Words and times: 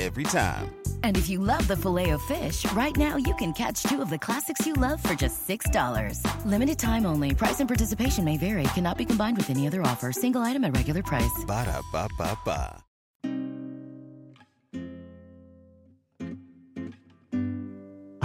every 0.00 0.24
time. 0.24 0.74
And 1.02 1.16
if 1.16 1.28
you 1.28 1.38
love 1.38 1.68
the 1.68 1.76
filet 1.76 2.10
of 2.10 2.22
fish, 2.22 2.64
right 2.72 2.96
now 2.96 3.16
you 3.16 3.34
can 3.34 3.52
catch 3.52 3.84
two 3.84 4.02
of 4.02 4.10
the 4.10 4.18
classics 4.18 4.66
you 4.66 4.72
love 4.72 5.02
for 5.02 5.14
just 5.14 5.46
$6. 5.46 6.18
Limited 6.46 6.78
time 6.78 7.06
only. 7.06 7.34
Price 7.34 7.60
and 7.60 7.68
participation 7.68 8.24
may 8.24 8.36
vary. 8.36 8.64
Cannot 8.74 8.98
be 8.98 9.04
combined 9.04 9.36
with 9.36 9.50
any 9.50 9.66
other 9.66 9.82
offer. 9.82 10.10
Single 10.12 10.40
item 10.42 10.64
at 10.64 10.74
regular 10.76 11.02
price. 11.02 11.44
Ba 11.46 11.64
da 11.64 11.80
ba 11.92 12.08
ba 12.18 12.38
ba. 12.44 12.84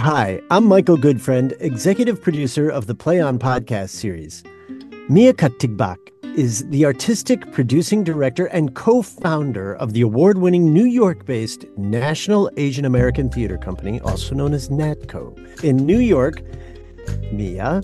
Hi, 0.00 0.40
I'm 0.50 0.64
Michael 0.64 0.96
Goodfriend, 0.96 1.52
executive 1.60 2.22
producer 2.22 2.70
of 2.70 2.86
the 2.86 2.94
Play 2.94 3.20
On 3.20 3.38
podcast 3.38 3.90
series. 3.90 4.42
Mia 5.10 5.34
Katigbak 5.34 5.98
is 6.40 6.66
the 6.70 6.86
artistic 6.86 7.52
producing 7.52 8.02
director 8.02 8.46
and 8.46 8.74
co 8.74 9.02
founder 9.02 9.74
of 9.74 9.92
the 9.92 10.00
award 10.00 10.38
winning 10.38 10.72
New 10.72 10.86
York 10.86 11.26
based 11.26 11.66
National 11.76 12.50
Asian 12.56 12.86
American 12.86 13.28
Theater 13.28 13.58
Company, 13.58 14.00
also 14.00 14.34
known 14.34 14.54
as 14.54 14.70
NATCO. 14.70 15.62
In 15.62 15.76
New 15.76 15.98
York, 15.98 16.40
Mia 17.30 17.82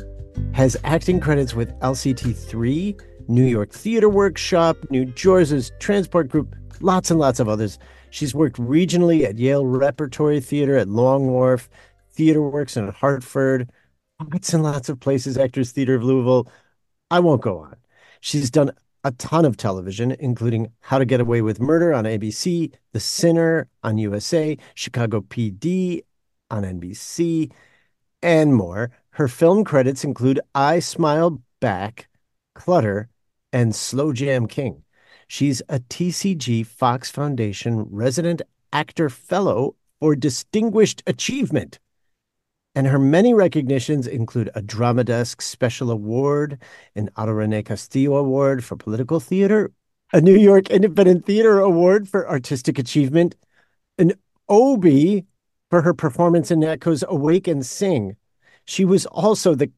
has 0.55 0.75
acting 0.85 1.21
credits 1.21 1.53
with 1.53 1.79
LCT3, 1.81 2.99
New 3.29 3.45
York 3.45 3.73
Theater 3.73 4.09
Workshop, 4.09 4.79
New 4.89 5.05
Jersey's 5.05 5.71
Transport 5.79 6.31
Group, 6.31 6.57
lots 6.81 7.11
and 7.11 7.21
lots 7.21 7.39
of 7.39 7.51
others. 7.51 7.79
She's 8.09 8.35
worked 8.35 8.57
regionally 8.57 9.23
at 9.27 9.37
Yale 9.37 9.67
Repertory 9.67 10.41
Theater 10.41 10.79
at 10.79 10.89
Long 10.89 11.27
Wharf, 11.27 11.69
Theater 12.11 12.41
Works 12.41 12.79
in 12.79 12.89
Hartford, 12.89 13.71
lots 14.19 14.55
and 14.55 14.63
lots 14.63 14.89
of 14.89 14.99
places, 14.99 15.37
Actors 15.37 15.73
Theater 15.73 15.95
of 15.95 16.03
Louisville. 16.03 16.51
I 17.11 17.21
won't 17.21 17.43
go 17.43 17.59
on. 17.59 17.77
She's 18.21 18.51
done 18.51 18.73
a 19.05 19.13
ton 19.13 19.45
of 19.45 19.57
television, 19.57 20.17
including 20.19 20.73
How 20.81 20.99
to 20.99 21.05
Get 21.05 21.21
Away 21.21 21.41
with 21.43 21.61
Murder 21.61 21.95
on 21.95 22.05
ABC, 22.05 22.73
The 22.93 23.01
Sinner 23.01 23.69
on 23.83 23.99
USA, 23.99 24.57
Chicago 24.75 25.21
PD 25.21 26.03
on 26.51 26.65
NBC, 26.65 27.53
and 28.23 28.55
more. 28.55 28.91
Her 29.11 29.29
film 29.29 29.65
credits 29.65 30.03
include 30.03 30.41
I 30.55 30.81
Smile 30.81 31.41
Back, 31.61 32.09
Clutter, 32.55 33.09
and 33.53 33.75
Slow 33.75 34.13
Jam 34.13 34.47
King. 34.47 34.83
She's 35.29 35.63
a 35.69 35.79
TCG 35.79 36.67
Fox 36.67 37.11
Foundation 37.11 37.87
resident 37.91 38.43
actor 38.73 39.09
fellow 39.09 39.77
for 40.01 40.15
distinguished 40.15 41.03
achievement. 41.07 41.79
And 42.77 42.87
her 42.89 42.99
many 42.99 43.33
recognitions 43.33 44.07
include 44.07 44.51
a 44.55 44.61
Drama 44.61 45.03
Desk 45.03 45.41
Special 45.41 45.91
Award, 45.91 46.59
an 46.95 47.09
Otto 47.17 47.63
Castillo 47.63 48.17
Award 48.17 48.63
for 48.63 48.77
Political 48.77 49.19
Theater, 49.21 49.73
a 50.13 50.21
New 50.21 50.37
York 50.37 50.69
Independent 50.69 51.25
Theater 51.25 51.59
Award 51.59 52.07
for 52.07 52.29
Artistic 52.29 52.79
Achievement, 52.79 53.35
an 53.97 54.13
Obie 54.51 55.25
for 55.71 55.81
her 55.81 55.95
performance 55.95 56.51
in 56.51 56.61
Natco's 56.61 57.03
Awake 57.09 57.49
and 57.49 57.65
Sing. 57.65 58.15
She 58.67 58.85
was 58.85 59.07
also 59.07 59.55
the 59.55 59.73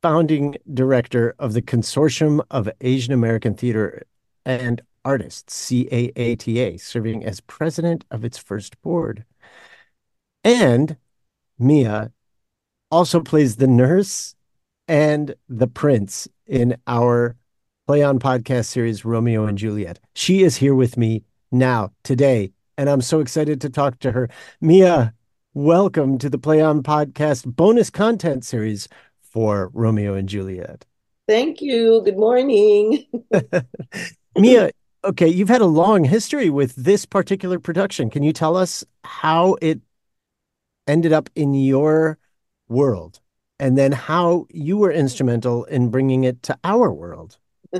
founding 0.00 0.56
director 0.72 1.34
of 1.38 1.52
the 1.52 1.60
Consortium 1.60 2.40
of 2.50 2.70
Asian 2.80 3.12
American 3.12 3.54
Theater 3.54 4.04
and 4.46 4.80
Artists, 5.04 5.70
CAATA, 5.70 6.80
serving 6.80 7.22
as 7.22 7.42
president 7.42 8.06
of 8.10 8.24
its 8.24 8.38
first 8.38 8.80
board. 8.80 9.26
And 10.42 10.96
Mia 11.58 12.12
also 12.90 13.20
plays 13.20 13.56
the 13.56 13.66
nurse 13.66 14.34
and 14.88 15.34
the 15.48 15.68
prince 15.68 16.28
in 16.46 16.76
our 16.86 17.36
Play 17.86 18.02
On 18.02 18.18
podcast 18.18 18.66
series, 18.66 19.04
Romeo 19.04 19.46
and 19.46 19.58
Juliet. 19.58 19.98
She 20.14 20.42
is 20.42 20.56
here 20.56 20.74
with 20.74 20.96
me 20.96 21.24
now, 21.50 21.90
today, 22.04 22.52
and 22.76 22.88
I'm 22.88 23.00
so 23.00 23.20
excited 23.20 23.60
to 23.60 23.70
talk 23.70 23.98
to 24.00 24.12
her. 24.12 24.28
Mia, 24.60 25.14
welcome 25.54 26.18
to 26.18 26.30
the 26.30 26.38
Play 26.38 26.60
On 26.60 26.82
podcast 26.82 27.46
bonus 27.46 27.90
content 27.90 28.44
series 28.44 28.88
for 29.22 29.70
Romeo 29.72 30.14
and 30.14 30.28
Juliet. 30.28 30.86
Thank 31.28 31.60
you. 31.60 32.02
Good 32.04 32.16
morning. 32.16 33.06
Mia, 34.38 34.70
okay, 35.04 35.28
you've 35.28 35.48
had 35.48 35.60
a 35.60 35.66
long 35.66 36.04
history 36.04 36.50
with 36.50 36.74
this 36.76 37.06
particular 37.06 37.58
production. 37.58 38.10
Can 38.10 38.22
you 38.22 38.32
tell 38.32 38.56
us 38.56 38.84
how 39.04 39.56
it 39.60 39.80
ended 40.86 41.12
up 41.12 41.30
in 41.34 41.54
your 41.54 42.18
world 42.70 43.20
and 43.58 43.76
then 43.76 43.92
how 43.92 44.46
you 44.50 44.78
were 44.78 44.92
instrumental 44.92 45.64
in 45.64 45.90
bringing 45.90 46.24
it 46.24 46.42
to 46.44 46.58
our 46.64 46.92
world? 46.92 47.38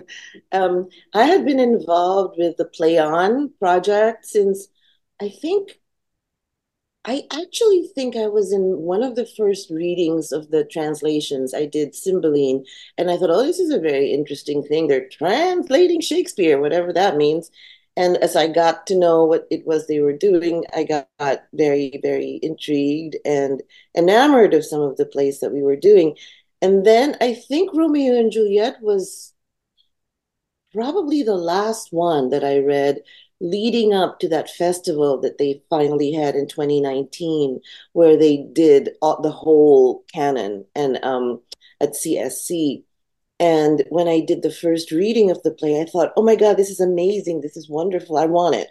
Um, 0.52 0.88
I 1.14 1.24
had 1.24 1.44
been 1.44 1.58
involved 1.58 2.36
with 2.38 2.56
the 2.56 2.64
Play 2.64 2.98
On 2.98 3.52
project 3.58 4.24
since 4.24 4.68
I 5.20 5.28
think 5.28 5.80
I 7.04 7.22
actually 7.32 7.88
think 7.94 8.14
I 8.14 8.26
was 8.26 8.52
in 8.52 8.78
one 8.78 9.02
of 9.02 9.14
the 9.16 9.26
first 9.26 9.70
readings 9.70 10.32
of 10.32 10.50
the 10.50 10.64
translations. 10.64 11.54
I 11.54 11.64
did 11.64 11.94
Cymbeline, 11.94 12.64
and 12.98 13.10
I 13.10 13.16
thought, 13.16 13.30
oh, 13.30 13.42
this 13.42 13.58
is 13.58 13.70
a 13.70 13.80
very 13.80 14.12
interesting 14.12 14.62
thing. 14.62 14.86
They're 14.86 15.08
translating 15.08 16.02
Shakespeare, 16.02 16.60
whatever 16.60 16.92
that 16.92 17.16
means. 17.16 17.50
And 17.96 18.16
as 18.18 18.36
I 18.36 18.46
got 18.46 18.86
to 18.86 18.98
know 18.98 19.24
what 19.24 19.46
it 19.50 19.66
was 19.66 19.86
they 19.86 20.00
were 20.00 20.16
doing, 20.16 20.64
I 20.74 20.84
got 20.84 21.08
very, 21.52 22.00
very 22.02 22.38
intrigued 22.42 23.16
and 23.24 23.62
enamored 23.96 24.54
of 24.54 24.64
some 24.64 24.80
of 24.80 24.96
the 24.96 25.06
plays 25.06 25.40
that 25.40 25.52
we 25.52 25.62
were 25.62 25.76
doing. 25.76 26.16
And 26.62 26.86
then 26.86 27.16
I 27.20 27.34
think 27.34 27.74
Romeo 27.74 28.18
and 28.18 28.32
Juliet 28.32 28.80
was 28.80 29.34
probably 30.72 31.22
the 31.22 31.36
last 31.36 31.88
one 31.92 32.30
that 32.30 32.44
I 32.44 32.58
read 32.58 33.02
leading 33.40 33.94
up 33.94 34.20
to 34.20 34.28
that 34.28 34.50
festival 34.50 35.20
that 35.20 35.38
they 35.38 35.62
finally 35.70 36.12
had 36.12 36.34
in 36.34 36.46
2019, 36.46 37.60
where 37.92 38.16
they 38.16 38.46
did 38.52 38.90
all, 39.00 39.20
the 39.22 39.30
whole 39.30 40.04
canon 40.12 40.66
and 40.74 41.02
um, 41.02 41.40
at 41.80 41.94
CSC. 41.94 42.84
And 43.40 43.84
when 43.88 44.06
I 44.06 44.20
did 44.20 44.42
the 44.42 44.52
first 44.52 44.92
reading 44.92 45.30
of 45.30 45.42
the 45.42 45.50
play, 45.50 45.80
I 45.80 45.86
thought, 45.86 46.12
oh 46.16 46.22
my 46.22 46.36
God, 46.36 46.58
this 46.58 46.68
is 46.68 46.78
amazing. 46.78 47.40
This 47.40 47.56
is 47.56 47.70
wonderful. 47.70 48.18
I 48.18 48.26
want 48.26 48.54
it. 48.54 48.68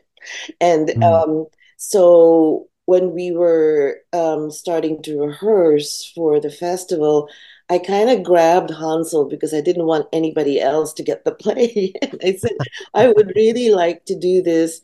And 0.61 0.89
mm. 0.89 1.03
um, 1.03 1.47
so 1.77 2.67
when 2.85 3.11
we 3.11 3.31
were 3.31 3.99
um, 4.13 4.51
starting 4.51 5.01
to 5.03 5.21
rehearse 5.21 6.11
for 6.15 6.39
the 6.39 6.51
festival, 6.51 7.29
I 7.69 7.79
kind 7.79 8.09
of 8.09 8.23
grabbed 8.23 8.71
Hansol 8.71 9.29
because 9.29 9.53
I 9.53 9.61
didn't 9.61 9.85
want 9.85 10.07
anybody 10.11 10.59
else 10.59 10.93
to 10.93 11.03
get 11.03 11.23
the 11.23 11.31
play. 11.35 11.93
and 12.01 12.19
I 12.23 12.33
said, 12.33 12.57
I 12.93 13.07
would 13.07 13.31
really 13.35 13.69
like 13.71 14.05
to 14.05 14.17
do 14.17 14.41
this, 14.41 14.81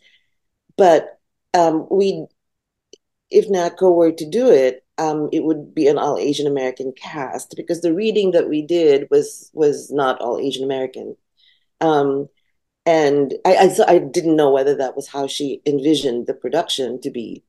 but 0.78 1.19
um, 1.53 1.88
we, 1.90 2.25
if 3.29 3.47
NATCO 3.50 3.95
were 3.95 4.12
to 4.12 4.29
do 4.29 4.50
it, 4.50 4.84
um, 4.97 5.29
it 5.31 5.44
would 5.44 5.75
be 5.75 5.88
an 5.88 5.97
all 5.97 6.17
Asian 6.17 6.47
American 6.47 6.94
cast 6.94 7.56
because 7.56 7.81
the 7.81 7.94
reading 7.94 8.31
that 8.31 8.50
we 8.50 8.61
did 8.61 9.07
was 9.11 9.50
was 9.53 9.91
not 9.91 10.19
all 10.22 10.39
Asian 10.39 10.63
American, 10.63 11.16
um, 11.81 12.29
and 12.85 13.33
I, 13.45 13.56
I, 13.56 13.95
I 13.95 13.97
didn't 14.00 14.35
know 14.35 14.51
whether 14.51 14.75
that 14.75 14.95
was 14.95 15.07
how 15.07 15.28
she 15.28 15.61
envisioned 15.66 16.28
the 16.28 16.33
production 16.33 17.01
to 17.01 17.09
be. 17.09 17.44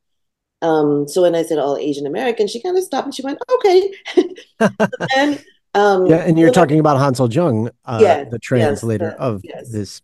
Um, 0.62 1.06
so 1.06 1.22
when 1.22 1.34
I 1.34 1.42
said 1.42 1.58
all 1.58 1.76
Asian 1.76 2.06
American, 2.06 2.48
she 2.48 2.62
kind 2.62 2.76
of 2.76 2.82
stopped 2.82 3.06
and 3.06 3.14
she 3.14 3.22
went, 3.22 3.38
okay. 3.52 3.92
then, 5.14 5.38
um, 5.74 6.06
yeah, 6.06 6.16
and 6.16 6.38
you're 6.38 6.50
talking 6.50 6.80
about 6.80 6.98
Hansol 6.98 7.32
Jung, 7.32 7.70
uh, 7.84 7.98
yeah, 8.00 8.24
the 8.24 8.38
translator 8.38 9.10
yes, 9.10 9.20
uh, 9.20 9.22
of 9.22 9.40
yes. 9.44 9.70
this 9.70 10.02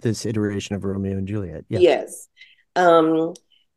this 0.00 0.26
iteration 0.26 0.74
of 0.74 0.84
Romeo 0.84 1.16
and 1.16 1.28
Juliet. 1.28 1.64
Yeah. 1.68 1.78
Yes. 1.78 2.28
Um, 2.74 3.34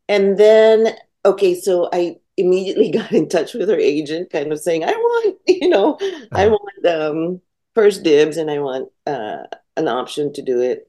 and 0.08 0.38
then, 0.38 0.96
okay, 1.25 1.54
so 1.54 1.90
I 1.92 2.18
immediately 2.38 2.92
got 2.92 3.12
in 3.12 3.30
touch 3.30 3.54
with 3.54 3.70
her 3.70 3.78
agent, 3.78 4.32
kind 4.32 4.52
of 4.52 4.60
saying, 4.60 4.84
I 4.84 4.92
want, 4.92 5.38
you 5.48 5.70
know, 5.70 5.96
uh-huh. 5.96 6.28
I 6.32 6.48
want 6.48 6.86
um, 6.86 7.42
first 7.76 8.04
dibs 8.04 8.38
and 8.38 8.50
I 8.50 8.60
want 8.60 8.90
uh, 9.06 9.44
an 9.78 9.88
option 9.88 10.34
to 10.34 10.42
do 10.42 10.62
it. 10.62 10.88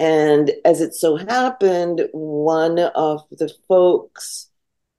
And 0.00 0.50
as 0.64 0.80
it 0.80 0.94
so 0.94 1.16
happened, 1.16 2.08
one 2.12 2.78
of 2.78 3.22
the 3.30 3.52
folks 3.68 4.50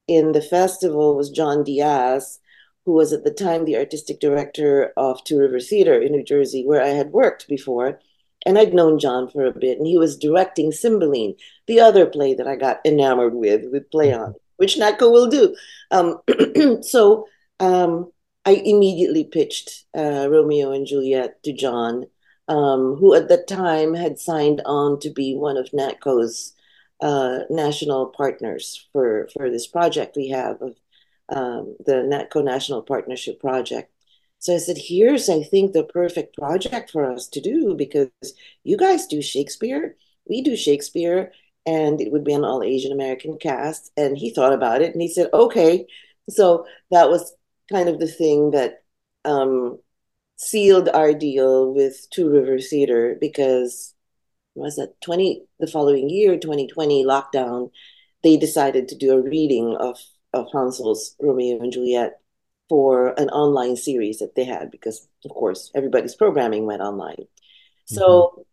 in 0.08 0.32
the 0.32 0.42
festival 0.42 1.16
was 1.16 1.30
John 1.30 1.64
Dias, 1.64 2.40
who 2.86 2.94
was 2.94 3.12
at 3.12 3.24
the 3.24 3.32
time 3.32 3.66
the 3.66 3.78
artistic 3.78 4.20
director 4.20 4.94
of 4.96 5.24
Two 5.24 5.40
River 5.40 5.60
Theater 5.60 6.00
in 6.00 6.12
New 6.12 6.24
Jersey, 6.24 6.64
where 6.66 6.82
I 6.82 6.90
had 6.90 7.12
worked 7.12 7.48
before. 7.48 8.00
And 8.46 8.60
I'd 8.60 8.76
known 8.76 9.00
John 9.00 9.28
for 9.28 9.44
a 9.46 9.52
bit, 9.52 9.80
and 9.80 9.88
he 9.88 9.98
was 9.98 10.18
directing 10.18 10.72
Cymbeline, 10.72 11.34
the 11.66 11.80
other 11.80 12.06
play 12.06 12.36
that 12.36 12.48
I 12.48 12.56
got 12.56 12.80
enamored 12.86 13.34
with, 13.34 13.64
with 13.72 13.90
Play 13.90 14.14
On, 14.14 14.36
which 14.57 14.78
NATCO 14.78 15.12
will 15.12 15.28
do. 15.28 15.56
Um, 15.92 16.19
so 16.81 17.28
um, 17.60 18.12
I 18.46 18.52
immediately 18.52 19.24
pitched 19.24 19.86
uh, 19.98 20.28
Romeo 20.30 20.72
and 20.72 20.86
Juliet 20.86 21.42
to 21.44 21.54
John, 21.54 22.06
um, 22.48 22.96
who 22.96 23.13
at 23.16 23.28
the 23.28 23.38
time 23.38 23.94
had 23.94 24.19
signed 24.19 24.62
on 24.66 25.00
to 25.00 25.10
be 25.10 25.36
one 25.36 25.57
of 25.57 25.69
NATCO's 25.72 26.54
uh, 27.02 27.40
national 27.50 28.07
partners 28.07 28.88
for, 28.94 29.28
for 29.34 29.50
this 29.50 29.68
project 29.68 30.16
we 30.16 30.30
have 30.30 30.62
of 30.62 30.75
um, 31.30 31.75
the 31.86 31.94
NATCO 31.94 32.44
National 32.44 32.81
Partnership 32.81 33.40
Project. 33.40 33.92
So 34.40 34.54
I 34.54 34.57
said, 34.57 34.78
here's, 34.78 35.28
I 35.28 35.42
think, 35.42 35.74
the 35.74 35.84
perfect 35.84 36.38
project 36.38 36.92
for 36.92 37.12
us 37.12 37.28
to 37.30 37.42
do 37.42 37.74
because 37.75 38.10
you 38.63 38.78
guys 38.78 39.07
do 39.07 39.22
Shakespeare, 39.22 39.96
we 40.30 40.42
do 40.42 40.56
Shakespeare, 40.56 41.31
and 41.66 42.00
it 42.00 42.12
would 42.12 42.24
be 42.24 42.34
an 42.34 42.46
all 42.46 42.64
Asian 42.64 42.92
American 42.92 43.38
cast. 43.38 43.92
And 43.98 44.18
he 44.18 44.30
thought 44.30 44.54
about 44.54 44.82
it 44.82 44.94
and 44.94 45.02
he 45.02 45.08
said, 45.08 45.30
okay. 45.34 45.86
So 46.30 46.66
that 46.92 47.10
was 47.10 47.34
kind 47.72 47.90
of 47.90 48.00
the 48.00 48.08
thing 48.08 48.52
that 48.52 48.84
um, 49.24 49.80
sealed 50.38 50.90
our 50.90 51.14
deal 51.14 51.74
with 51.74 52.08
Two 52.12 52.30
River 52.30 52.60
Theater 52.60 53.18
because 53.20 53.94
was 54.54 54.78
that 54.78 55.00
20 55.02 55.44
the 55.60 55.68
following 55.68 56.10
year 56.10 56.38
2020 56.38 57.06
lockdown 57.06 57.70
they 58.24 58.38
decided 58.38 58.88
to 58.88 58.96
do 58.96 59.12
a 59.12 59.22
reading 59.22 59.76
of 59.78 59.98
of 60.34 60.48
Hansol's 60.54 61.16
Romeo 61.20 61.60
and 61.60 61.72
Juliet 61.72 62.20
for 62.70 63.20
an 63.20 63.30
online 63.30 63.76
series 63.76 64.20
that 64.20 64.36
they 64.36 64.46
had 64.46 64.72
because 64.72 65.08
of 65.26 65.32
course 65.32 65.72
everybody's 65.76 66.16
programming 66.16 66.66
went 66.66 66.82
online 66.82 67.16
mm-hmm. 67.16 67.96
so 67.96 68.46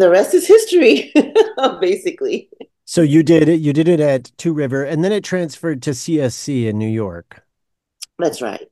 the 0.00 0.10
rest 0.10 0.34
is 0.34 0.46
history 0.46 1.12
basically. 1.80 2.50
So 2.84 3.00
you 3.00 3.22
did 3.22 3.48
it 3.48 3.60
you 3.60 3.72
did 3.72 3.88
it 3.88 4.00
at 4.00 4.32
two 4.36 4.52
river 4.52 4.84
and 4.84 5.04
then 5.04 5.12
it 5.12 5.24
transferred 5.24 5.82
to 5.82 5.90
csc 5.90 6.66
in 6.66 6.78
new 6.78 6.88
york. 6.88 7.42
That's 8.18 8.42
right. 8.42 8.66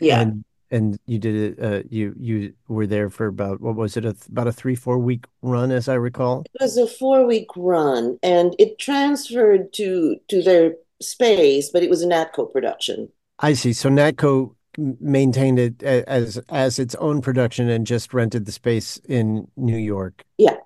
Yeah. 0.00 0.20
And 0.20 0.44
and 0.70 0.98
you 1.06 1.18
did 1.18 1.34
it 1.34 1.64
uh, 1.64 1.82
you 1.88 2.14
you 2.18 2.52
were 2.68 2.86
there 2.86 3.08
for 3.10 3.26
about 3.26 3.60
what 3.60 3.74
was 3.74 3.96
it 3.96 4.04
a, 4.04 4.14
about 4.30 4.46
a 4.46 4.52
three 4.52 4.76
four 4.76 4.98
week 4.98 5.24
run 5.42 5.72
as 5.72 5.88
i 5.88 5.94
recall? 5.94 6.44
It 6.54 6.62
was 6.62 6.76
a 6.76 6.86
four 6.86 7.26
week 7.26 7.48
run 7.56 8.18
and 8.22 8.54
it 8.58 8.78
transferred 8.78 9.72
to 9.74 10.16
to 10.28 10.42
their 10.42 10.74
space 11.00 11.70
but 11.70 11.82
it 11.82 11.90
was 11.90 12.02
a 12.02 12.06
natco 12.06 12.50
production. 12.52 13.08
I 13.40 13.54
see. 13.54 13.72
So 13.72 13.88
natco 13.88 14.54
maintained 15.00 15.58
it 15.58 15.82
as 15.82 16.38
as 16.48 16.78
its 16.78 16.94
own 16.96 17.20
production 17.20 17.68
and 17.68 17.86
just 17.86 18.14
rented 18.14 18.46
the 18.46 18.52
space 18.52 18.96
in 19.08 19.46
new 19.56 19.76
york 19.76 20.24
yeah 20.38 20.56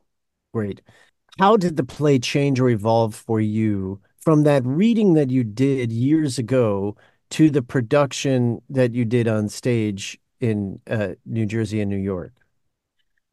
great 0.52 0.82
how 1.38 1.56
did 1.56 1.76
the 1.76 1.84
play 1.84 2.18
change 2.18 2.60
or 2.60 2.68
evolve 2.68 3.14
for 3.14 3.40
you 3.40 4.00
from 4.20 4.44
that 4.44 4.64
reading 4.64 5.14
that 5.14 5.30
you 5.30 5.42
did 5.42 5.90
years 5.90 6.38
ago 6.38 6.96
to 7.30 7.48
the 7.48 7.62
production 7.62 8.60
that 8.68 8.94
you 8.94 9.04
did 9.04 9.26
on 9.26 9.48
stage 9.48 10.20
in 10.40 10.78
uh, 10.90 11.14
New 11.24 11.46
Jersey 11.46 11.80
and 11.80 11.90
New 11.90 11.96
York? 11.96 12.32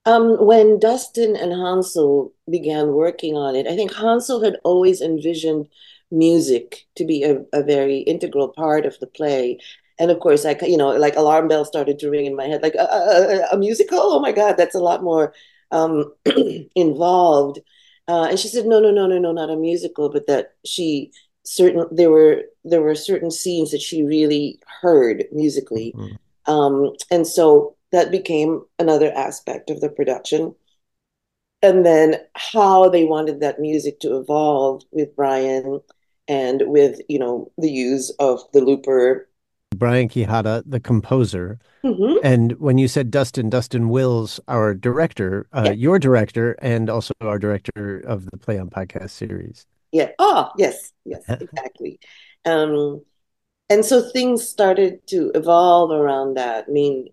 Um, 0.05 0.45
when 0.45 0.79
Dustin 0.79 1.35
and 1.35 1.51
Hansol 1.51 2.31
began 2.49 2.93
working 2.93 3.35
on 3.35 3.55
it, 3.55 3.67
I 3.67 3.75
think 3.75 3.91
Hansol 3.91 4.43
had 4.43 4.55
always 4.63 5.01
envisioned 5.01 5.67
music 6.11 6.87
to 6.95 7.05
be 7.05 7.23
a, 7.23 7.43
a 7.51 7.61
very 7.61 7.99
integral 7.99 8.47
part 8.47 8.85
of 8.85 8.97
the 8.99 9.07
play. 9.07 9.59
And 9.99 10.11
of 10.11 10.19
course, 10.19 10.45
I, 10.45 10.57
you 10.63 10.77
know, 10.77 10.89
like 10.91 11.15
alarm 11.15 11.47
bells 11.47 11.67
started 11.67 11.99
to 11.99 12.09
ring 12.09 12.25
in 12.25 12.35
my 12.35 12.45
head, 12.45 12.63
like 12.63 12.75
a, 12.75 12.83
a, 12.83 13.47
a 13.51 13.57
musical. 13.57 13.99
Oh 13.99 14.19
my 14.19 14.31
God, 14.31 14.55
that's 14.57 14.75
a 14.75 14.79
lot 14.79 15.03
more 15.03 15.33
um, 15.71 16.13
involved. 16.75 17.59
Uh, 18.07 18.27
and 18.29 18.39
she 18.39 18.47
said, 18.47 18.65
no, 18.65 18.79
no, 18.79 18.91
no, 18.91 19.05
no, 19.05 19.19
no, 19.19 19.31
not 19.31 19.51
a 19.51 19.55
musical, 19.55 20.09
but 20.09 20.25
that 20.27 20.53
she 20.65 21.11
certain 21.49 21.85
there 21.91 22.11
were 22.11 22.43
there 22.63 22.81
were 22.81 22.95
certain 22.95 23.31
scenes 23.31 23.71
that 23.71 23.81
she 23.81 24.03
really 24.03 24.59
heard 24.81 25.25
musically 25.31 25.93
mm-hmm. 25.95 26.51
um, 26.51 26.93
and 27.09 27.25
so 27.25 27.75
that 27.91 28.11
became 28.11 28.61
another 28.77 29.11
aspect 29.13 29.69
of 29.69 29.81
the 29.81 29.89
production 29.89 30.53
and 31.61 31.85
then 31.85 32.15
how 32.35 32.89
they 32.89 33.03
wanted 33.03 33.39
that 33.39 33.59
music 33.59 33.99
to 33.99 34.17
evolve 34.17 34.83
with 34.91 35.15
brian 35.15 35.79
and 36.27 36.63
with 36.67 36.99
you 37.07 37.17
know 37.17 37.51
the 37.57 37.71
use 37.71 38.11
of 38.19 38.41
the 38.53 38.61
looper 38.61 39.28
brian 39.75 40.09
quijada 40.09 40.63
the 40.65 40.79
composer 40.79 41.59
mm-hmm. 41.83 42.17
and 42.23 42.53
when 42.53 42.77
you 42.77 42.87
said 42.87 43.11
dustin 43.11 43.49
dustin 43.49 43.89
wills 43.89 44.39
our 44.47 44.73
director 44.73 45.47
uh, 45.53 45.63
yeah. 45.65 45.71
your 45.71 45.99
director 45.99 46.53
and 46.61 46.89
also 46.89 47.13
our 47.21 47.37
director 47.37 47.99
of 47.99 48.29
the 48.31 48.37
play 48.37 48.57
on 48.57 48.69
podcast 48.69 49.11
series 49.11 49.65
yeah. 49.91 50.11
Oh, 50.19 50.51
yes, 50.57 50.93
yes, 51.05 51.23
exactly. 51.27 51.99
Um, 52.45 53.03
and 53.69 53.83
so 53.85 54.09
things 54.09 54.47
started 54.47 55.05
to 55.07 55.31
evolve 55.35 55.91
around 55.91 56.35
that. 56.37 56.65
I 56.67 56.71
mean, 56.71 57.09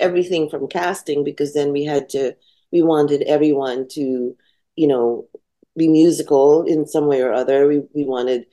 everything 0.00 0.48
from 0.48 0.68
casting, 0.68 1.24
because 1.24 1.54
then 1.54 1.72
we 1.72 1.84
had 1.84 2.08
to, 2.10 2.34
we 2.72 2.82
wanted 2.82 3.22
everyone 3.22 3.88
to, 3.90 4.36
you 4.76 4.86
know, 4.86 5.28
be 5.76 5.88
musical 5.88 6.64
in 6.64 6.86
some 6.86 7.06
way 7.06 7.20
or 7.20 7.32
other. 7.32 7.66
We 7.66 7.82
we 7.94 8.04
wanted 8.04 8.46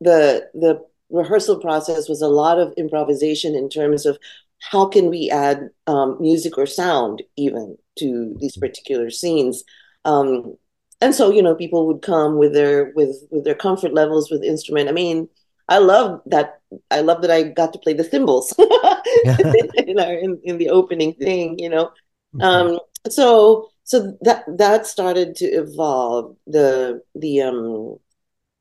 the 0.00 0.48
the 0.54 0.84
rehearsal 1.10 1.60
process 1.60 2.08
was 2.08 2.22
a 2.22 2.28
lot 2.28 2.58
of 2.58 2.72
improvisation 2.76 3.54
in 3.54 3.68
terms 3.68 4.06
of 4.06 4.18
how 4.60 4.86
can 4.86 5.10
we 5.10 5.30
add 5.30 5.68
um, 5.86 6.16
music 6.20 6.58
or 6.58 6.66
sound 6.66 7.22
even 7.36 7.76
to 7.98 8.34
these 8.40 8.56
particular 8.56 9.10
scenes. 9.10 9.64
Um, 10.04 10.56
and 11.00 11.14
so 11.14 11.30
you 11.30 11.42
know 11.42 11.54
people 11.54 11.86
would 11.86 12.02
come 12.02 12.38
with 12.38 12.52
their 12.52 12.92
with 12.94 13.16
with 13.30 13.44
their 13.44 13.54
comfort 13.54 13.92
levels 13.92 14.30
with 14.30 14.42
instrument 14.42 14.88
i 14.88 14.92
mean 14.92 15.28
i 15.68 15.78
love 15.78 16.20
that 16.26 16.60
i 16.90 17.00
love 17.00 17.22
that 17.22 17.30
i 17.30 17.42
got 17.42 17.72
to 17.72 17.78
play 17.78 17.92
the 17.92 18.04
cymbals 18.04 18.54
in, 18.58 19.98
our, 19.98 20.14
in, 20.14 20.40
in 20.44 20.58
the 20.58 20.70
opening 20.70 21.12
thing 21.14 21.58
you 21.58 21.68
know 21.68 21.86
mm-hmm. 22.34 22.40
um 22.40 22.78
so 23.08 23.68
so 23.84 24.16
that 24.22 24.44
that 24.48 24.86
started 24.86 25.34
to 25.36 25.46
evolve 25.46 26.36
the 26.46 27.00
the 27.14 27.42
um 27.42 27.96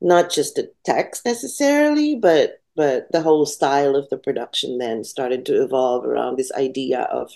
not 0.02 0.30
just 0.32 0.56
the 0.56 0.72
text 0.84 1.26
necessarily 1.26 2.16
but 2.16 2.62
but 2.76 3.10
the 3.12 3.22
whole 3.22 3.46
style 3.46 3.96
of 3.96 4.10
the 4.10 4.18
production 4.18 4.78
then 4.78 5.04
started 5.04 5.46
to 5.46 5.64
evolve 5.64 6.06
around 6.06 6.38
this 6.38 6.52
idea 6.54 7.02
of 7.04 7.32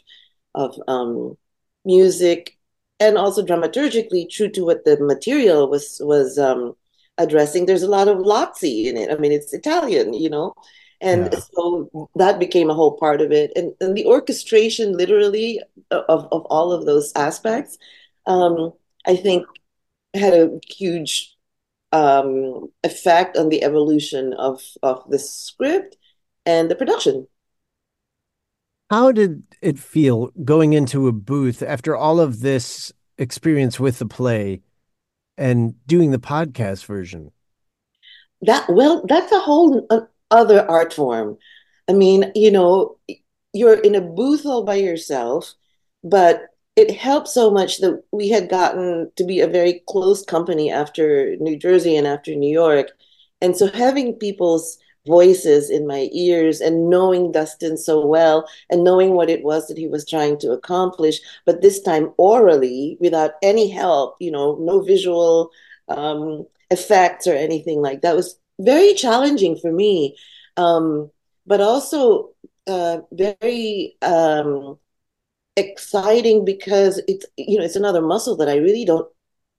of 0.56 0.76
um 0.88 1.38
music 1.86 2.60
and 3.00 3.18
also 3.18 3.44
dramaturgically 3.46 4.30
true 4.30 4.50
to 4.50 4.66
what 4.66 4.86
the 4.86 4.98
material 5.00 5.70
was 5.70 6.02
was 6.04 6.38
um, 6.38 6.76
addressing. 7.18 7.66
There's 7.66 7.84
a 7.84 7.90
lot 7.90 8.08
of 8.08 8.18
Lazzi 8.18 8.86
in 8.86 8.98
it. 8.98 9.12
I 9.12 9.16
mean, 9.16 9.32
it's 9.32 9.54
Italian, 9.54 10.14
you 10.14 10.30
know, 10.30 10.54
and 11.02 11.30
yeah. 11.32 11.40
so 11.40 12.10
that 12.16 12.40
became 12.40 12.70
a 12.70 12.74
whole 12.74 12.98
part 12.98 13.22
of 13.22 13.32
it. 13.32 13.52
And, 13.56 13.74
and 13.80 13.96
the 13.96 14.06
orchestration, 14.06 14.98
literally, 14.98 15.62
of 15.92 16.28
of 16.32 16.46
all 16.50 16.72
of 16.72 16.86
those 16.86 17.12
aspects, 17.16 17.78
um, 18.26 18.74
I 19.06 19.16
think, 19.16 19.46
had 20.14 20.34
a 20.34 20.60
huge 20.68 21.36
um, 21.92 22.68
effect 22.84 23.38
on 23.38 23.50
the 23.50 23.64
evolution 23.64 24.34
of 24.34 24.62
of 24.84 25.04
the 25.10 25.20
script 25.20 25.98
and 26.46 26.70
the 26.70 26.76
production. 26.76 27.28
How 28.90 29.12
did 29.12 29.44
it 29.62 29.78
feel 29.78 30.32
going 30.44 30.74
into 30.74 31.08
a 31.08 31.12
booth 31.12 31.62
after 31.62 31.96
all 31.96 32.20
of 32.20 32.42
this 32.42 32.92
experience 33.18 33.80
with 33.80 34.00
the 34.00 34.08
play 34.08 34.62
and 35.38 35.76
doing 35.86 36.12
the 36.12 36.20
podcast 36.20 36.86
version? 36.86 37.32
That 38.42 38.66
well, 38.70 39.06
that's 39.08 39.32
a 39.32 39.40
whole 39.40 39.88
other 40.32 40.70
art 40.70 40.94
form. 40.94 41.38
I 41.88 41.94
mean, 41.94 42.32
you 42.36 42.52
know, 42.52 42.98
you're 43.54 43.80
in 43.80 43.96
a 43.96 44.02
booth 44.02 44.46
all 44.46 44.64
by 44.64 44.76
yourself, 44.76 45.54
but 46.04 46.49
it 46.80 46.92
helped 46.96 47.28
so 47.28 47.52
much 47.52 47.80
that 47.80 48.02
we 48.14 48.30
had 48.30 48.50
gotten 48.50 49.12
to 49.18 49.26
be 49.26 49.42
a 49.42 49.48
very 49.48 49.84
close 49.90 50.24
company 50.24 50.72
after 50.72 51.36
New 51.36 51.58
Jersey 51.58 51.98
and 51.98 52.08
after 52.08 52.34
New 52.34 52.50
York. 52.50 52.92
And 53.42 53.58
so 53.58 53.68
having 53.68 54.14
people's 54.14 54.78
voices 55.06 55.70
in 55.70 55.86
my 55.86 56.08
ears 56.14 56.62
and 56.62 56.90
knowing 56.90 57.34
Dustin 57.34 57.76
so 57.76 58.06
well 58.06 58.48
and 58.70 58.86
knowing 58.86 59.12
what 59.12 59.30
it 59.30 59.44
was 59.44 59.68
that 59.68 59.78
he 59.78 59.90
was 59.90 60.08
trying 60.08 60.40
to 60.40 60.52
accomplish, 60.52 61.20
but 61.46 61.62
this 61.62 61.82
time 61.82 62.14
orally 62.16 62.96
without 63.02 63.32
any 63.42 63.70
help, 63.70 64.16
you 64.22 64.32
know, 64.32 64.58
no 64.62 64.82
visual 64.82 65.52
um, 65.90 66.46
effects 66.72 67.28
or 67.28 67.34
anything 67.34 67.82
like 67.82 68.02
that 68.04 68.16
was 68.16 68.40
very 68.58 68.94
challenging 68.94 69.58
for 69.58 69.72
me. 69.72 70.16
Um, 70.56 71.12
but 71.46 71.60
also 71.60 72.30
uh, 72.68 73.00
very 73.12 73.98
um, 74.02 74.78
exciting 75.56 76.46
because 76.46 77.02
it's 77.08 77.26
you 77.38 77.58
know 77.58 77.66
it's 77.66 77.76
another 77.76 78.02
muscle 78.02 78.38
that 78.38 78.50
I 78.50 78.58
really 78.58 78.86
don't 78.86 79.08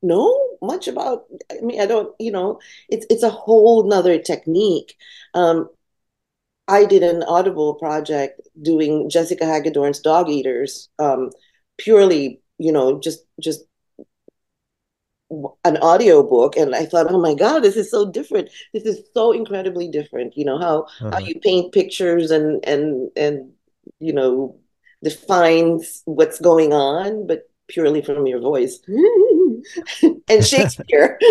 know 0.03 0.39
much 0.63 0.89
about. 0.89 1.25
I 1.51 1.61
mean, 1.63 1.81
I 1.81 1.87
don't, 1.87 2.15
you 2.19 2.33
know, 2.33 2.61
it's 2.89 3.07
it's 3.11 3.23
a 3.23 3.31
whole 3.31 3.85
nother 3.89 4.19
technique. 4.19 4.97
Um, 5.35 5.69
I 6.69 6.85
did 6.87 7.03
an 7.03 7.23
Audible 7.25 7.75
project 7.75 8.41
doing 8.63 9.11
Jessica 9.11 9.45
Hagedorn's 9.45 10.03
Dogeaters, 10.03 10.89
um, 10.99 11.31
purely, 11.79 12.41
you 12.59 12.73
know, 12.73 13.01
just 13.01 13.25
just 13.41 13.65
an 15.65 15.77
audio 15.79 16.23
book 16.23 16.57
and 16.57 16.75
I 16.75 16.87
thought, 16.87 17.07
oh 17.11 17.21
my 17.21 17.35
God, 17.35 17.61
this 17.61 17.77
is 17.77 17.91
so 17.91 18.11
different. 18.11 18.51
This 18.75 18.85
is 18.85 19.01
so 19.15 19.31
incredibly 19.33 19.89
different. 19.89 20.37
You 20.37 20.45
know, 20.45 20.59
how 20.59 20.87
Uh-huh. 21.01 21.11
how 21.13 21.19
you 21.25 21.39
paint 21.41 21.73
pictures 21.73 22.31
and 22.33 22.65
and 22.67 23.11
and 23.17 23.53
you 24.01 24.13
know 24.13 24.57
defines 25.03 26.03
what's 26.05 26.41
going 26.41 26.73
on, 26.73 27.27
but 27.27 27.49
purely 27.69 28.03
from 28.03 28.27
your 28.27 28.41
voice. 28.41 28.79
and 30.29 30.45
Shakespeare. 30.45 31.19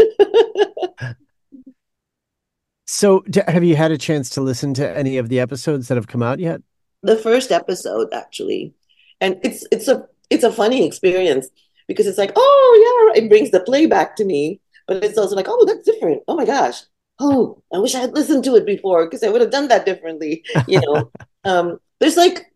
So, 2.91 3.23
have 3.47 3.63
you 3.63 3.75
had 3.75 3.91
a 3.91 3.99
chance 3.99 4.31
to 4.31 4.41
listen 4.41 4.73
to 4.73 4.97
any 4.97 5.19
of 5.19 5.29
the 5.29 5.39
episodes 5.39 5.87
that 5.87 5.95
have 5.95 6.07
come 6.07 6.23
out 6.23 6.39
yet? 6.39 6.63
the 7.03 7.15
first 7.15 7.51
episode 7.51 8.07
actually 8.13 8.73
and 9.21 9.39
it's 9.43 9.65
it's 9.71 9.87
a 9.87 10.05
it's 10.29 10.43
a 10.43 10.51
funny 10.51 10.85
experience 10.85 11.47
because 11.87 12.05
it's 12.07 12.17
like 12.17 12.31
oh 12.35 13.11
yeah 13.15 13.21
it 13.21 13.29
brings 13.29 13.51
the 13.51 13.59
play 13.61 13.85
back 13.85 14.15
to 14.15 14.25
me 14.25 14.59
but 14.87 15.03
it's 15.03 15.17
also 15.17 15.35
like 15.35 15.47
oh 15.47 15.65
that's 15.65 15.85
different 15.85 16.21
oh 16.27 16.35
my 16.35 16.45
gosh 16.45 16.81
oh 17.19 17.61
i 17.73 17.77
wish 17.77 17.95
i 17.95 17.99
had 17.99 18.13
listened 18.13 18.43
to 18.43 18.55
it 18.55 18.65
before 18.65 19.05
because 19.05 19.23
i 19.23 19.29
would 19.29 19.41
have 19.41 19.51
done 19.51 19.67
that 19.67 19.85
differently 19.85 20.43
you 20.67 20.79
know 20.81 21.09
um 21.45 21.79
there's 21.99 22.17
like 22.17 22.48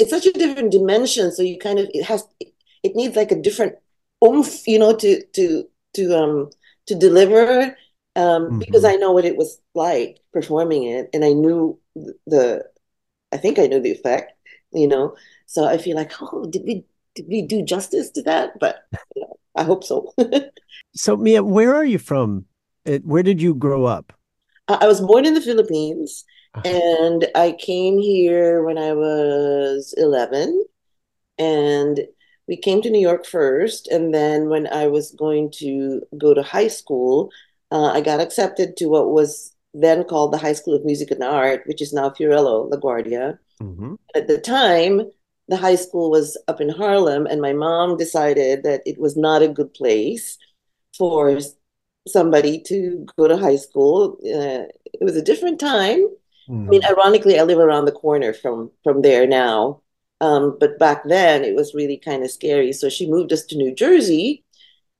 it's 0.00 0.10
such 0.10 0.26
a 0.26 0.32
different 0.32 0.72
dimension 0.72 1.32
so 1.32 1.42
you 1.42 1.58
kind 1.58 1.78
of 1.78 1.88
it 1.94 2.04
has 2.04 2.26
it 2.82 2.96
needs 2.96 3.16
like 3.16 3.32
a 3.32 3.40
different 3.40 3.76
oomph 4.24 4.66
you 4.68 4.78
know 4.78 4.96
to 4.96 5.22
to 5.34 5.64
to 5.94 6.16
um 6.16 6.50
to 6.86 6.94
deliver 6.96 7.76
um 8.16 8.56
because 8.58 8.84
Mhm. 8.84 8.92
i 8.92 8.96
know 8.96 9.12
what 9.12 9.24
it 9.26 9.36
was 9.36 9.60
like 9.74 10.18
performing 10.32 10.84
it 10.84 11.10
and 11.14 11.24
i 11.24 11.32
knew 11.32 11.78
the 12.26 12.64
I 13.32 13.38
think 13.38 13.58
I 13.58 13.66
know 13.66 13.80
the 13.80 13.92
effect, 13.92 14.32
you 14.72 14.88
know. 14.88 15.16
So 15.46 15.64
I 15.66 15.78
feel 15.78 15.96
like, 15.96 16.12
oh, 16.22 16.46
did 16.50 16.62
we 16.64 16.84
did 17.14 17.26
we 17.28 17.42
do 17.42 17.62
justice 17.64 18.10
to 18.12 18.22
that? 18.22 18.58
But 18.60 18.76
you 19.14 19.22
know, 19.22 19.38
I 19.56 19.64
hope 19.64 19.84
so. 19.84 20.12
So, 20.94 21.16
Mia, 21.16 21.42
where 21.42 21.74
are 21.74 21.84
you 21.84 21.98
from? 21.98 22.46
Where 23.04 23.22
did 23.22 23.42
you 23.42 23.54
grow 23.54 23.84
up? 23.84 24.12
I 24.68 24.86
was 24.86 25.00
born 25.00 25.26
in 25.26 25.34
the 25.34 25.40
Philippines. 25.40 26.24
And 26.64 27.26
I 27.34 27.52
came 27.52 27.98
here 27.98 28.62
when 28.64 28.78
I 28.78 28.92
was 28.92 29.94
11, 29.96 30.64
and 31.38 32.00
we 32.48 32.56
came 32.56 32.82
to 32.82 32.90
New 32.90 33.00
York 33.00 33.26
first, 33.26 33.88
and 33.88 34.12
then 34.14 34.48
when 34.48 34.66
I 34.66 34.88
was 34.88 35.12
going 35.12 35.50
to 35.58 36.02
go 36.18 36.34
to 36.34 36.42
high 36.42 36.68
school, 36.68 37.30
uh, 37.70 37.92
I 37.92 38.00
got 38.00 38.20
accepted 38.20 38.76
to 38.78 38.86
what 38.86 39.10
was 39.10 39.54
then 39.72 40.04
called 40.04 40.32
the 40.32 40.38
High 40.38 40.54
School 40.54 40.74
of 40.74 40.84
Music 40.84 41.10
and 41.12 41.22
Art, 41.22 41.62
which 41.66 41.80
is 41.80 41.92
now 41.92 42.10
Fiorello 42.10 42.68
LaGuardia. 42.70 43.38
Mhm. 43.62 43.96
At 44.14 44.26
the 44.26 44.38
time, 44.38 45.10
the 45.48 45.56
high 45.56 45.76
school 45.76 46.10
was 46.10 46.36
up 46.48 46.60
in 46.60 46.68
Harlem, 46.68 47.26
and 47.26 47.40
my 47.40 47.52
mom 47.52 47.96
decided 47.96 48.64
that 48.64 48.82
it 48.86 48.98
was 48.98 49.16
not 49.16 49.42
a 49.42 49.48
good 49.48 49.72
place 49.74 50.38
for 50.96 51.38
somebody 52.08 52.60
to 52.62 53.06
go 53.16 53.28
to 53.28 53.36
high 53.36 53.56
school. 53.56 54.18
Uh, 54.24 54.64
it 54.92 55.02
was 55.02 55.16
a 55.16 55.22
different 55.22 55.60
time. 55.60 56.06
I 56.66 56.70
mean, 56.70 56.84
ironically, 56.84 57.38
I 57.38 57.42
live 57.44 57.58
around 57.58 57.84
the 57.86 57.92
corner 57.92 58.32
from 58.32 58.70
from 58.84 59.02
there 59.02 59.26
now. 59.26 59.82
Um, 60.20 60.56
but 60.60 60.78
back 60.78 61.04
then, 61.04 61.44
it 61.44 61.54
was 61.54 61.74
really 61.74 61.96
kind 61.96 62.22
of 62.24 62.30
scary. 62.30 62.72
So 62.72 62.88
she 62.88 63.10
moved 63.10 63.32
us 63.32 63.44
to 63.46 63.56
New 63.56 63.74
Jersey. 63.74 64.44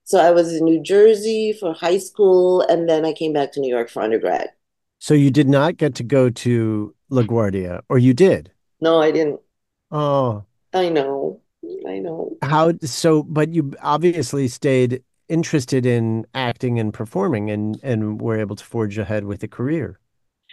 So 0.05 0.19
I 0.19 0.31
was 0.33 0.53
in 0.55 0.65
New 0.65 0.83
Jersey 0.83 1.53
for 1.53 1.73
high 1.75 1.99
school, 1.99 2.63
and 2.63 2.89
then 2.89 3.05
I 3.05 3.13
came 3.13 3.33
back 3.33 3.53
to 3.53 3.61
New 3.61 3.71
York 3.71 3.91
for 3.91 4.03
undergrad. 4.03 4.51
So, 4.99 5.15
you 5.15 5.31
did 5.31 5.49
not 5.49 5.79
get 5.79 5.95
to 5.97 6.03
go 6.03 6.29
to 6.31 6.95
LaGuardia, 7.11 7.81
or 7.89 7.99
you 7.99 8.13
did? 8.15 8.53
No, 8.81 9.01
I 9.01 9.11
didn't. 9.11 9.41
Oh, 9.91 10.45
I 10.73 10.89
know. 10.89 11.41
I 11.87 11.99
know. 11.99 12.37
how 12.43 12.73
so? 12.83 13.23
But 13.23 13.53
you 13.55 13.73
obviously 13.83 14.49
stayed 14.49 15.03
interested 15.29 15.87
in 15.87 16.27
acting 16.35 16.79
and 16.79 16.93
performing, 16.93 17.51
and 17.51 17.79
and 17.83 18.21
were 18.21 18.39
able 18.39 18.57
to 18.57 18.65
forge 18.65 18.99
ahead 18.99 19.25
with 19.25 19.43
a 19.43 19.49
career. 19.49 19.99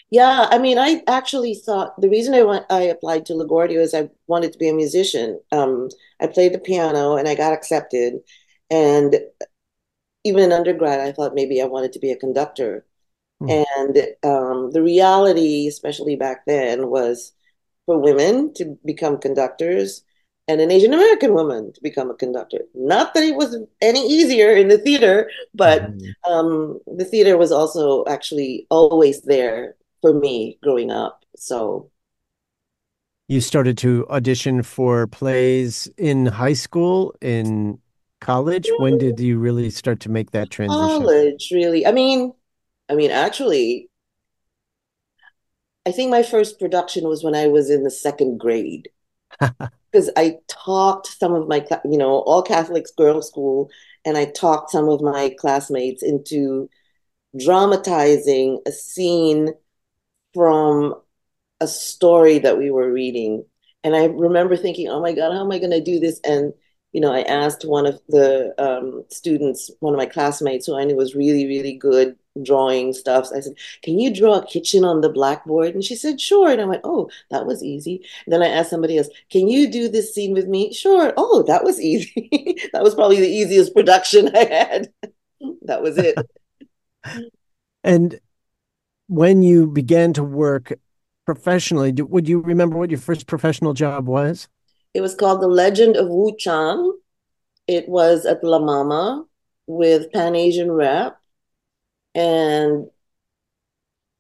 Yeah, 0.10 0.48
I 0.50 0.58
mean, 0.58 0.78
I 0.78 1.04
actually 1.08 1.54
thought 1.56 2.00
the 2.00 2.10
reason 2.10 2.34
I 2.34 2.44
went, 2.44 2.66
I 2.70 2.84
applied 2.84 3.26
to 3.26 3.34
LaGuardia 3.34 3.80
is 3.80 3.94
I 3.94 4.10
wanted 4.28 4.54
to 4.54 4.58
be 4.58 4.70
a 4.70 4.74
musician. 4.74 5.40
Um, 5.52 5.90
I 6.22 6.28
played 6.28 6.54
the 6.54 6.60
piano 6.60 7.18
and 7.18 7.28
I 7.28 7.36
got 7.36 7.54
accepted. 7.54 8.22
And 8.72 9.18
even 10.24 10.44
in 10.44 10.52
undergrad, 10.52 11.00
I 11.00 11.12
thought 11.12 11.36
maybe 11.36 11.62
I 11.62 11.66
wanted 11.66 11.94
to 11.94 12.00
be 12.00 12.12
a 12.12 12.18
conductor. 12.18 12.86
Hmm. 13.40 13.50
And 13.50 13.98
um, 14.24 14.72
the 14.72 14.82
reality, 14.82 15.68
especially 15.68 16.16
back 16.16 16.46
then, 16.46 16.90
was 16.90 17.34
for 17.86 18.00
women 18.00 18.54
to 18.56 18.78
become 18.86 19.20
conductors 19.20 20.04
and 20.48 20.62
an 20.62 20.72
Asian 20.72 20.94
American 20.94 21.34
woman 21.34 21.74
to 21.74 21.82
become 21.84 22.10
a 22.10 22.16
conductor. 22.16 22.60
Not 22.74 23.14
that 23.14 23.24
it 23.24 23.36
was 23.36 23.58
any 23.82 24.08
easier 24.08 24.56
in 24.56 24.70
the 24.70 24.78
theater, 24.78 25.30
but 25.54 25.84
Mhm. 25.84 26.14
um, 26.26 26.80
the 26.88 27.06
theater 27.06 27.38
was 27.38 27.52
also 27.52 28.06
actually 28.06 28.68
always 28.70 29.22
there 29.24 29.76
for 30.02 30.14
me 30.14 30.58
growing 30.64 30.92
up. 30.92 31.24
So 31.36 31.92
You 33.28 33.42
started 33.42 33.78
to 33.80 34.08
audition 34.10 34.64
for 34.64 35.08
plays 35.08 35.88
in 35.98 36.26
high 36.26 36.54
school, 36.54 37.16
in 37.22 37.80
college. 38.22 38.70
When 38.78 38.94
mm-hmm. 38.94 39.16
did 39.16 39.20
you 39.20 39.40
really 39.40 39.70
start 39.70 40.00
to 40.02 40.10
make 40.10 40.32
that 40.32 40.50
transition? 40.50 41.04
college, 41.04 41.50
really. 41.52 41.86
I 41.86 41.92
mean, 41.92 42.34
I 42.90 42.96
mean, 42.96 43.12
actually, 43.12 43.90
I 45.86 45.92
think 45.92 46.12
my 46.12 46.24
first 46.24 46.60
production 46.60 47.08
was 47.08 47.24
when 47.24 47.36
I 47.36 47.48
was 47.48 47.70
in 47.70 47.84
the 47.84 47.92
second 47.92 48.40
grade. 48.40 48.90
Because 49.90 50.12
I 50.18 50.40
talked 50.50 51.08
some 51.08 51.34
of 51.34 51.48
my, 51.48 51.66
you 51.86 51.98
know, 51.98 52.20
all 52.20 52.44
Catholics 52.44 52.92
girls' 52.92 53.30
school, 53.30 53.70
and 54.04 54.18
I 54.18 54.26
talked 54.26 54.70
some 54.70 54.90
of 54.90 55.02
my 55.02 55.34
classmates 55.40 56.04
into 56.04 56.70
dramatizing 57.40 58.60
a 58.66 58.72
scene 58.74 59.54
from 60.38 60.94
a 61.60 61.68
story 61.68 62.38
that 62.38 62.60
we 62.60 62.70
were 62.70 62.94
reading. 62.94 63.44
And 63.84 63.96
I 63.96 64.06
remember 64.06 64.56
thinking, 64.56 64.88
oh 64.88 65.02
my 65.02 65.14
God, 65.14 65.34
how 65.34 65.44
am 65.44 65.52
I 65.52 65.58
going 65.58 65.72
to 65.72 65.82
do 65.82 66.00
this? 66.00 66.20
And, 66.24 66.54
you 66.92 67.02
know, 67.02 67.12
I 67.12 67.22
asked 67.22 67.66
one 67.66 67.88
of 67.88 68.00
the 68.08 68.54
um, 68.60 69.04
students, 69.10 69.72
one 69.80 69.96
of 69.96 69.98
my 69.98 70.06
classmates 70.06 70.68
who 70.68 70.78
I 70.78 70.84
knew 70.84 70.96
was 70.96 71.16
really, 71.16 71.48
really 71.48 71.74
good 71.74 72.18
drawing 72.44 72.94
stuff. 72.94 73.30
I 73.36 73.40
said, 73.40 73.54
can 73.82 73.98
you 73.98 74.14
draw 74.14 74.36
a 74.36 74.46
kitchen 74.46 74.86
on 74.86 75.02
the 75.02 75.10
blackboard? 75.10 75.74
And 75.74 75.84
she 75.84 75.96
said, 75.96 76.22
sure. 76.22 76.52
And 76.52 76.62
I 76.62 76.66
went, 76.66 76.82
oh, 76.84 77.10
that 77.32 77.48
was 77.48 77.64
easy. 77.64 78.06
And 78.28 78.34
then 78.34 78.44
I 78.44 78.50
asked 78.50 78.70
somebody 78.70 79.00
else, 79.00 79.10
can 79.32 79.48
you 79.48 79.72
do 79.72 79.90
this 79.90 80.14
scene 80.14 80.34
with 80.34 80.48
me? 80.48 80.72
Sure. 80.72 81.14
Oh, 81.18 81.42
that 81.48 81.64
was 81.64 81.82
easy. 81.82 82.60
that 82.74 82.84
was 82.84 82.94
probably 82.94 83.20
the 83.20 83.28
easiest 83.28 83.74
production 83.74 84.30
I 84.36 84.46
had. 84.46 84.94
that 85.64 85.82
was 85.82 85.98
it. 85.98 86.16
And 87.84 88.20
when 89.08 89.42
you 89.42 89.68
began 89.68 90.14
to 90.14 90.24
work 90.24 90.74
professionally, 91.26 91.92
do, 91.92 92.06
would 92.06 92.28
you 92.28 92.40
remember 92.40 92.78
what 92.78 92.90
your 92.90 93.00
first 93.00 93.28
professional 93.28 93.74
job 93.74 94.08
was? 94.08 94.48
It 94.94 95.02
was 95.02 95.16
called 95.16 95.42
The 95.42 95.48
Legend 95.48 95.98
of 95.98 96.08
Wu 96.08 96.36
Chang. 96.38 96.94
It 97.68 97.88
was 97.90 98.26
at 98.26 98.44
La 98.44 98.60
Mama 98.60 99.26
with 99.66 100.12
Pan 100.12 100.36
Asian 100.36 100.72
Rep. 100.72 101.18
And 102.16 102.88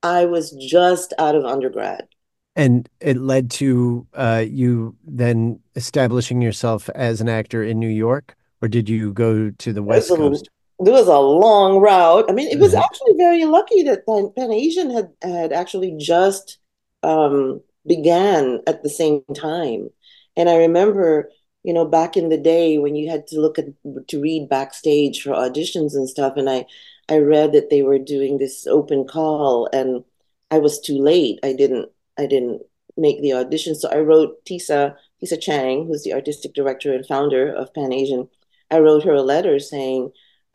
I 0.03 0.25
was 0.25 0.51
just 0.51 1.13
out 1.17 1.35
of 1.35 1.45
undergrad. 1.45 2.07
And 2.55 2.89
it 2.99 3.17
led 3.17 3.51
to 3.51 4.07
uh, 4.13 4.43
you 4.47 4.95
then 5.05 5.59
establishing 5.75 6.41
yourself 6.41 6.89
as 6.89 7.21
an 7.21 7.29
actor 7.29 7.63
in 7.63 7.79
New 7.79 7.87
York, 7.87 8.35
or 8.61 8.67
did 8.67 8.89
you 8.89 9.13
go 9.13 9.51
to 9.51 9.73
the 9.73 9.83
West 9.83 10.09
Coast? 10.09 10.49
There 10.79 10.93
was 10.93 11.07
a 11.07 11.19
long 11.19 11.79
route. 11.79 12.25
I 12.29 12.33
mean, 12.33 12.49
it 12.49 12.59
was 12.59 12.73
Mhm. 12.73 12.83
actually 12.83 13.13
very 13.17 13.45
lucky 13.45 13.81
that 13.83 14.05
Pan, 14.05 14.31
Pan 14.35 14.51
Asian 14.51 14.89
had 14.91 15.11
had 15.21 15.51
actually 15.53 15.91
just 15.97 16.59
um, 17.03 17.61
began 17.85 18.61
at 18.67 18.83
the 18.83 18.89
same 18.89 19.23
time. 19.35 19.89
And 20.35 20.49
I 20.49 20.57
remember, 20.57 21.31
you 21.63 21.73
know, 21.73 21.85
back 21.85 22.17
in 22.17 22.29
the 22.29 22.37
day 22.37 22.77
when 22.77 22.95
you 22.95 23.09
had 23.09 23.27
to 23.27 23.39
look 23.39 23.57
at 23.59 23.65
to 24.07 24.21
read 24.21 24.49
backstage 24.49 25.21
for 25.21 25.31
auditions 25.31 25.95
and 25.95 26.09
stuff, 26.09 26.33
and 26.37 26.49
I 26.49 26.65
I 27.09 27.17
read 27.19 27.53
that 27.53 27.69
they 27.69 27.81
were 27.83 27.99
doing 27.99 28.37
this 28.37 28.67
open 28.67 29.05
call, 29.05 29.69
and 29.71 30.03
I 30.51 30.57
was 30.59 30.79
too 30.79 30.97
late. 30.97 31.39
I 31.43 31.53
didn't 31.53 31.89
I 32.17 32.25
didn't 32.25 32.61
make 32.97 33.21
the 33.21 33.33
audition, 33.33 33.75
so 33.75 33.89
I 33.89 33.99
wrote 33.99 34.43
Tisa 34.45 34.95
Tisa 35.21 35.39
Chang, 35.39 35.85
who's 35.87 36.03
the 36.03 36.13
artistic 36.13 36.53
director 36.53 36.93
and 36.93 37.05
founder 37.05 37.51
of 37.53 37.73
Pan 37.73 37.93
Asian. 37.93 38.27
I 38.71 38.79
wrote 38.79 39.03
her 39.03 39.13
a 39.13 39.21
letter 39.21 39.59
saying 39.59 40.11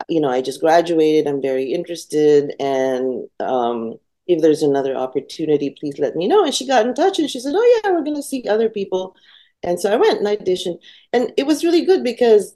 you 0.09 0.21
know, 0.21 0.29
I 0.29 0.41
just 0.41 0.61
graduated. 0.61 1.27
I'm 1.27 1.41
very 1.41 1.71
interested. 1.73 2.53
And 2.59 3.27
um, 3.39 3.95
if 4.27 4.41
there's 4.41 4.63
another 4.63 4.95
opportunity, 4.95 5.71
please 5.79 5.99
let 5.99 6.15
me 6.15 6.27
know. 6.27 6.43
And 6.45 6.53
she 6.53 6.67
got 6.67 6.85
in 6.85 6.93
touch 6.93 7.19
and 7.19 7.29
she 7.29 7.39
said, 7.39 7.53
Oh, 7.55 7.81
yeah, 7.83 7.91
we're 7.91 8.03
going 8.03 8.15
to 8.17 8.23
see 8.23 8.47
other 8.47 8.69
people. 8.69 9.15
And 9.63 9.79
so 9.79 9.91
I 9.93 9.95
went 9.97 10.19
and 10.19 10.27
I 10.27 10.37
auditioned. 10.37 10.79
And 11.13 11.33
it 11.37 11.45
was 11.47 11.63
really 11.63 11.85
good 11.85 12.03
because 12.03 12.55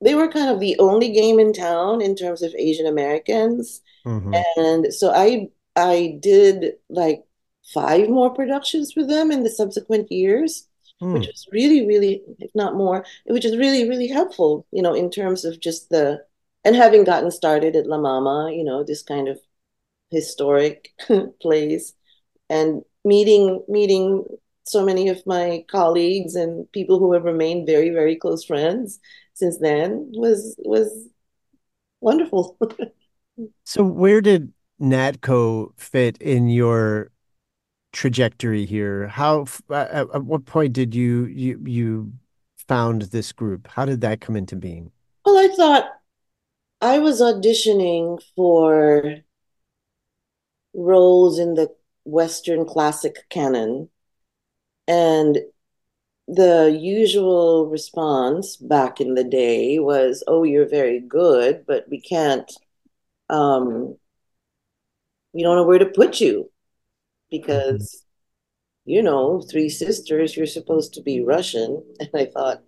they 0.00 0.14
were 0.14 0.28
kind 0.28 0.50
of 0.50 0.60
the 0.60 0.78
only 0.78 1.12
game 1.12 1.38
in 1.38 1.52
town 1.52 2.00
in 2.00 2.16
terms 2.16 2.42
of 2.42 2.54
Asian 2.54 2.86
Americans. 2.86 3.82
Mhm. 4.06 4.42
And 4.56 4.92
so 4.94 5.10
I 5.12 5.50
I 5.76 6.18
did 6.20 6.74
like 6.88 7.24
five 7.74 8.08
more 8.08 8.30
productions 8.30 8.92
for 8.92 9.04
them 9.04 9.30
in 9.30 9.42
the 9.42 9.50
subsequent 9.50 10.10
years, 10.10 10.66
Hmm. 11.00 11.12
which 11.14 11.26
was 11.26 11.46
really, 11.52 11.86
really, 11.86 12.22
if 12.38 12.50
not 12.54 12.74
more, 12.76 13.04
which 13.26 13.44
is 13.44 13.56
really, 13.56 13.88
really 13.88 14.08
helpful, 14.08 14.66
you 14.72 14.82
know, 14.82 14.94
in 14.94 15.10
terms 15.10 15.44
of 15.44 15.60
just 15.60 15.88
the 15.90 16.24
and 16.64 16.76
having 16.76 17.04
gotten 17.04 17.30
started 17.30 17.76
at 17.76 17.86
La 17.86 17.98
Mama, 17.98 18.50
you 18.52 18.64
know, 18.64 18.84
this 18.84 19.02
kind 19.02 19.28
of 19.28 19.38
historic 20.10 20.92
place, 21.40 21.94
and 22.48 22.82
meeting 23.04 23.64
meeting 23.68 24.24
so 24.64 24.84
many 24.84 25.08
of 25.08 25.24
my 25.26 25.64
colleagues 25.68 26.34
and 26.34 26.70
people 26.72 26.98
who 26.98 27.12
have 27.12 27.24
remained 27.24 27.66
very 27.66 27.90
very 27.90 28.14
close 28.14 28.44
friends 28.44 29.00
since 29.34 29.58
then 29.58 30.10
was 30.14 30.54
was 30.58 31.08
wonderful. 32.00 32.58
so 33.64 33.82
where 33.82 34.20
did 34.20 34.52
Natco 34.80 35.72
fit 35.78 36.18
in 36.18 36.48
your 36.48 37.10
trajectory 37.92 38.66
here? 38.66 39.08
How 39.08 39.46
at, 39.70 39.90
at 40.14 40.24
what 40.24 40.44
point 40.44 40.72
did 40.72 40.94
you 40.94 41.24
you 41.26 41.60
you 41.64 42.12
found 42.68 43.02
this 43.02 43.32
group? 43.32 43.66
How 43.68 43.84
did 43.84 44.00
that 44.02 44.20
come 44.20 44.36
into 44.36 44.56
being? 44.56 44.92
Well, 45.24 45.38
I 45.38 45.54
thought 45.54 45.99
I 46.80 46.98
was 46.98 47.20
auditioning 47.20 48.22
for 48.34 49.16
roles 50.74 51.38
in 51.38 51.54
the 51.54 51.74
Western 52.04 52.64
classic 52.64 53.28
canon. 53.28 53.88
And 54.88 55.38
the 56.28 56.76
usual 56.80 57.66
response 57.68 58.56
back 58.56 59.00
in 59.00 59.14
the 59.14 59.24
day 59.24 59.78
was, 59.78 60.24
oh, 60.26 60.44
you're 60.44 60.68
very 60.68 61.00
good, 61.00 61.64
but 61.66 61.86
we 61.90 62.00
can't, 62.00 62.50
um, 63.28 63.96
we 65.32 65.42
don't 65.42 65.56
know 65.56 65.64
where 65.64 65.78
to 65.78 65.86
put 65.86 66.20
you 66.20 66.50
because, 67.30 68.04
mm-hmm. 68.86 68.90
you 68.92 69.02
know, 69.02 69.42
three 69.42 69.68
sisters, 69.68 70.36
you're 70.36 70.46
supposed 70.46 70.94
to 70.94 71.02
be 71.02 71.22
Russian. 71.22 71.82
And 72.00 72.10
I 72.14 72.26
thought, 72.26 72.62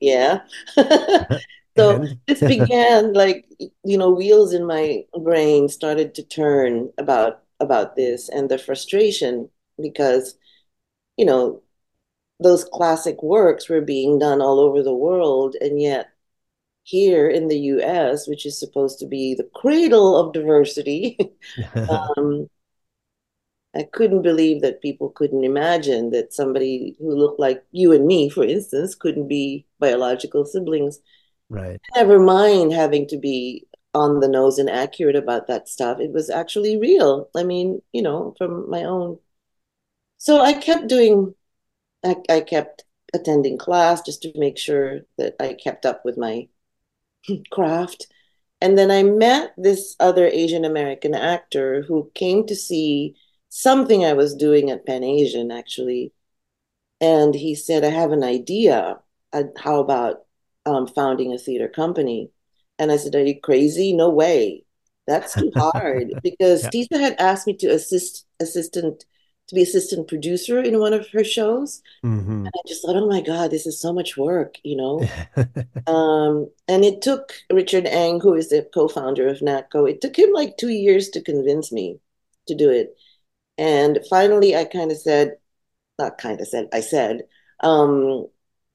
yeah. 0.00 0.40
so 1.76 2.04
this 2.26 2.42
began 2.42 3.12
like, 3.12 3.46
you 3.84 3.98
know, 3.98 4.10
wheels 4.10 4.52
in 4.52 4.66
my 4.66 5.04
brain 5.22 5.68
started 5.68 6.14
to 6.14 6.22
turn 6.22 6.92
about 6.98 7.42
about 7.60 7.96
this 7.96 8.28
and 8.28 8.48
the 8.50 8.58
frustration 8.58 9.48
because, 9.80 10.36
you 11.16 11.24
know, 11.26 11.62
those 12.40 12.64
classic 12.64 13.22
works 13.22 13.68
were 13.68 13.80
being 13.80 14.18
done 14.18 14.40
all 14.42 14.60
over 14.60 14.82
the 14.82 14.94
world, 14.94 15.56
and 15.60 15.80
yet 15.80 16.10
here 16.84 17.28
in 17.28 17.48
the 17.48 17.58
US, 17.60 18.28
which 18.28 18.46
is 18.46 18.58
supposed 18.60 18.98
to 19.00 19.06
be 19.06 19.34
the 19.34 19.48
cradle 19.54 20.16
of 20.16 20.32
diversity, 20.34 21.18
um, 21.88 22.48
I 23.74 23.82
couldn't 23.84 24.22
believe 24.22 24.62
that 24.62 24.80
people 24.82 25.10
couldn't 25.10 25.44
imagine 25.44 26.10
that 26.10 26.32
somebody 26.32 26.96
who 26.98 27.14
looked 27.16 27.40
like 27.40 27.64
you 27.72 27.92
and 27.92 28.06
me, 28.06 28.28
for 28.28 28.44
instance, 28.44 28.94
couldn't 28.94 29.28
be 29.28 29.66
biological 29.80 30.44
siblings. 30.44 31.00
Right. 31.48 31.80
Never 31.94 32.18
mind 32.18 32.72
having 32.72 33.06
to 33.08 33.16
be 33.18 33.66
on 33.94 34.20
the 34.20 34.28
nose 34.28 34.58
and 34.58 34.68
accurate 34.68 35.16
about 35.16 35.46
that 35.46 35.68
stuff. 35.68 36.00
It 36.00 36.12
was 36.12 36.30
actually 36.30 36.76
real. 36.76 37.28
I 37.36 37.44
mean, 37.44 37.80
you 37.92 38.02
know, 38.02 38.34
from 38.38 38.68
my 38.70 38.84
own. 38.84 39.18
So 40.18 40.40
I 40.40 40.54
kept 40.54 40.88
doing, 40.88 41.34
I, 42.04 42.16
I 42.28 42.40
kept 42.40 42.84
attending 43.14 43.58
class 43.58 44.02
just 44.02 44.22
to 44.22 44.32
make 44.38 44.58
sure 44.58 45.02
that 45.18 45.36
I 45.40 45.54
kept 45.54 45.86
up 45.86 46.04
with 46.04 46.18
my 46.18 46.48
craft. 47.52 48.08
And 48.60 48.78
then 48.78 48.90
I 48.90 49.02
met 49.02 49.54
this 49.58 49.96
other 50.00 50.26
Asian 50.26 50.64
American 50.64 51.14
actor 51.14 51.82
who 51.82 52.10
came 52.14 52.46
to 52.46 52.56
see 52.56 53.16
something 53.50 54.04
I 54.04 54.14
was 54.14 54.34
doing 54.36 54.70
at 54.70 54.86
Pan 54.86 55.04
Asian, 55.04 55.50
actually. 55.52 56.12
And 57.00 57.34
he 57.34 57.54
said, 57.54 57.84
I 57.84 57.90
have 57.90 58.12
an 58.12 58.24
idea. 58.24 59.00
How 59.58 59.80
about 59.80 60.23
um, 60.66 60.86
founding 60.86 61.32
a 61.32 61.38
theater 61.38 61.68
company? 61.68 62.30
And 62.78 62.90
I 62.90 62.96
said, 62.96 63.14
Are 63.14 63.24
you 63.24 63.40
crazy? 63.40 63.92
No 63.92 64.10
way. 64.10 64.64
That's 65.06 65.34
too 65.34 65.52
hard 65.54 66.12
because 66.22 66.64
yeah. 66.64 66.70
Tisa 66.70 67.00
had 67.00 67.16
asked 67.20 67.46
me 67.46 67.56
to 67.58 67.68
assist 67.68 68.26
assistant 68.40 69.04
to 69.48 69.54
be 69.54 69.62
assistant 69.62 70.08
producer 70.08 70.58
in 70.60 70.78
one 70.78 70.92
of 70.92 71.08
her 71.10 71.22
shows. 71.22 71.82
Mm-hmm. 72.04 72.46
And 72.46 72.48
I 72.48 72.60
just 72.66 72.82
thought, 72.82 72.96
oh 72.96 73.08
my 73.08 73.20
God, 73.20 73.50
this 73.50 73.66
is 73.66 73.78
so 73.78 73.92
much 73.92 74.16
work, 74.16 74.56
you 74.62 74.76
know? 74.76 75.06
um, 75.86 76.50
and 76.66 76.84
it 76.84 77.02
took 77.02 77.34
Richard 77.52 77.86
Ang, 77.86 78.20
who 78.20 78.34
is 78.34 78.48
the 78.48 78.66
co-founder 78.72 79.28
of 79.28 79.40
NATCO, 79.40 79.88
it 79.90 80.00
took 80.00 80.18
him 80.18 80.32
like 80.32 80.56
two 80.56 80.70
years 80.70 81.10
to 81.10 81.20
convince 81.20 81.70
me 81.70 81.98
to 82.48 82.54
do 82.54 82.70
it. 82.70 82.96
And 83.58 83.98
finally 84.08 84.56
I 84.56 84.64
kind 84.64 84.90
of 84.90 84.96
said, 84.96 85.36
not 85.98 86.18
kind 86.18 86.40
of 86.40 86.48
said, 86.48 86.68
I 86.72 86.80
said, 86.80 87.22
um, 87.60 88.26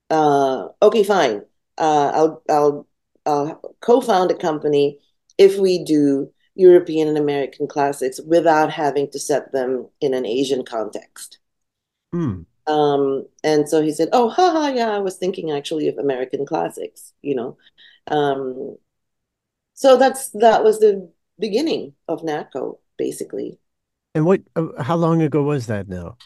uh, 0.09 0.67
okay, 0.81 1.03
fine. 1.03 1.41
Uh, 1.79 2.11
I'll 2.13 2.43
I'll 2.49 2.87
uh, 3.25 3.55
co-found 3.79 4.31
a 4.31 4.35
company 4.35 4.99
if 5.37 5.57
we 5.57 5.83
do 5.83 6.31
European 6.55 7.07
and 7.07 7.17
American 7.17 7.67
classics 7.67 8.19
without 8.19 8.69
having 8.69 9.09
to 9.11 9.19
set 9.19 9.53
them 9.53 9.87
in 10.01 10.13
an 10.13 10.25
Asian 10.25 10.65
context. 10.65 11.39
Mm. 12.13 12.45
Um, 12.67 13.25
and 13.43 13.67
so 13.67 13.81
he 13.81 13.93
said, 13.93 14.09
"Oh, 14.11 14.29
haha, 14.29 14.67
yeah, 14.67 14.89
I 14.89 14.99
was 14.99 15.15
thinking 15.15 15.51
actually 15.51 15.87
of 15.87 15.97
American 15.97 16.45
classics, 16.45 17.13
you 17.21 17.33
know." 17.33 17.57
Um, 18.07 18.77
so 19.73 19.95
that's 19.95 20.29
that 20.31 20.63
was 20.63 20.79
the 20.79 21.09
beginning 21.39 21.93
of 22.09 22.21
NATCO, 22.21 22.79
basically. 22.97 23.57
And 24.13 24.25
what? 24.25 24.41
Uh, 24.55 24.83
how 24.83 24.97
long 24.97 25.21
ago 25.21 25.43
was 25.43 25.67
that 25.67 25.87
now? 25.87 26.17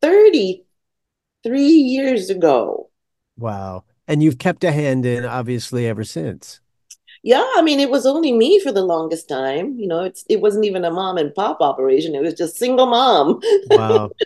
Thirty-three 0.00 1.72
years 1.72 2.28
ago. 2.28 2.90
Wow 3.38 3.84
and 4.12 4.22
you've 4.22 4.36
kept 4.36 4.62
a 4.62 4.70
hand 4.70 5.06
in 5.06 5.24
obviously 5.24 5.86
ever 5.86 6.04
since. 6.04 6.60
Yeah 7.22 7.46
i 7.56 7.62
mean 7.62 7.78
it 7.80 7.88
was 7.88 8.04
only 8.04 8.32
me 8.32 8.60
for 8.60 8.70
the 8.70 8.84
longest 8.84 9.26
time. 9.26 9.78
You 9.78 9.88
know 9.88 10.04
it's 10.04 10.22
it 10.28 10.42
wasn't 10.42 10.66
even 10.66 10.84
a 10.84 10.90
mom 10.90 11.16
and 11.16 11.34
pop 11.34 11.62
operation. 11.62 12.14
It 12.14 12.20
was 12.20 12.34
just 12.34 12.56
single 12.56 12.86
mom. 12.86 13.40
Wow. 13.70 14.10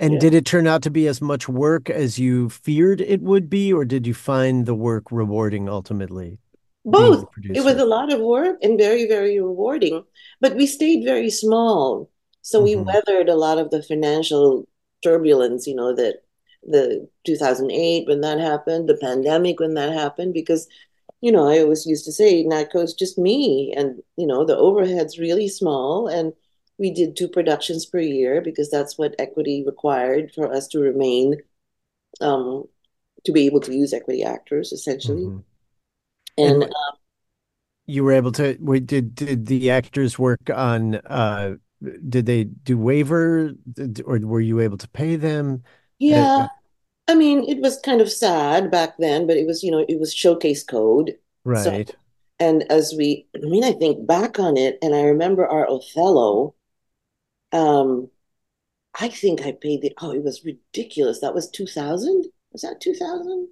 And 0.00 0.12
yeah. 0.12 0.20
did 0.20 0.34
it 0.34 0.46
turn 0.46 0.68
out 0.68 0.82
to 0.82 0.90
be 0.90 1.08
as 1.08 1.20
much 1.20 1.48
work 1.48 1.90
as 1.90 2.20
you 2.20 2.50
feared 2.50 3.00
it 3.00 3.20
would 3.20 3.50
be 3.50 3.72
or 3.72 3.84
did 3.84 4.06
you 4.06 4.14
find 4.14 4.64
the 4.64 4.74
work 4.76 5.10
rewarding 5.10 5.68
ultimately 5.68 6.38
both. 6.84 7.24
It 7.42 7.64
was 7.64 7.78
a 7.78 7.84
lot 7.84 8.12
of 8.12 8.20
work 8.20 8.58
and 8.62 8.78
very 8.78 9.08
very 9.08 9.40
rewarding 9.40 10.04
but 10.40 10.54
we 10.54 10.68
stayed 10.68 11.04
very 11.04 11.30
small. 11.30 12.08
So 12.42 12.62
mm-hmm. 12.62 12.78
we 12.78 12.84
weathered 12.84 13.28
a 13.28 13.34
lot 13.34 13.58
of 13.58 13.70
the 13.70 13.82
financial 13.82 14.68
turbulence 15.02 15.66
you 15.66 15.74
know 15.74 15.92
that 15.96 16.22
the 16.62 17.08
2008 17.24 18.06
when 18.06 18.20
that 18.20 18.38
happened, 18.38 18.88
the 18.88 18.96
pandemic 18.96 19.60
when 19.60 19.74
that 19.74 19.92
happened, 19.92 20.34
because 20.34 20.68
you 21.20 21.32
know 21.32 21.48
I 21.48 21.60
always 21.60 21.86
used 21.86 22.04
to 22.06 22.12
say 22.12 22.44
NATCO's 22.44 22.94
just 22.94 23.18
me, 23.18 23.72
and 23.76 24.02
you 24.16 24.26
know 24.26 24.44
the 24.44 24.56
overhead's 24.56 25.18
really 25.18 25.48
small, 25.48 26.08
and 26.08 26.32
we 26.78 26.90
did 26.90 27.16
two 27.16 27.28
productions 27.28 27.86
per 27.86 28.00
year 28.00 28.40
because 28.40 28.70
that's 28.70 28.98
what 28.98 29.14
equity 29.18 29.64
required 29.66 30.32
for 30.34 30.52
us 30.52 30.68
to 30.68 30.78
remain, 30.78 31.36
um, 32.20 32.64
to 33.24 33.32
be 33.32 33.46
able 33.46 33.60
to 33.60 33.74
use 33.74 33.92
equity 33.92 34.22
actors 34.22 34.72
essentially, 34.72 35.26
mm-hmm. 35.26 35.40
and. 36.38 36.64
um, 36.64 36.70
you 37.90 38.04
were 38.04 38.12
able 38.12 38.30
to 38.30 38.54
did 38.80 39.14
did 39.14 39.46
the 39.46 39.70
actors 39.70 40.18
work 40.18 40.50
on 40.54 40.96
uh 41.06 41.54
did 42.08 42.26
they 42.26 42.44
do 42.44 42.76
waiver 42.76 43.52
or 44.04 44.18
were 44.18 44.42
you 44.42 44.60
able 44.60 44.76
to 44.76 44.88
pay 44.88 45.16
them 45.16 45.62
yeah. 45.98 46.48
I 47.08 47.14
mean, 47.14 47.48
it 47.48 47.60
was 47.60 47.80
kind 47.80 48.00
of 48.00 48.12
sad 48.12 48.70
back 48.70 48.98
then, 48.98 49.26
but 49.26 49.36
it 49.36 49.46
was, 49.46 49.62
you 49.62 49.70
know, 49.70 49.84
it 49.88 49.98
was 49.98 50.12
showcase 50.12 50.62
code. 50.62 51.16
Right. 51.44 51.88
So, 51.88 51.94
and 52.38 52.70
as 52.70 52.94
we, 52.96 53.26
I 53.34 53.46
mean, 53.46 53.64
I 53.64 53.72
think 53.72 54.06
back 54.06 54.38
on 54.38 54.56
it, 54.56 54.78
and 54.82 54.94
I 54.94 55.02
remember 55.02 55.46
our 55.46 55.68
Othello. 55.68 56.54
Um, 57.50 58.10
I 59.00 59.08
think 59.08 59.42
I 59.42 59.52
paid 59.52 59.82
the, 59.82 59.92
oh, 60.00 60.12
it 60.12 60.22
was 60.22 60.44
ridiculous. 60.44 61.20
That 61.20 61.34
was 61.34 61.48
2000? 61.50 62.26
Was 62.52 62.62
that 62.62 62.80
2000? 62.80 63.48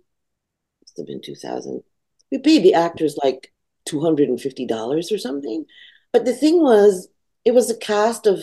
Must 0.82 0.96
have 0.96 1.06
been 1.06 1.22
2000. 1.22 1.82
We 2.30 2.38
paid 2.38 2.62
the 2.62 2.74
actors 2.74 3.16
like 3.22 3.52
$250 3.88 5.12
or 5.12 5.18
something. 5.18 5.64
But 6.12 6.24
the 6.24 6.34
thing 6.34 6.60
was, 6.60 7.08
it 7.44 7.54
was 7.54 7.70
a 7.70 7.76
cast 7.76 8.26
of 8.26 8.42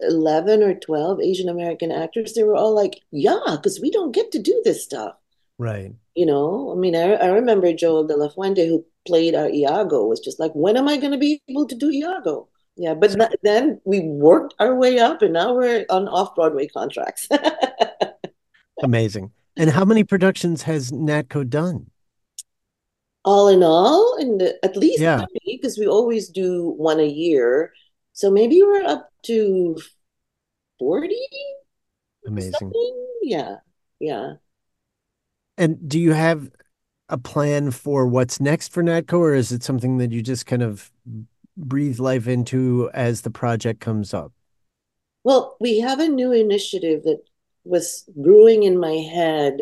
11 0.00 0.62
or 0.62 0.74
12 0.74 1.20
Asian 1.20 1.48
American 1.48 1.92
actors, 1.92 2.34
they 2.34 2.42
were 2.42 2.56
all 2.56 2.74
like, 2.74 3.00
yeah, 3.10 3.38
because 3.50 3.80
we 3.80 3.90
don't 3.90 4.12
get 4.12 4.32
to 4.32 4.38
do 4.38 4.60
this 4.64 4.82
stuff. 4.84 5.14
Right. 5.58 5.92
You 6.14 6.26
know, 6.26 6.72
I 6.72 6.78
mean, 6.78 6.94
I, 6.94 7.14
I 7.14 7.26
remember 7.28 7.72
Joel 7.72 8.06
de 8.06 8.16
la 8.16 8.28
Fuente, 8.28 8.66
who 8.66 8.84
played 9.06 9.34
our 9.34 9.48
Iago, 9.48 10.06
was 10.06 10.20
just 10.20 10.40
like, 10.40 10.52
when 10.52 10.76
am 10.76 10.88
I 10.88 10.96
going 10.96 11.12
to 11.12 11.18
be 11.18 11.42
able 11.48 11.66
to 11.66 11.74
do 11.74 11.90
Iago? 11.90 12.48
Yeah, 12.76 12.94
but 12.94 13.10
so, 13.10 13.28
then 13.42 13.80
we 13.84 14.00
worked 14.00 14.54
our 14.60 14.74
way 14.76 15.00
up 15.00 15.20
and 15.22 15.32
now 15.32 15.52
we're 15.52 15.84
on 15.90 16.06
off 16.06 16.36
Broadway 16.36 16.68
contracts. 16.68 17.28
Amazing. 18.82 19.32
And 19.56 19.70
how 19.70 19.84
many 19.84 20.04
productions 20.04 20.62
has 20.62 20.92
Natco 20.92 21.48
done? 21.48 21.90
All 23.24 23.48
in 23.48 23.64
all, 23.64 24.16
and 24.20 24.40
at 24.62 24.76
least 24.76 25.00
yeah. 25.00 25.24
because 25.44 25.76
we 25.76 25.88
always 25.88 26.28
do 26.28 26.70
one 26.76 27.00
a 27.00 27.06
year. 27.06 27.72
So 28.18 28.32
maybe 28.32 28.60
we're 28.64 28.82
up 28.82 29.12
to 29.26 29.78
40. 30.80 31.14
Amazing. 32.26 32.72
Yeah. 33.22 33.58
Yeah. 34.00 34.32
And 35.56 35.88
do 35.88 36.00
you 36.00 36.14
have 36.14 36.50
a 37.08 37.16
plan 37.16 37.70
for 37.70 38.08
what's 38.08 38.40
next 38.40 38.72
for 38.72 38.82
NATCO, 38.82 39.20
or 39.20 39.34
is 39.34 39.52
it 39.52 39.62
something 39.62 39.98
that 39.98 40.10
you 40.10 40.20
just 40.20 40.46
kind 40.46 40.64
of 40.64 40.90
breathe 41.56 42.00
life 42.00 42.26
into 42.26 42.90
as 42.92 43.20
the 43.20 43.30
project 43.30 43.78
comes 43.78 44.12
up? 44.12 44.32
Well, 45.22 45.56
we 45.60 45.78
have 45.78 46.00
a 46.00 46.08
new 46.08 46.32
initiative 46.32 47.04
that 47.04 47.22
was 47.62 48.02
brewing 48.16 48.64
in 48.64 48.80
my 48.80 48.94
head 48.94 49.60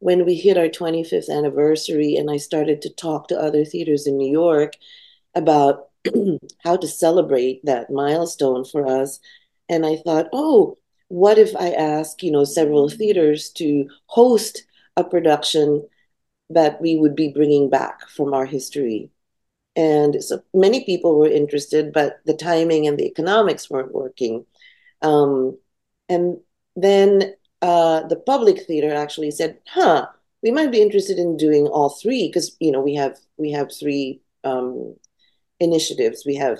when 0.00 0.26
we 0.26 0.34
hit 0.34 0.58
our 0.58 0.68
25th 0.68 1.30
anniversary, 1.30 2.16
and 2.16 2.30
I 2.30 2.36
started 2.36 2.82
to 2.82 2.90
talk 2.90 3.28
to 3.28 3.40
other 3.40 3.64
theaters 3.64 4.06
in 4.06 4.18
New 4.18 4.30
York 4.30 4.74
about 5.34 5.89
how 6.64 6.76
to 6.76 6.86
celebrate 6.88 7.64
that 7.64 7.90
milestone 7.90 8.64
for 8.64 8.86
us. 8.86 9.20
And 9.68 9.86
I 9.86 9.96
thought, 9.96 10.28
oh, 10.32 10.78
what 11.08 11.38
if 11.38 11.54
I 11.56 11.70
ask, 11.70 12.22
you 12.22 12.30
know, 12.30 12.44
several 12.44 12.88
theaters 12.88 13.50
to 13.50 13.88
host 14.06 14.64
a 14.96 15.04
production 15.04 15.86
that 16.50 16.80
we 16.80 16.96
would 16.96 17.14
be 17.14 17.32
bringing 17.32 17.70
back 17.70 18.08
from 18.08 18.32
our 18.32 18.46
history? 18.46 19.10
And 19.76 20.22
so 20.22 20.42
many 20.52 20.84
people 20.84 21.18
were 21.18 21.28
interested, 21.28 21.92
but 21.92 22.20
the 22.26 22.34
timing 22.34 22.86
and 22.86 22.98
the 22.98 23.06
economics 23.06 23.70
weren't 23.70 23.94
working. 23.94 24.44
Um, 25.02 25.58
and 26.08 26.38
then 26.76 27.34
uh, 27.62 28.06
the 28.08 28.16
public 28.16 28.66
theater 28.66 28.92
actually 28.92 29.30
said, 29.30 29.58
"Huh, 29.66 30.08
we 30.42 30.50
might 30.50 30.72
be 30.72 30.82
interested 30.82 31.18
in 31.18 31.36
doing 31.36 31.66
all 31.66 31.90
three 31.90 32.28
because 32.28 32.56
you 32.60 32.72
know 32.72 32.80
we 32.80 32.94
have 32.94 33.18
we 33.36 33.52
have 33.52 33.70
three 33.72 34.20
um, 34.44 34.96
initiatives. 35.60 36.24
We 36.26 36.36
have 36.36 36.58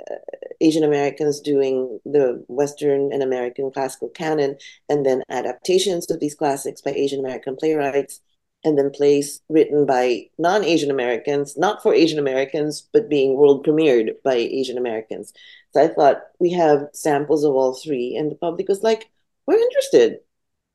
uh, 0.00 0.16
Asian 0.60 0.84
Americans 0.84 1.40
doing 1.40 2.00
the 2.04 2.44
Western 2.48 3.12
and 3.12 3.22
American 3.22 3.70
classical 3.70 4.08
canon, 4.08 4.56
and 4.88 5.04
then 5.06 5.22
adaptations 5.28 6.10
of 6.10 6.20
these 6.20 6.34
classics 6.34 6.80
by 6.82 6.92
Asian 6.92 7.20
American 7.20 7.56
playwrights, 7.56 8.20
and 8.64 8.78
then 8.78 8.90
plays 8.90 9.40
written 9.48 9.86
by 9.86 10.28
non 10.38 10.64
Asian 10.64 10.90
Americans, 10.90 11.56
not 11.56 11.82
for 11.82 11.94
Asian 11.94 12.18
Americans, 12.18 12.88
but 12.92 13.08
being 13.10 13.36
world 13.36 13.64
premiered 13.64 14.10
by 14.24 14.34
Asian 14.34 14.78
Americans. 14.78 15.32
So 15.72 15.82
I 15.82 15.88
thought 15.88 16.22
we 16.38 16.50
have 16.52 16.88
samples 16.92 17.44
of 17.44 17.54
all 17.54 17.74
three, 17.74 18.16
and 18.16 18.30
the 18.30 18.36
public 18.36 18.68
was 18.68 18.82
like, 18.82 19.10
"We're 19.46 19.58
interested." 19.58 20.20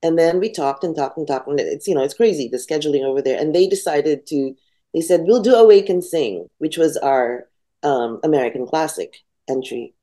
And 0.02 0.18
then 0.18 0.40
we 0.40 0.50
talked 0.52 0.84
and 0.84 0.96
talked 0.96 1.18
and 1.18 1.28
talked, 1.28 1.48
and 1.50 1.60
it's 1.60 1.88
you 1.88 1.96
know 1.96 2.04
it's 2.04 2.14
crazy 2.14 2.48
the 2.48 2.58
scheduling 2.58 3.04
over 3.04 3.22
there. 3.22 3.40
And 3.40 3.54
they 3.54 3.68
decided 3.68 4.26
to, 4.28 4.56
they 4.94 5.02
said 5.02 5.24
we'll 5.26 5.42
do 5.42 5.56
Awake 5.56 5.90
and 5.90 6.04
Sing, 6.04 6.48
which 6.60 6.78
was 6.78 6.96
our 6.98 7.49
um, 7.84 8.20
American 8.24 8.66
classic 8.68 9.18
entry. 9.48 9.94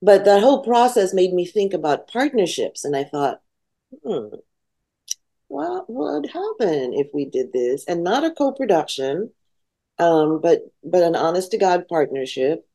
But 0.00 0.24
that 0.24 0.42
whole 0.42 0.64
process 0.64 1.14
made 1.14 1.32
me 1.32 1.46
think 1.46 1.72
about 1.72 2.08
partnerships, 2.08 2.84
and 2.84 2.96
I 2.96 3.04
thought, 3.04 3.40
hmm, 4.04 4.34
what 5.48 5.88
would 5.88 6.26
happen 6.26 6.92
if 6.94 7.08
we 7.14 7.24
did 7.24 7.52
this, 7.52 7.84
and 7.86 8.02
not 8.02 8.24
a 8.24 8.30
co-production, 8.30 9.30
um, 9.98 10.40
but 10.40 10.62
but 10.82 11.02
an 11.02 11.16
honest 11.16 11.50
to 11.52 11.58
God 11.58 11.86
partnership. 11.88 12.66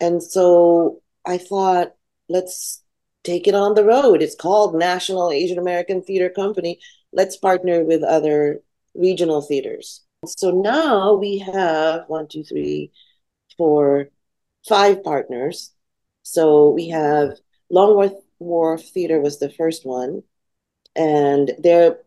And 0.00 0.22
so 0.22 1.02
I 1.26 1.38
thought, 1.38 1.94
let's 2.28 2.82
take 3.22 3.46
it 3.48 3.54
on 3.54 3.74
the 3.74 3.84
road. 3.84 4.22
It's 4.22 4.34
called 4.34 4.74
National 4.74 5.30
Asian 5.32 5.58
American 5.58 6.02
Theater 6.02 6.30
Company. 6.30 6.80
Let's 7.12 7.36
partner 7.36 7.84
with 7.84 8.02
other 8.02 8.62
regional 8.94 9.42
theaters. 9.42 10.03
So 10.26 10.50
now 10.50 11.14
we 11.14 11.38
have 11.38 12.04
one, 12.08 12.28
two, 12.28 12.44
three, 12.44 12.92
four, 13.56 14.08
five 14.68 15.02
partners. 15.04 15.72
So 16.22 16.70
we 16.70 16.88
have 16.88 17.38
Longworth 17.70 18.14
Wharf 18.38 18.82
Theater 18.82 19.20
was 19.20 19.38
the 19.38 19.50
first 19.50 19.84
one, 19.84 20.22
and 20.96 21.52
there, 21.58 21.98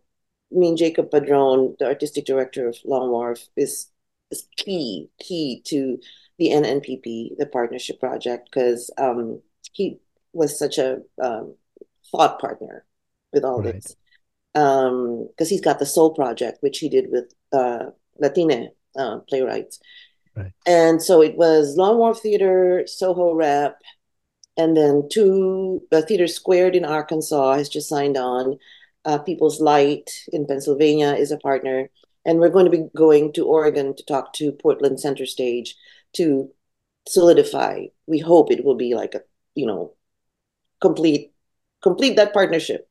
I 0.53 0.57
mean 0.57 0.77
Jacob 0.77 1.11
Padron, 1.11 1.75
the 1.79 1.85
artistic 1.85 2.25
director 2.25 2.67
of 2.67 2.77
Long 2.85 3.09
Wharf, 3.09 3.47
is 3.55 3.89
is 4.31 4.47
key 4.57 5.09
key 5.19 5.61
to 5.65 5.99
the 6.37 6.49
NNPP, 6.49 7.37
the 7.37 7.47
partnership 7.51 7.99
project, 7.99 8.49
because 8.51 8.91
um, 8.97 9.41
he 9.71 9.99
was 10.33 10.57
such 10.57 10.77
a 10.77 11.01
um, 11.21 11.55
thought 12.11 12.39
partner 12.39 12.85
with 13.33 13.43
all 13.43 13.61
right. 13.61 13.75
this. 13.75 13.95
Because 14.53 14.89
um, 14.89 15.47
he's 15.49 15.61
got 15.61 15.79
the 15.79 15.85
Sol 15.85 16.13
Project, 16.13 16.57
which 16.61 16.79
he 16.79 16.89
did 16.89 17.11
with 17.11 17.33
uh, 17.53 17.91
Latine 18.19 18.71
uh, 18.97 19.19
playwrights. 19.29 19.79
Right. 20.35 20.51
And 20.65 21.01
so 21.01 21.21
it 21.21 21.35
was 21.35 21.75
Long 21.77 21.97
Wharf 21.97 22.19
Theater, 22.19 22.83
Soho 22.85 23.33
Rep, 23.33 23.81
and 24.55 24.75
then 24.75 25.07
two 25.11 25.81
uh, 25.91 26.01
Theater 26.01 26.27
Squared 26.27 26.75
in 26.75 26.85
Arkansas 26.85 27.55
has 27.55 27.69
just 27.69 27.89
signed 27.89 28.17
on. 28.17 28.57
Uh, 29.05 29.17
People's 29.17 29.61
Light 29.61 30.11
in 30.33 30.45
Pennsylvania 30.45 31.13
is 31.13 31.31
a 31.31 31.37
partner, 31.37 31.89
and 32.25 32.39
we're 32.39 32.49
going 32.49 32.65
to 32.65 32.71
be 32.71 32.89
going 32.95 33.31
to 33.33 33.45
Oregon 33.45 33.95
to 33.95 34.03
talk 34.03 34.33
to 34.33 34.51
Portland 34.51 34.99
Center 34.99 35.25
Stage 35.25 35.75
to 36.13 36.51
solidify. 37.07 37.85
We 38.05 38.19
hope 38.19 38.51
it 38.51 38.65
will 38.65 38.75
be 38.75 38.95
like 38.95 39.15
a 39.15 39.21
you 39.55 39.65
know 39.65 39.93
complete 40.81 41.31
complete 41.81 42.15
that 42.17 42.33
partnership. 42.33 42.89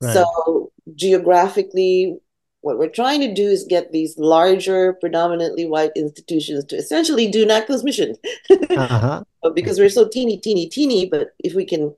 Right. 0.00 0.14
So 0.14 0.72
geographically, 0.94 2.18
what 2.62 2.78
we're 2.78 2.88
trying 2.88 3.20
to 3.20 3.34
do 3.34 3.48
is 3.48 3.64
get 3.64 3.92
these 3.92 4.16
larger, 4.16 4.94
predominantly 4.94 5.66
white 5.66 5.92
institutions 5.94 6.64
to 6.66 6.76
essentially 6.76 7.30
do 7.30 7.44
NATCO's 7.44 7.84
mission. 7.84 8.16
uh-huh. 8.50 9.24
because 9.54 9.78
we're 9.78 9.88
so 9.88 10.08
teeny, 10.08 10.38
teeny, 10.38 10.68
teeny, 10.68 11.06
but 11.06 11.34
if 11.40 11.54
we 11.54 11.64
can 11.64 11.94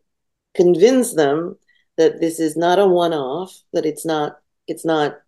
convince 0.54 1.14
them 1.14 1.56
that 1.96 2.20
this 2.20 2.40
is 2.40 2.56
not 2.56 2.78
a 2.78 2.86
one-off, 2.86 3.62
that 3.72 3.86
it's 3.86 4.04
not 4.04 4.40
it's 4.66 4.84
not 4.84 5.20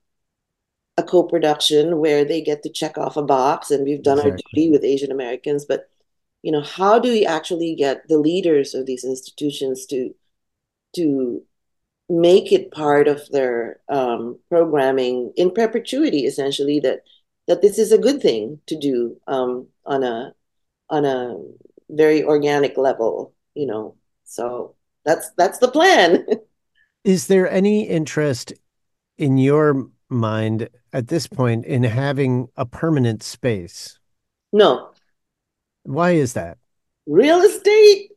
a 0.96 1.02
co-production 1.02 1.98
where 1.98 2.24
they 2.24 2.40
get 2.40 2.62
to 2.62 2.70
check 2.70 2.96
off 2.96 3.18
a 3.18 3.22
box 3.22 3.70
and 3.70 3.84
we've 3.84 4.02
done 4.02 4.18
exactly. 4.18 4.30
our 4.30 4.38
duty 4.54 4.70
with 4.70 4.84
Asian 4.84 5.12
Americans, 5.12 5.66
but 5.66 5.90
you 6.42 6.50
know 6.50 6.62
how 6.62 6.98
do 6.98 7.10
we 7.10 7.26
actually 7.26 7.74
get 7.74 8.08
the 8.08 8.18
leaders 8.18 8.74
of 8.74 8.86
these 8.86 9.04
institutions 9.04 9.84
to 9.86 10.14
to 10.94 11.42
make 12.08 12.52
it 12.52 12.70
part 12.70 13.08
of 13.08 13.28
their 13.30 13.80
um, 13.88 14.38
programming 14.48 15.32
in 15.36 15.50
perpetuity 15.50 16.24
essentially 16.24 16.80
that 16.80 17.00
that 17.48 17.62
this 17.62 17.78
is 17.78 17.92
a 17.92 17.98
good 17.98 18.20
thing 18.20 18.60
to 18.66 18.78
do 18.78 19.16
um, 19.26 19.66
on 19.84 20.02
a 20.02 20.32
on 20.88 21.04
a 21.04 21.36
very 21.90 22.22
organic 22.22 22.76
level 22.76 23.34
you 23.54 23.66
know 23.66 23.94
so 24.24 24.74
that's 25.04 25.30
that's 25.36 25.58
the 25.58 25.68
plan 25.68 26.24
is 27.04 27.26
there 27.26 27.50
any 27.50 27.82
interest 27.88 28.52
in 29.18 29.38
your 29.38 29.88
mind 30.08 30.68
at 30.92 31.08
this 31.08 31.26
point 31.26 31.64
in 31.64 31.82
having 31.82 32.48
a 32.56 32.64
permanent 32.64 33.22
space 33.22 33.98
no 34.52 34.92
why 35.86 36.12
is 36.12 36.32
that? 36.32 36.58
Real 37.06 37.40
estate? 37.40 38.10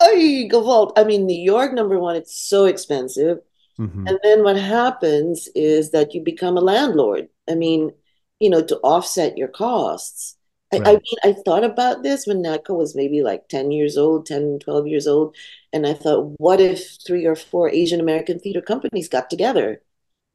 Oh, 0.00 0.48
Gewalt. 0.50 0.92
I 0.96 1.04
mean, 1.04 1.26
New 1.26 1.40
York, 1.40 1.72
number 1.72 1.98
one, 1.98 2.16
it's 2.16 2.38
so 2.38 2.66
expensive. 2.66 3.38
Mm-hmm. 3.78 4.06
And 4.06 4.18
then 4.22 4.42
what 4.42 4.56
happens 4.56 5.48
is 5.54 5.90
that 5.90 6.14
you 6.14 6.22
become 6.22 6.56
a 6.56 6.60
landlord. 6.62 7.28
I 7.48 7.54
mean, 7.54 7.92
you 8.40 8.50
know, 8.50 8.62
to 8.62 8.76
offset 8.78 9.38
your 9.38 9.48
costs. 9.48 10.36
Right. 10.72 10.86
I, 10.86 10.90
I, 10.90 10.92
mean, 10.94 11.16
I 11.24 11.32
thought 11.32 11.64
about 11.64 12.02
this 12.02 12.26
when 12.26 12.42
NATCO 12.42 12.76
was 12.76 12.96
maybe 12.96 13.22
like 13.22 13.48
10 13.48 13.70
years 13.70 13.96
old, 13.96 14.26
10, 14.26 14.58
12 14.60 14.86
years 14.86 15.06
old. 15.06 15.36
And 15.72 15.86
I 15.86 15.94
thought, 15.94 16.34
what 16.38 16.60
if 16.60 16.98
three 17.06 17.24
or 17.24 17.36
four 17.36 17.70
Asian 17.70 18.00
American 18.00 18.38
theater 18.38 18.60
companies 18.60 19.08
got 19.08 19.30
together 19.30 19.80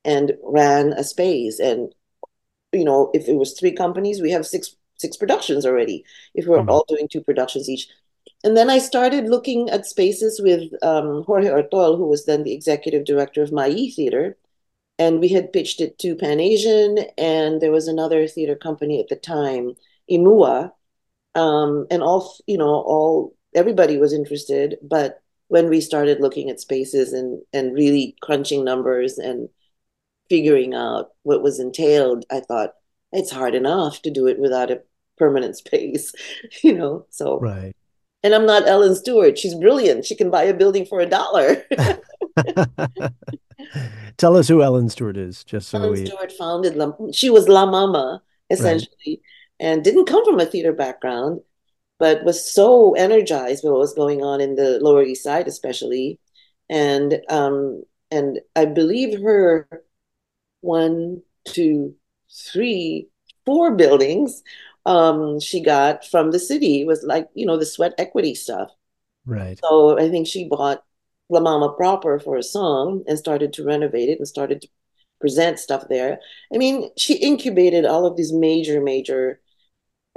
and 0.05 0.33
ran 0.43 0.93
a 0.93 1.03
space? 1.03 1.59
And, 1.59 1.93
you 2.71 2.85
know, 2.85 3.11
if 3.13 3.27
it 3.27 3.35
was 3.35 3.53
three 3.53 3.73
companies, 3.73 4.21
we 4.21 4.31
have 4.31 4.45
six 4.45 4.75
six 5.01 5.17
productions 5.17 5.65
already 5.65 6.05
if 6.35 6.45
we're 6.45 6.59
mm-hmm. 6.59 6.69
all 6.69 6.85
doing 6.87 7.07
two 7.11 7.21
productions 7.21 7.67
each 7.67 7.89
and 8.43 8.57
then 8.57 8.69
i 8.69 8.77
started 8.77 9.27
looking 9.27 9.69
at 9.69 9.85
spaces 9.85 10.41
with 10.41 10.71
um, 10.83 11.23
jorge 11.23 11.47
ortoll 11.47 11.97
who 11.97 12.07
was 12.07 12.25
then 12.25 12.43
the 12.43 12.53
executive 12.53 13.05
director 13.05 13.41
of 13.41 13.51
ma-yi 13.51 13.91
theater 13.91 14.37
and 14.99 15.19
we 15.19 15.27
had 15.29 15.53
pitched 15.53 15.81
it 15.81 15.97
to 15.99 16.15
pan 16.15 16.39
asian 16.39 16.99
and 17.17 17.61
there 17.61 17.71
was 17.71 17.87
another 17.87 18.27
theater 18.27 18.55
company 18.55 18.99
at 18.99 19.07
the 19.09 19.15
time 19.15 19.73
imua 20.09 20.71
um, 21.35 21.87
and 21.89 22.03
all 22.03 22.35
you 22.47 22.57
know 22.57 22.65
all 22.65 23.35
everybody 23.55 23.97
was 23.97 24.13
interested 24.13 24.77
but 24.81 25.21
when 25.47 25.69
we 25.69 25.81
started 25.81 26.21
looking 26.21 26.49
at 26.49 26.59
spaces 26.59 27.13
and 27.13 27.41
and 27.53 27.73
really 27.73 28.15
crunching 28.21 28.63
numbers 28.63 29.17
and 29.17 29.49
figuring 30.29 30.73
out 30.73 31.09
what 31.23 31.43
was 31.43 31.59
entailed 31.59 32.25
i 32.31 32.39
thought 32.39 32.73
it's 33.11 33.31
hard 33.31 33.55
enough 33.55 34.01
to 34.01 34.09
do 34.09 34.27
it 34.27 34.39
without 34.39 34.71
a 34.71 34.81
permanent 35.17 35.57
space, 35.63 36.13
you 36.63 36.73
know. 36.73 37.05
So 37.09 37.39
right. 37.39 37.75
And 38.23 38.35
I'm 38.35 38.45
not 38.45 38.67
Ellen 38.67 38.95
Stewart. 38.95 39.37
She's 39.37 39.55
brilliant. 39.55 40.05
She 40.05 40.15
can 40.15 40.29
buy 40.29 40.43
a 40.43 40.53
building 40.53 40.85
for 40.85 40.99
a 40.99 41.07
dollar. 41.07 41.63
Tell 44.17 44.37
us 44.37 44.47
who 44.47 44.61
Ellen 44.61 44.89
Stewart 44.89 45.17
is, 45.17 45.43
just 45.43 45.69
so 45.69 45.79
Ellen 45.79 45.91
we. 45.91 46.05
Stewart 46.05 46.31
founded. 46.31 46.75
La, 46.75 46.93
she 47.11 47.29
was 47.29 47.47
La 47.47 47.65
Mama 47.65 48.21
essentially, 48.51 48.91
right. 49.07 49.19
and 49.59 49.83
didn't 49.83 50.05
come 50.05 50.23
from 50.25 50.39
a 50.39 50.45
theater 50.45 50.73
background, 50.73 51.39
but 51.99 52.23
was 52.23 52.51
so 52.51 52.93
energized 52.93 53.63
by 53.63 53.69
what 53.69 53.79
was 53.79 53.93
going 53.93 54.23
on 54.23 54.41
in 54.41 54.55
the 54.55 54.79
Lower 54.81 55.03
East 55.03 55.23
Side, 55.23 55.47
especially, 55.47 56.19
and 56.69 57.19
um, 57.29 57.83
and 58.11 58.39
I 58.55 58.65
believe 58.65 59.21
her 59.21 59.67
one, 60.61 61.21
two, 61.45 61.95
three, 62.31 63.07
four 63.45 63.75
buildings 63.75 64.43
um, 64.85 65.39
she 65.39 65.61
got 65.61 66.05
from 66.05 66.31
the 66.31 66.39
city. 66.39 66.81
It 66.81 66.87
was 66.87 67.03
like, 67.03 67.27
you 67.33 67.45
know, 67.45 67.57
the 67.57 67.65
sweat 67.65 67.93
equity 67.97 68.35
stuff. 68.35 68.69
Right. 69.25 69.59
So 69.63 69.99
I 69.99 70.09
think 70.09 70.27
she 70.27 70.47
bought 70.47 70.83
La 71.29 71.39
Mama 71.39 71.73
proper 71.73 72.19
for 72.19 72.35
a 72.35 72.43
song 72.43 73.03
and 73.07 73.17
started 73.17 73.53
to 73.53 73.63
renovate 73.63 74.09
it 74.09 74.19
and 74.19 74.27
started 74.27 74.61
to 74.61 74.67
present 75.19 75.59
stuff 75.59 75.85
there. 75.89 76.19
I 76.53 76.57
mean, 76.57 76.89
she 76.97 77.15
incubated 77.15 77.85
all 77.85 78.05
of 78.05 78.17
these 78.17 78.33
major, 78.33 78.81
major 78.81 79.39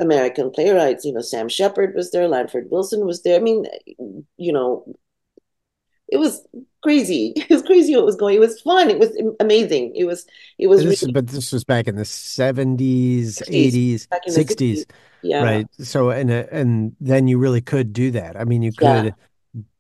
American 0.00 0.50
playwrights. 0.50 1.04
You 1.04 1.12
know, 1.12 1.20
Sam 1.20 1.48
Shepard 1.48 1.94
was 1.94 2.10
there, 2.10 2.26
Lanford 2.26 2.70
Wilson 2.70 3.06
was 3.06 3.22
there. 3.22 3.36
I 3.36 3.42
mean, 3.42 3.66
you 4.36 4.52
know, 4.52 4.84
it 6.08 6.16
was 6.16 6.46
crazy. 6.84 7.32
It 7.44 7.50
was 7.50 7.62
crazy 7.62 7.96
what 7.96 8.04
was 8.04 8.14
going. 8.14 8.36
It 8.36 8.40
was 8.40 8.60
fun. 8.60 8.90
It 8.90 8.98
was 8.98 9.10
amazing. 9.40 9.96
It 9.96 10.04
was 10.04 10.26
it 10.58 10.68
was. 10.68 10.84
This, 10.84 11.02
really, 11.02 11.12
but 11.12 11.26
this 11.26 11.50
was 11.50 11.64
back 11.64 11.88
in 11.88 11.96
the 11.96 12.04
seventies, 12.04 13.42
eighties, 13.48 14.06
sixties, 14.28 14.86
yeah. 15.22 15.42
right? 15.42 15.66
So 15.80 16.10
and 16.10 16.30
uh, 16.30 16.44
and 16.52 16.94
then 17.00 17.26
you 17.26 17.38
really 17.38 17.60
could 17.60 17.92
do 17.92 18.12
that. 18.12 18.38
I 18.38 18.44
mean, 18.44 18.62
you 18.62 18.72
could. 18.72 19.06
Yeah. 19.06 19.10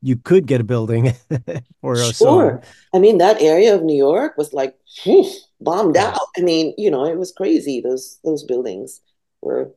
You 0.02 0.14
could 0.14 0.46
get 0.46 0.60
a 0.60 0.64
building 0.64 1.14
for 1.80 1.94
a 1.94 1.98
Sure. 1.98 2.12
song. 2.12 2.62
I 2.94 3.00
mean, 3.00 3.18
that 3.18 3.42
area 3.42 3.74
of 3.74 3.82
New 3.82 3.96
York 3.96 4.38
was 4.38 4.52
like 4.52 4.78
phew, 5.02 5.28
bombed 5.60 5.96
out. 5.96 6.28
I 6.38 6.42
mean, 6.42 6.74
you 6.78 6.92
know, 6.92 7.04
it 7.04 7.18
was 7.18 7.32
crazy. 7.32 7.80
Those 7.80 8.20
those 8.22 8.44
buildings 8.44 9.00
were. 9.42 9.74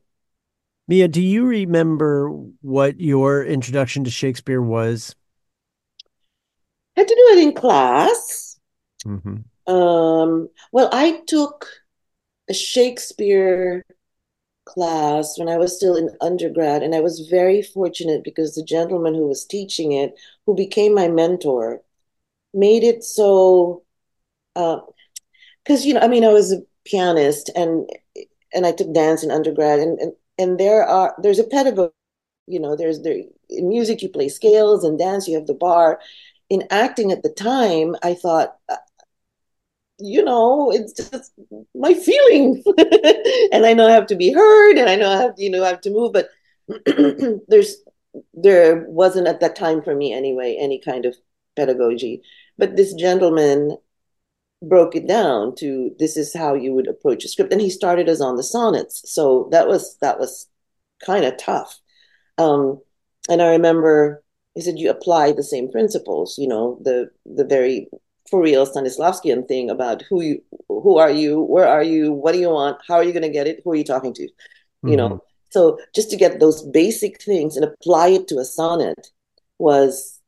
Mia, 0.88 1.08
do 1.08 1.20
you 1.20 1.48
remember 1.48 2.30
what 2.62 3.00
your 3.00 3.44
introduction 3.44 4.04
to 4.04 4.12
Shakespeare 4.12 4.62
was? 4.62 5.16
Had 6.98 7.08
to 7.08 7.16
do 7.16 7.38
it 7.38 7.44
in 7.44 7.54
class. 7.54 8.60
hmm 9.06 9.38
Um, 9.68 10.50
well, 10.72 10.90
I 10.92 11.22
took 11.28 11.68
a 12.50 12.54
Shakespeare 12.54 13.86
class 14.66 15.38
when 15.38 15.50
I 15.50 15.58
was 15.58 15.76
still 15.76 15.96
in 15.96 16.10
undergrad, 16.22 16.84
and 16.84 16.96
I 16.96 17.02
was 17.02 17.28
very 17.30 17.62
fortunate 17.62 18.24
because 18.24 18.56
the 18.56 18.64
gentleman 18.64 19.14
who 19.16 19.28
was 19.28 19.46
teaching 19.46 19.92
it, 19.94 20.14
who 20.46 20.56
became 20.56 20.94
my 20.94 21.08
mentor, 21.08 21.82
made 22.54 22.84
it 22.84 23.04
so. 23.04 23.84
Because 24.56 25.86
you 25.86 25.94
know, 25.94 26.00
I 26.02 26.08
mean, 26.08 26.24
I 26.24 26.34
was 26.34 26.52
a 26.52 26.62
pianist, 26.86 27.50
and 27.56 27.90
and 28.54 28.66
I 28.66 28.72
took 28.72 28.94
dance 28.94 29.24
in 29.24 29.32
undergrad, 29.32 29.80
and 29.80 30.00
and, 30.00 30.14
and 30.38 30.60
there 30.60 30.84
are 30.84 31.16
there's 31.22 31.40
a 31.40 31.44
pedagogy. 31.44 31.94
You 32.48 32.60
know, 32.60 32.76
there's 32.76 33.02
there 33.02 33.18
in 33.50 33.70
music 33.70 34.02
you 34.02 34.10
play 34.10 34.30
scales, 34.30 34.84
and 34.84 34.98
dance 35.00 35.28
you 35.28 35.36
have 35.36 35.48
the 35.48 35.54
bar. 35.54 36.00
In 36.50 36.64
acting 36.70 37.12
at 37.12 37.24
the 37.24 37.30
time, 37.30 37.96
I 38.04 38.14
thought 38.14 38.56
you 40.00 40.24
know, 40.24 40.72
it's 40.72 40.94
just 40.94 41.34
my 41.76 41.94
feelings. 41.94 42.64
and 43.52 43.66
I 43.66 43.74
know 43.74 43.88
I 43.88 43.92
have 43.92 44.08
to 44.08 44.16
be 44.16 44.32
heard 44.32 44.78
and 44.78 44.90
I 44.90 44.96
know 44.96 45.10
I 45.10 45.22
have 45.22 45.34
you 45.38 45.50
know, 45.50 45.64
I 45.64 45.70
have 45.70 45.82
to 45.82 45.90
move, 45.90 46.14
but 46.14 46.30
there's 47.48 47.78
there 48.34 48.86
wasn't 48.88 49.28
at 49.28 49.40
that 49.40 49.56
time 49.56 49.82
for 49.82 49.96
me 49.96 50.14
anyway, 50.14 50.58
any 50.60 50.80
kind 50.80 51.06
of 51.06 51.16
pedagogy. 51.56 52.22
But 52.58 52.76
this 52.76 52.94
gentleman 52.94 53.78
broke 54.62 54.96
it 54.96 55.08
down 55.08 55.56
to 55.56 55.92
this 56.00 56.18
is 56.18 56.34
how 56.34 56.56
you 56.56 56.74
would 56.74 56.88
approach 56.88 57.24
a 57.24 57.28
script. 57.28 57.52
And 57.52 57.62
he 57.62 57.70
started 57.70 58.10
us 58.10 58.22
on 58.22 58.38
the 58.38 58.44
sonnets. 58.44 59.12
So 59.12 59.50
that 59.52 59.68
was 59.68 59.98
that 60.02 60.20
was 60.20 60.48
kind 61.06 61.26
of 61.26 61.38
tough. 61.38 61.80
Um, 62.38 62.82
and 63.30 63.42
I 63.42 63.52
remember 63.52 64.24
he 64.58 64.62
said 64.64 64.80
you 64.80 64.90
apply 64.90 65.32
the 65.32 65.44
same 65.44 65.72
principles, 65.72 66.36
you 66.40 66.48
know, 66.48 66.80
the 66.82 67.12
the 67.28 67.46
very 67.46 67.88
for 68.28 68.42
real 68.42 68.66
Stanislavskian 68.66 69.48
thing 69.48 69.70
about 69.70 70.02
who 70.10 70.22
you 70.24 70.42
who 70.68 70.98
are 70.98 71.12
you, 71.12 71.40
where 71.40 71.68
are 71.68 71.84
you, 71.84 72.12
what 72.12 72.32
do 72.32 72.40
you 72.40 72.50
want, 72.50 72.82
how 72.88 72.96
are 72.96 73.04
you 73.04 73.14
going 73.14 73.22
to 73.22 73.30
get 73.30 73.46
it, 73.46 73.62
who 73.64 73.72
are 73.72 73.76
you 73.76 73.84
talking 73.84 74.16
to, 74.16 74.28
you 74.84 74.98
know. 74.98 75.10
Mm-hmm. 75.10 75.18
So 75.52 75.78
just 75.94 76.10
to 76.10 76.18
get 76.18 76.40
those 76.40 76.64
basic 76.64 77.22
things 77.22 77.56
and 77.56 77.64
apply 77.64 78.08
it 78.08 78.28
to 78.30 78.40
a 78.40 78.46
sonnet 78.46 79.12
was 79.60 80.20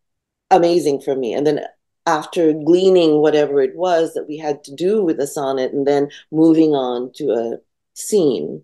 amazing 0.52 1.02
for 1.02 1.16
me. 1.16 1.34
And 1.34 1.48
then 1.48 1.62
after 2.06 2.54
gleaning 2.54 3.22
whatever 3.22 3.62
it 3.62 3.76
was 3.76 4.14
that 4.14 4.28
we 4.28 4.38
had 4.38 4.64
to 4.66 4.76
do 4.76 5.04
with 5.04 5.20
a 5.20 5.28
sonnet, 5.28 5.74
and 5.74 5.88
then 5.88 6.10
moving 6.32 6.76
on 6.76 7.12
to 7.14 7.32
a 7.32 7.58
scene. 7.96 8.64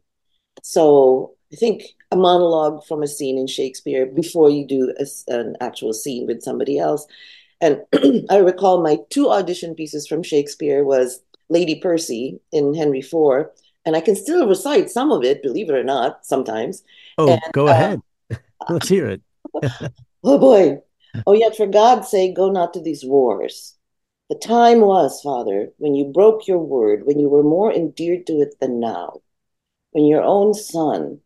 So 0.62 1.34
I 1.52 1.56
think 1.56 1.95
a 2.16 2.20
monologue 2.20 2.86
from 2.86 3.04
a 3.04 3.08
scene 3.08 3.38
in 3.38 3.48
Shakespeare 3.48 4.06
before 4.06 4.50
you 4.50 4.66
do 4.66 4.94
a, 4.98 5.06
an 5.34 5.56
actual 5.60 5.94
scene 5.94 6.26
with 6.26 6.42
somebody 6.42 6.80
else. 6.80 7.06
And 7.62 7.82
I 8.30 8.38
recall 8.38 8.82
my 8.82 8.98
two 9.10 9.30
audition 9.30 9.76
pieces 9.76 10.08
from 10.08 10.24
Shakespeare 10.24 10.84
was 10.84 11.22
Lady 11.50 11.76
Percy 11.76 12.40
in 12.52 12.74
Henry 12.74 13.00
IV, 13.00 13.48
and 13.86 13.96
I 13.96 14.02
can 14.02 14.16
still 14.16 14.48
recite 14.48 14.90
some 14.90 15.12
of 15.12 15.24
it, 15.24 15.44
believe 15.44 15.70
it 15.70 15.76
or 15.76 15.84
not, 15.84 16.26
sometimes. 16.26 16.84
Oh, 17.18 17.30
And, 17.30 17.54
go 17.54 17.68
uh, 17.68 17.72
ahead. 17.72 18.02
Let's 18.70 18.90
hear 18.90 19.08
it. 19.08 19.22
Oh 20.28 20.40
boy. 20.40 20.80
Oh, 21.28 21.34
yet 21.34 21.56
for 21.56 21.68
God's 21.68 22.10
sake, 22.10 22.36
go 22.36 22.50
not 22.50 22.74
to 22.74 22.82
these 22.82 23.06
wars. 23.06 23.76
The 24.28 24.36
time 24.36 24.82
was, 24.82 25.22
Father, 25.22 25.70
when 25.78 25.94
you 25.94 26.06
broke 26.06 26.48
your 26.48 26.58
word, 26.58 27.06
when 27.06 27.20
you 27.20 27.30
were 27.30 27.44
more 27.44 27.72
endeared 27.72 28.26
to 28.26 28.42
it 28.42 28.60
than 28.60 28.80
now, 28.80 29.22
when 29.92 30.06
your 30.06 30.24
own 30.24 30.56
son, 30.56 31.20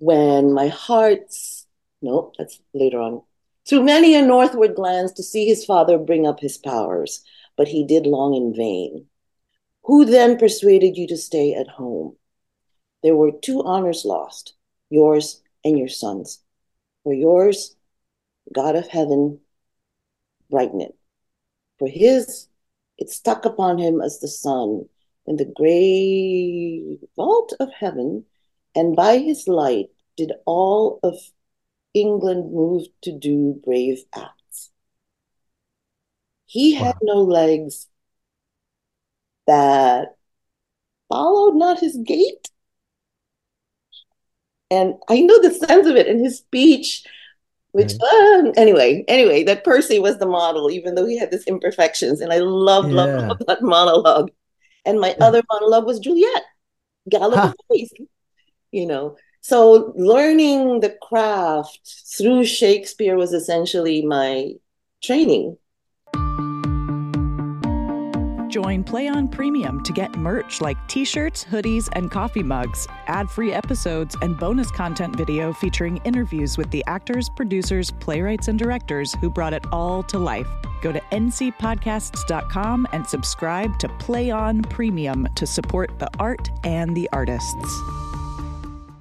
when 0.00 0.54
my 0.54 0.68
heart's, 0.68 1.66
no, 2.00 2.32
that's 2.38 2.58
later 2.72 2.98
on, 2.98 3.22
through 3.68 3.84
many 3.84 4.14
a 4.14 4.22
northward 4.22 4.74
glance 4.74 5.12
to 5.12 5.22
see 5.22 5.46
his 5.46 5.64
father 5.64 5.98
bring 5.98 6.26
up 6.26 6.40
his 6.40 6.56
powers, 6.56 7.22
but 7.56 7.68
he 7.68 7.84
did 7.84 8.06
long 8.06 8.34
in 8.34 8.54
vain. 8.56 9.06
Who 9.84 10.06
then 10.06 10.38
persuaded 10.38 10.96
you 10.96 11.06
to 11.08 11.18
stay 11.18 11.54
at 11.54 11.68
home? 11.68 12.16
There 13.02 13.14
were 13.14 13.30
two 13.30 13.62
honors 13.62 14.06
lost, 14.06 14.54
yours 14.88 15.42
and 15.64 15.78
your 15.78 15.88
son's. 15.88 16.40
For 17.04 17.12
yours, 17.12 17.76
God 18.54 18.76
of 18.76 18.88
heaven, 18.88 19.40
brighten 20.50 20.80
it. 20.80 20.96
For 21.78 21.88
his, 21.88 22.48
it 22.96 23.10
stuck 23.10 23.44
upon 23.44 23.76
him 23.76 24.00
as 24.00 24.20
the 24.20 24.28
sun 24.28 24.88
in 25.26 25.36
the 25.36 25.44
gray 25.44 26.98
vault 27.16 27.52
of 27.60 27.70
heaven, 27.72 28.24
and 28.74 28.96
by 28.96 29.18
his 29.18 29.48
light 29.48 29.88
did 30.16 30.32
all 30.46 31.00
of 31.02 31.16
England 31.94 32.52
move 32.52 32.86
to 33.02 33.12
do 33.12 33.60
brave 33.64 34.04
acts. 34.14 34.70
He 36.46 36.74
had 36.74 36.96
no 37.02 37.22
legs 37.22 37.88
that 39.46 40.16
followed 41.08 41.56
not 41.56 41.80
his 41.80 41.96
gait. 42.04 42.50
And 44.70 44.94
I 45.08 45.20
know 45.20 45.40
the 45.40 45.52
sense 45.52 45.86
of 45.86 45.96
it 45.96 46.06
in 46.06 46.22
his 46.22 46.38
speech, 46.38 47.04
which 47.72 47.92
um, 48.00 48.52
anyway, 48.56 49.04
anyway, 49.08 49.44
that 49.44 49.64
Percy 49.64 49.98
was 49.98 50.18
the 50.18 50.26
model, 50.26 50.70
even 50.70 50.94
though 50.94 51.06
he 51.06 51.18
had 51.18 51.32
his 51.32 51.44
imperfections. 51.44 52.20
And 52.20 52.32
I 52.32 52.38
love, 52.38 52.86
love, 52.92 53.10
Yeah. 53.10 53.28
love 53.28 53.38
that 53.46 53.62
monologue. 53.62 54.30
And 54.84 55.00
my 55.00 55.16
other 55.20 55.42
monologue 55.52 55.86
was 55.86 55.98
Juliet, 55.98 56.42
Gallop 57.08 57.34
Ha. 57.40 57.48
of 57.48 57.54
Face, 57.70 57.90
you 58.72 58.86
know. 58.86 59.16
So 59.42 59.92
learning 59.96 60.80
the 60.80 60.96
craft 61.02 61.80
through 62.16 62.44
Shakespeare 62.44 63.16
was 63.16 63.32
essentially 63.32 64.02
my 64.02 64.52
training. 65.02 65.56
Join 68.50 68.82
Play 68.82 69.06
On 69.06 69.28
Premium 69.28 69.80
to 69.84 69.92
get 69.92 70.16
merch 70.16 70.60
like 70.60 70.76
t 70.88 71.04
shirts, 71.04 71.44
hoodies, 71.44 71.88
and 71.92 72.10
coffee 72.10 72.42
mugs, 72.42 72.88
ad 73.06 73.30
free 73.30 73.52
episodes, 73.52 74.16
and 74.22 74.36
bonus 74.36 74.70
content 74.72 75.14
video 75.14 75.52
featuring 75.52 76.00
interviews 76.04 76.58
with 76.58 76.68
the 76.72 76.84
actors, 76.88 77.30
producers, 77.36 77.92
playwrights, 78.00 78.48
and 78.48 78.58
directors 78.58 79.14
who 79.20 79.30
brought 79.30 79.54
it 79.54 79.64
all 79.72 80.02
to 80.02 80.18
life. 80.18 80.48
Go 80.82 80.90
to 80.90 81.00
ncpodcasts.com 81.12 82.88
and 82.92 83.06
subscribe 83.06 83.78
to 83.78 83.88
Play 84.00 84.30
On 84.32 84.62
Premium 84.62 85.28
to 85.36 85.46
support 85.46 85.96
the 86.00 86.10
art 86.18 86.50
and 86.64 86.96
the 86.96 87.08
artists. 87.12 87.80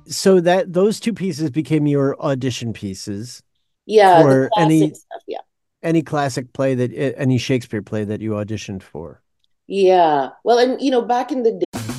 So 0.10 0.40
that 0.42 0.74
those 0.74 1.00
two 1.00 1.14
pieces 1.14 1.52
became 1.52 1.86
your 1.88 2.20
audition 2.22 2.74
pieces. 2.74 3.42
Yeah, 3.86 4.22
For 4.22 4.50
any- 4.58 4.90
stuff. 4.94 5.22
Yeah. 5.28 5.38
Any 5.82 6.02
classic 6.02 6.52
play 6.52 6.76
that 6.76 6.92
eh, 6.94 7.14
any 7.16 7.38
Shakespeare 7.38 7.82
play 7.82 8.04
that 8.04 8.20
you 8.22 8.32
auditioned 8.32 8.84
for. 8.84 9.22
Yeah. 9.68 10.30
Well, 10.44 10.58
and 10.60 10.82
you 10.82 10.92
know, 10.92 11.02
back 11.02 11.32
in 11.32 11.44
the 11.44 11.52
day, 11.52 11.99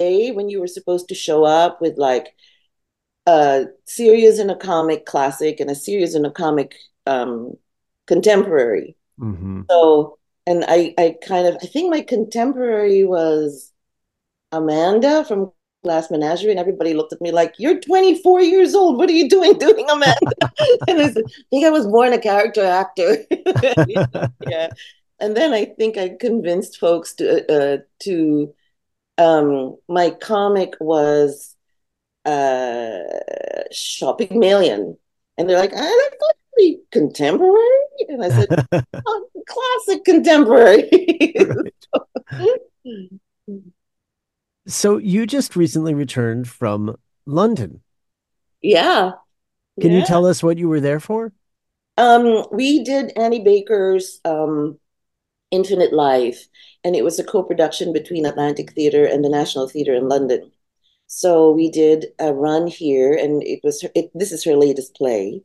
Day 0.00 0.32
when 0.32 0.48
you 0.48 0.58
were 0.58 0.66
supposed 0.66 1.08
to 1.08 1.14
show 1.14 1.44
up 1.44 1.80
with 1.80 1.96
like 1.98 2.34
a 3.26 3.66
series 3.84 4.38
in 4.38 4.50
a 4.50 4.56
comic 4.56 5.06
classic 5.06 5.60
and 5.60 5.70
a 5.70 5.74
series 5.74 6.14
in 6.14 6.24
a 6.24 6.30
comic 6.30 6.74
um, 7.06 7.52
contemporary. 8.06 8.96
Mm-hmm. 9.20 9.62
So, 9.70 10.18
and 10.46 10.64
I, 10.66 10.94
I 10.98 11.16
kind 11.22 11.46
of, 11.46 11.56
I 11.62 11.66
think 11.66 11.90
my 11.90 12.00
contemporary 12.00 13.04
was 13.04 13.72
Amanda 14.50 15.24
from 15.26 15.52
Glass 15.84 16.10
Menagerie, 16.10 16.50
and 16.50 16.60
everybody 16.60 16.92
looked 16.92 17.12
at 17.12 17.20
me 17.20 17.30
like, 17.30 17.54
"You're 17.58 17.80
24 17.80 18.42
years 18.42 18.74
old. 18.74 18.98
What 18.98 19.08
are 19.08 19.14
you 19.14 19.28
doing 19.28 19.58
doing 19.58 19.88
Amanda?" 19.88 20.16
and 20.88 21.00
I 21.00 21.10
said, 21.10 21.24
"I 21.26 21.42
think 21.50 21.64
I 21.64 21.70
was 21.70 21.86
born 21.86 22.12
a 22.12 22.18
character 22.18 22.64
actor." 22.64 23.16
yeah, 24.48 24.68
and 25.20 25.36
then 25.36 25.52
I 25.52 25.64
think 25.64 25.96
I 25.96 26.16
convinced 26.20 26.78
folks 26.78 27.14
to 27.14 27.28
uh, 27.50 27.78
to 28.00 28.54
um, 29.20 29.76
my 29.88 30.10
comic 30.10 30.74
was 30.80 31.54
uh, 32.24 32.98
Shopping 33.70 34.38
Million, 34.38 34.96
and 35.36 35.48
they're 35.48 35.58
like, 35.58 35.72
"I 35.76 36.08
like 36.58 36.78
contemporary," 36.90 37.84
and 38.08 38.24
I 38.24 38.30
said, 38.30 38.48
oh, 39.06 39.26
"Classic 39.46 40.04
contemporary." 40.04 40.90
So 44.66 44.98
you 44.98 45.26
just 45.26 45.56
recently 45.56 45.94
returned 45.94 46.48
from 46.48 46.94
London. 47.26 47.82
Yeah. 48.62 49.12
Can 49.80 49.90
yeah. 49.90 49.98
you 49.98 50.04
tell 50.04 50.26
us 50.26 50.44
what 50.44 50.58
you 50.58 50.68
were 50.68 50.80
there 50.80 51.00
for? 51.00 51.32
Um, 51.98 52.44
we 52.52 52.84
did 52.84 53.12
Annie 53.16 53.42
Baker's 53.42 54.20
um, 54.24 54.78
Infinite 55.50 55.92
Life, 55.92 56.46
and 56.84 56.96
it 56.96 57.04
was 57.04 57.18
a 57.18 57.24
co-production 57.24 57.92
between 57.92 58.26
Atlantic 58.26 58.72
Theatre 58.72 59.04
and 59.04 59.24
the 59.24 59.28
National 59.28 59.68
Theatre 59.68 59.94
in 59.94 60.08
London. 60.08 60.50
So 61.06 61.50
we 61.50 61.70
did 61.70 62.06
a 62.18 62.32
run 62.32 62.66
here, 62.66 63.12
and 63.14 63.42
it 63.42 63.60
was 63.64 63.82
her, 63.82 63.90
it, 63.94 64.10
this 64.14 64.32
is 64.32 64.44
her 64.44 64.56
latest 64.56 64.94
play. 64.94 65.42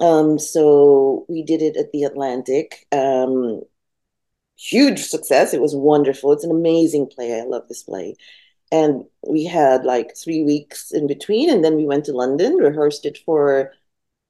Um, 0.00 0.38
so 0.38 1.26
we 1.28 1.42
did 1.42 1.60
it 1.62 1.76
at 1.76 1.92
the 1.92 2.04
Atlantic. 2.04 2.86
Um, 2.92 3.62
huge 4.56 5.00
success. 5.00 5.52
It 5.52 5.60
was 5.60 5.74
wonderful. 5.74 6.32
It's 6.32 6.44
an 6.44 6.50
amazing 6.50 7.08
play. 7.08 7.40
I 7.40 7.44
love 7.44 7.68
this 7.68 7.82
play. 7.82 8.16
And 8.70 9.04
we 9.28 9.44
had 9.44 9.84
like 9.84 10.16
three 10.16 10.42
weeks 10.44 10.92
in 10.92 11.06
between, 11.06 11.50
and 11.50 11.64
then 11.64 11.76
we 11.76 11.84
went 11.84 12.06
to 12.06 12.12
London, 12.12 12.54
rehearsed 12.54 13.04
it 13.04 13.18
for 13.26 13.72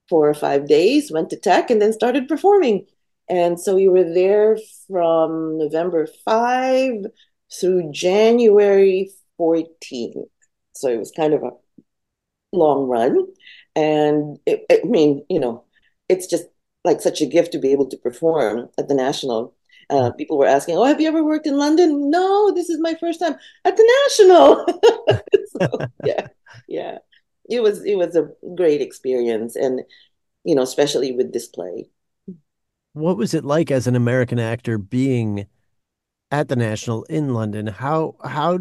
four 0.08 0.28
or 0.28 0.34
five 0.34 0.66
days, 0.66 1.12
went 1.12 1.30
to 1.30 1.36
tech, 1.36 1.70
and 1.70 1.80
then 1.80 1.92
started 1.92 2.28
performing. 2.28 2.86
And 3.28 3.58
so 3.58 3.76
we 3.76 3.88
were 3.88 4.12
there 4.12 4.58
from 4.88 5.58
November 5.58 6.06
5 6.24 7.06
through 7.52 7.92
January 7.92 9.10
14th. 9.38 10.28
So 10.74 10.88
it 10.88 10.98
was 10.98 11.12
kind 11.12 11.34
of 11.34 11.42
a 11.42 11.50
long 12.52 12.88
run. 12.88 13.26
And 13.74 14.38
it, 14.46 14.64
I 14.70 14.86
mean, 14.86 15.24
you 15.28 15.40
know, 15.40 15.64
it's 16.08 16.26
just 16.26 16.44
like 16.84 17.00
such 17.00 17.20
a 17.20 17.26
gift 17.26 17.52
to 17.52 17.58
be 17.58 17.72
able 17.72 17.86
to 17.86 17.96
perform 17.96 18.68
at 18.78 18.88
the 18.88 18.94
National 18.94 19.54
uh, 19.90 20.10
people 20.12 20.38
were 20.38 20.46
asking, 20.46 20.76
"Oh, 20.76 20.84
have 20.84 21.00
you 21.00 21.08
ever 21.08 21.24
worked 21.24 21.46
in 21.46 21.58
London?" 21.58 22.10
No, 22.10 22.52
this 22.52 22.70
is 22.70 22.78
my 22.80 22.94
first 22.94 23.20
time 23.20 23.36
at 23.64 23.76
the 23.76 24.02
National. 24.04 24.64
so, 25.60 25.86
yeah, 26.04 26.28
yeah, 26.66 26.98
it 27.48 27.62
was 27.62 27.84
it 27.84 27.96
was 27.96 28.16
a 28.16 28.30
great 28.56 28.80
experience, 28.80 29.56
and 29.56 29.82
you 30.44 30.54
know, 30.54 30.62
especially 30.62 31.12
with 31.12 31.32
this 31.32 31.46
play. 31.46 31.90
What 32.92 33.16
was 33.16 33.34
it 33.34 33.44
like 33.44 33.70
as 33.70 33.86
an 33.86 33.96
American 33.96 34.38
actor 34.38 34.78
being 34.78 35.46
at 36.30 36.48
the 36.48 36.56
National 36.56 37.04
in 37.04 37.34
London? 37.34 37.66
How 37.66 38.16
how 38.24 38.58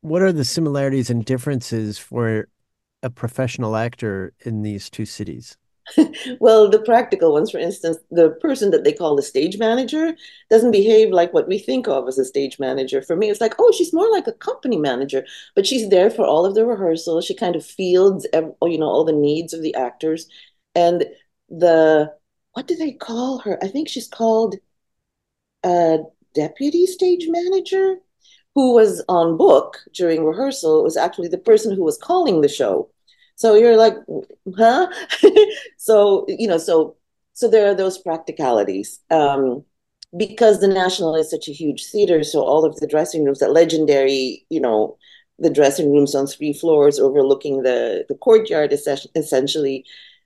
what 0.00 0.22
are 0.22 0.32
the 0.32 0.44
similarities 0.44 1.10
and 1.10 1.24
differences 1.24 1.98
for 1.98 2.48
a 3.02 3.10
professional 3.10 3.76
actor 3.76 4.32
in 4.44 4.62
these 4.62 4.90
two 4.90 5.06
cities? 5.06 5.56
well, 6.40 6.70
the 6.70 6.78
practical 6.80 7.32
ones, 7.32 7.50
for 7.50 7.58
instance, 7.58 7.98
the 8.10 8.30
person 8.40 8.70
that 8.70 8.84
they 8.84 8.92
call 8.92 9.16
the 9.16 9.22
stage 9.22 9.58
manager 9.58 10.14
doesn't 10.50 10.70
behave 10.70 11.10
like 11.10 11.32
what 11.34 11.46
we 11.46 11.58
think 11.58 11.86
of 11.88 12.08
as 12.08 12.18
a 12.18 12.24
stage 12.24 12.58
manager. 12.58 13.02
For 13.02 13.16
me, 13.16 13.30
it's 13.30 13.40
like, 13.40 13.54
oh, 13.58 13.72
she's 13.72 13.92
more 13.92 14.10
like 14.10 14.26
a 14.26 14.32
company 14.32 14.78
manager, 14.78 15.26
but 15.54 15.66
she's 15.66 15.88
there 15.90 16.10
for 16.10 16.24
all 16.24 16.46
of 16.46 16.54
the 16.54 16.64
rehearsals. 16.64 17.24
She 17.24 17.34
kind 17.34 17.56
of 17.56 17.64
fields, 17.64 18.26
you 18.32 18.78
know, 18.78 18.86
all 18.86 19.04
the 19.04 19.12
needs 19.12 19.52
of 19.52 19.62
the 19.62 19.74
actors. 19.74 20.26
And 20.74 21.04
the, 21.50 22.12
what 22.54 22.66
do 22.66 22.76
they 22.76 22.92
call 22.92 23.38
her? 23.40 23.58
I 23.62 23.68
think 23.68 23.88
she's 23.88 24.08
called 24.08 24.56
a 25.64 25.98
deputy 26.34 26.86
stage 26.86 27.26
manager 27.28 27.96
who 28.54 28.74
was 28.74 29.04
on 29.08 29.36
book 29.36 29.78
during 29.92 30.24
rehearsal. 30.24 30.80
It 30.80 30.84
was 30.84 30.96
actually 30.96 31.28
the 31.28 31.38
person 31.38 31.74
who 31.74 31.84
was 31.84 31.98
calling 31.98 32.40
the 32.40 32.48
show. 32.48 32.88
So 33.36 33.54
you're 33.54 33.76
like, 33.76 33.94
huh? 34.56 34.88
so, 35.76 36.24
you 36.28 36.46
know, 36.46 36.58
so 36.58 36.96
so 37.34 37.48
there 37.48 37.68
are 37.68 37.74
those 37.74 37.98
practicalities. 37.98 39.00
Um, 39.10 39.64
because 40.16 40.60
the 40.60 40.68
National 40.68 41.16
is 41.16 41.28
such 41.28 41.48
a 41.48 41.52
huge 41.52 41.86
theater, 41.86 42.22
so 42.22 42.40
all 42.42 42.64
of 42.64 42.76
the 42.76 42.86
dressing 42.86 43.24
rooms, 43.24 43.40
that 43.40 43.50
legendary, 43.52 44.46
you 44.48 44.60
know, 44.60 44.96
the 45.40 45.50
dressing 45.50 45.92
rooms 45.92 46.14
on 46.14 46.28
three 46.28 46.52
floors 46.52 47.00
overlooking 47.00 47.62
the 47.62 48.04
the 48.08 48.14
courtyard 48.14 48.72
essentially. 48.72 49.84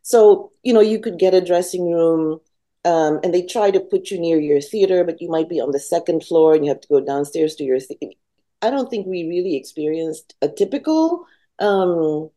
So, 0.09 0.53
you 0.63 0.73
know, 0.73 0.81
you 0.81 1.01
could 1.01 1.19
get 1.19 1.35
a 1.35 1.45
dressing 1.45 1.93
room 1.93 2.41
um, 2.85 3.21
and 3.23 3.35
they 3.35 3.43
try 3.43 3.71
to 3.71 3.81
put 3.81 4.11
you 4.11 4.19
near 4.19 4.39
your 4.39 4.61
theater, 4.61 5.05
but 5.05 5.21
you 5.21 5.29
might 5.29 5.49
be 5.49 5.61
on 5.61 5.73
the 5.73 5.79
second 5.79 6.25
floor 6.25 6.55
and 6.55 6.65
you 6.65 6.71
have 6.71 6.81
to 6.81 6.89
go 6.89 7.01
downstairs 7.01 7.55
to 7.57 7.65
your. 7.65 7.79
Th- 7.79 8.17
I 8.63 8.71
don't 8.71 8.89
think 8.89 9.07
we 9.07 9.29
really 9.29 9.55
experienced 9.57 10.35
a 10.41 10.49
typical 10.49 11.27
um, 11.59 12.31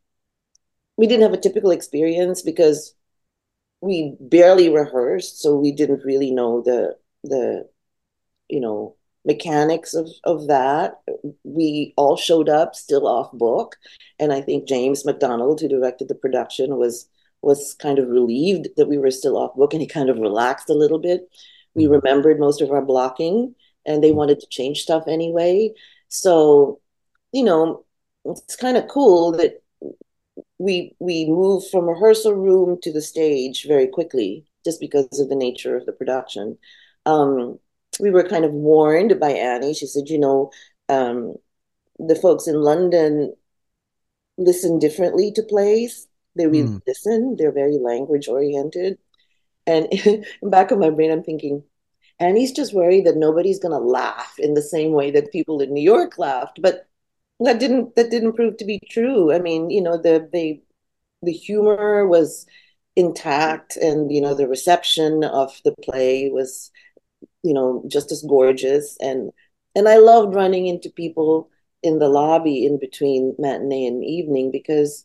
we 0.96 1.06
didn't 1.06 1.22
have 1.22 1.32
a 1.32 1.40
typical 1.40 1.70
experience 1.70 2.42
because 2.42 2.94
we 3.80 4.16
barely 4.20 4.68
rehearsed, 4.68 5.40
so 5.40 5.56
we 5.56 5.72
didn't 5.72 6.04
really 6.04 6.30
know 6.30 6.62
the 6.62 6.96
the 7.24 7.68
you 8.48 8.60
know 8.60 8.96
mechanics 9.24 9.94
of 9.94 10.08
of 10.24 10.48
that. 10.48 11.00
We 11.44 11.94
all 11.96 12.16
showed 12.16 12.48
up 12.48 12.74
still 12.74 13.06
off 13.06 13.32
book, 13.32 13.76
and 14.18 14.32
I 14.32 14.40
think 14.40 14.68
James 14.68 15.04
Macdonald, 15.04 15.60
who 15.60 15.68
directed 15.68 16.08
the 16.08 16.14
production, 16.14 16.76
was 16.76 17.08
was 17.42 17.74
kind 17.74 17.98
of 17.98 18.08
relieved 18.08 18.68
that 18.76 18.88
we 18.88 18.98
were 18.98 19.10
still 19.10 19.36
off 19.36 19.54
book, 19.56 19.72
and 19.72 19.82
he 19.82 19.88
kind 19.88 20.08
of 20.08 20.18
relaxed 20.18 20.70
a 20.70 20.74
little 20.74 20.98
bit. 20.98 21.28
We 21.74 21.84
mm-hmm. 21.84 21.92
remembered 21.94 22.38
most 22.38 22.60
of 22.62 22.70
our 22.70 22.82
blocking, 22.82 23.54
and 23.86 24.02
they 24.02 24.12
wanted 24.12 24.40
to 24.40 24.46
change 24.48 24.80
stuff 24.80 25.04
anyway. 25.08 25.72
So, 26.08 26.80
you 27.32 27.44
know, 27.44 27.84
it's 28.24 28.56
kind 28.56 28.76
of 28.76 28.88
cool 28.88 29.32
that 29.32 29.62
we 30.58 30.94
we 31.00 31.26
moved 31.26 31.66
from 31.70 31.88
rehearsal 31.88 32.34
room 32.34 32.78
to 32.82 32.92
the 32.92 33.02
stage 33.02 33.66
very 33.66 33.88
quickly 33.88 34.46
just 34.64 34.80
because 34.80 35.18
of 35.18 35.28
the 35.28 35.34
nature 35.34 35.76
of 35.76 35.86
the 35.86 35.92
production. 35.92 36.56
Um, 37.04 37.58
we 38.00 38.10
were 38.10 38.28
kind 38.28 38.44
of 38.44 38.52
warned 38.52 39.18
by 39.18 39.30
Annie. 39.30 39.74
She 39.74 39.86
said, 39.86 40.08
you 40.08 40.18
know, 40.18 40.50
um, 40.88 41.34
the 41.98 42.14
folks 42.14 42.46
in 42.46 42.54
London 42.54 43.34
listen 44.38 44.78
differently 44.78 45.32
to 45.32 45.42
plays. 45.42 46.06
They 46.36 46.46
really 46.46 46.68
mm. 46.68 46.82
listen. 46.86 47.36
They're 47.38 47.52
very 47.52 47.78
language 47.78 48.28
oriented. 48.28 48.98
And 49.66 49.86
in 49.92 50.24
the 50.42 50.50
back 50.50 50.70
of 50.70 50.78
my 50.78 50.90
brain, 50.90 51.10
I'm 51.10 51.22
thinking, 51.22 51.62
Annie's 52.18 52.52
just 52.52 52.74
worried 52.74 53.06
that 53.06 53.16
nobody's 53.16 53.58
going 53.58 53.72
to 53.72 53.84
laugh 53.84 54.34
in 54.38 54.54
the 54.54 54.62
same 54.62 54.92
way 54.92 55.10
that 55.10 55.32
people 55.32 55.60
in 55.60 55.72
New 55.72 55.82
York 55.82 56.18
laughed. 56.18 56.60
But 56.62 56.86
that 57.40 57.58
didn't 57.58 57.96
that 57.96 58.10
didn't 58.10 58.34
prove 58.34 58.56
to 58.58 58.64
be 58.64 58.80
true. 58.90 59.32
I 59.32 59.38
mean, 59.38 59.70
you 59.70 59.82
know, 59.82 59.96
the 59.96 60.28
the 60.32 60.62
the 61.22 61.32
humor 61.32 62.06
was 62.06 62.46
intact, 62.96 63.76
and 63.76 64.12
you 64.12 64.20
know, 64.20 64.34
the 64.34 64.48
reception 64.48 65.24
of 65.24 65.60
the 65.64 65.74
play 65.82 66.30
was, 66.30 66.70
you 67.42 67.54
know, 67.54 67.84
just 67.88 68.12
as 68.12 68.22
gorgeous. 68.22 68.96
And 69.00 69.32
and 69.74 69.88
I 69.88 69.96
loved 69.96 70.34
running 70.34 70.66
into 70.66 70.90
people 70.90 71.50
in 71.82 71.98
the 71.98 72.08
lobby 72.08 72.64
in 72.64 72.78
between 72.78 73.34
matinee 73.38 73.86
and 73.86 74.04
evening 74.04 74.50
because 74.52 75.04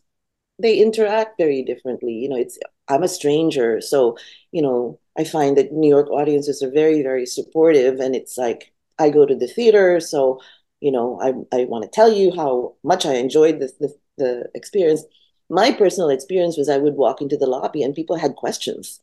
they 0.60 0.78
interact 0.78 1.38
very 1.38 1.62
differently. 1.62 2.12
You 2.12 2.28
know, 2.28 2.36
it's 2.36 2.58
I'm 2.88 3.02
a 3.02 3.08
stranger, 3.08 3.80
so 3.80 4.16
you 4.52 4.62
know, 4.62 4.98
I 5.16 5.24
find 5.24 5.56
that 5.56 5.72
New 5.72 5.88
York 5.88 6.10
audiences 6.10 6.62
are 6.62 6.70
very, 6.70 7.02
very 7.02 7.26
supportive, 7.26 8.00
and 8.00 8.14
it's 8.16 8.36
like 8.38 8.72
I 8.98 9.10
go 9.10 9.26
to 9.26 9.34
the 9.36 9.46
theater, 9.48 10.00
so 10.00 10.40
you 10.80 10.92
know, 10.92 11.20
I, 11.20 11.28
I 11.56 11.64
want 11.64 11.84
to 11.84 11.90
tell 11.90 12.12
you 12.12 12.32
how 12.34 12.76
much 12.84 13.04
I 13.06 13.14
enjoyed 13.14 13.60
this, 13.60 13.72
the 13.80 13.94
the 14.16 14.48
experience. 14.54 15.04
My 15.50 15.72
personal 15.72 16.10
experience 16.10 16.56
was 16.58 16.68
I 16.68 16.78
would 16.78 16.94
walk 16.94 17.20
into 17.22 17.36
the 17.36 17.46
lobby 17.46 17.82
and 17.82 17.94
people 17.94 18.16
had 18.16 18.36
questions. 18.36 19.00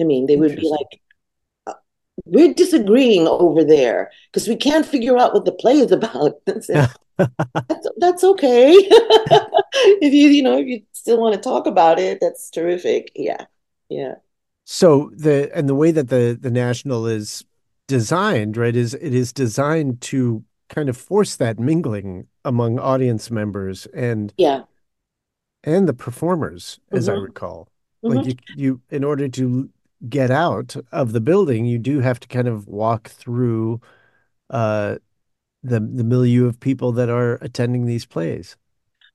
I 0.00 0.04
mean, 0.04 0.26
they 0.26 0.36
would 0.36 0.56
be 0.56 0.68
like, 0.68 1.00
we're 2.24 2.54
disagreeing 2.54 3.26
over 3.26 3.64
there 3.64 4.10
because 4.32 4.48
we 4.48 4.56
can't 4.56 4.86
figure 4.86 5.16
out 5.18 5.34
what 5.34 5.44
the 5.44 5.52
play 5.52 5.78
is 5.78 5.92
about. 5.92 6.34
that's, 6.46 7.88
that's 7.98 8.24
okay. 8.24 8.72
if 10.00 10.12
you, 10.14 10.28
you 10.28 10.42
know, 10.42 10.58
if 10.58 10.66
you 10.66 10.82
still 10.92 11.20
want 11.20 11.34
to 11.34 11.40
talk 11.40 11.66
about 11.66 11.98
it, 11.98 12.18
that's 12.20 12.50
terrific. 12.50 13.10
Yeah. 13.16 13.44
Yeah. 13.88 14.14
So 14.64 15.10
the, 15.14 15.50
and 15.56 15.68
the 15.68 15.74
way 15.74 15.90
that 15.90 16.08
the, 16.08 16.38
the 16.40 16.50
national 16.50 17.06
is 17.06 17.44
designed, 17.88 18.56
right, 18.56 18.76
is 18.76 18.94
it 18.94 19.14
is 19.14 19.32
designed 19.32 20.00
to 20.02 20.44
kind 20.68 20.88
of 20.88 20.96
force 20.96 21.36
that 21.36 21.58
mingling 21.58 22.26
among 22.44 22.78
audience 22.78 23.30
members 23.30 23.86
and 23.86 24.32
Yeah. 24.36 24.62
and 25.64 25.88
the 25.88 25.94
performers, 25.94 26.78
as 26.92 27.08
I 27.08 27.14
Mhm. 27.14 27.22
recall. 27.24 27.68
Mhm. 28.04 28.14
Like 28.14 28.26
you, 28.26 28.34
you, 28.54 28.80
in 28.90 29.02
order 29.04 29.28
to 29.28 29.70
get 30.08 30.30
out 30.30 30.76
of 30.92 31.12
the 31.12 31.20
building, 31.20 31.66
you 31.66 31.78
do 31.78 32.00
have 32.00 32.20
to 32.20 32.28
kind 32.28 32.48
of 32.48 32.66
walk 32.68 33.08
through 33.10 33.80
uh, 34.50 34.98
the 35.62 35.80
the 35.80 36.04
milieu 36.04 36.46
of 36.46 36.60
people 36.60 36.92
that 36.92 37.10
are 37.10 37.36
attending 37.42 37.86
these 37.86 38.06
plays. 38.06 38.56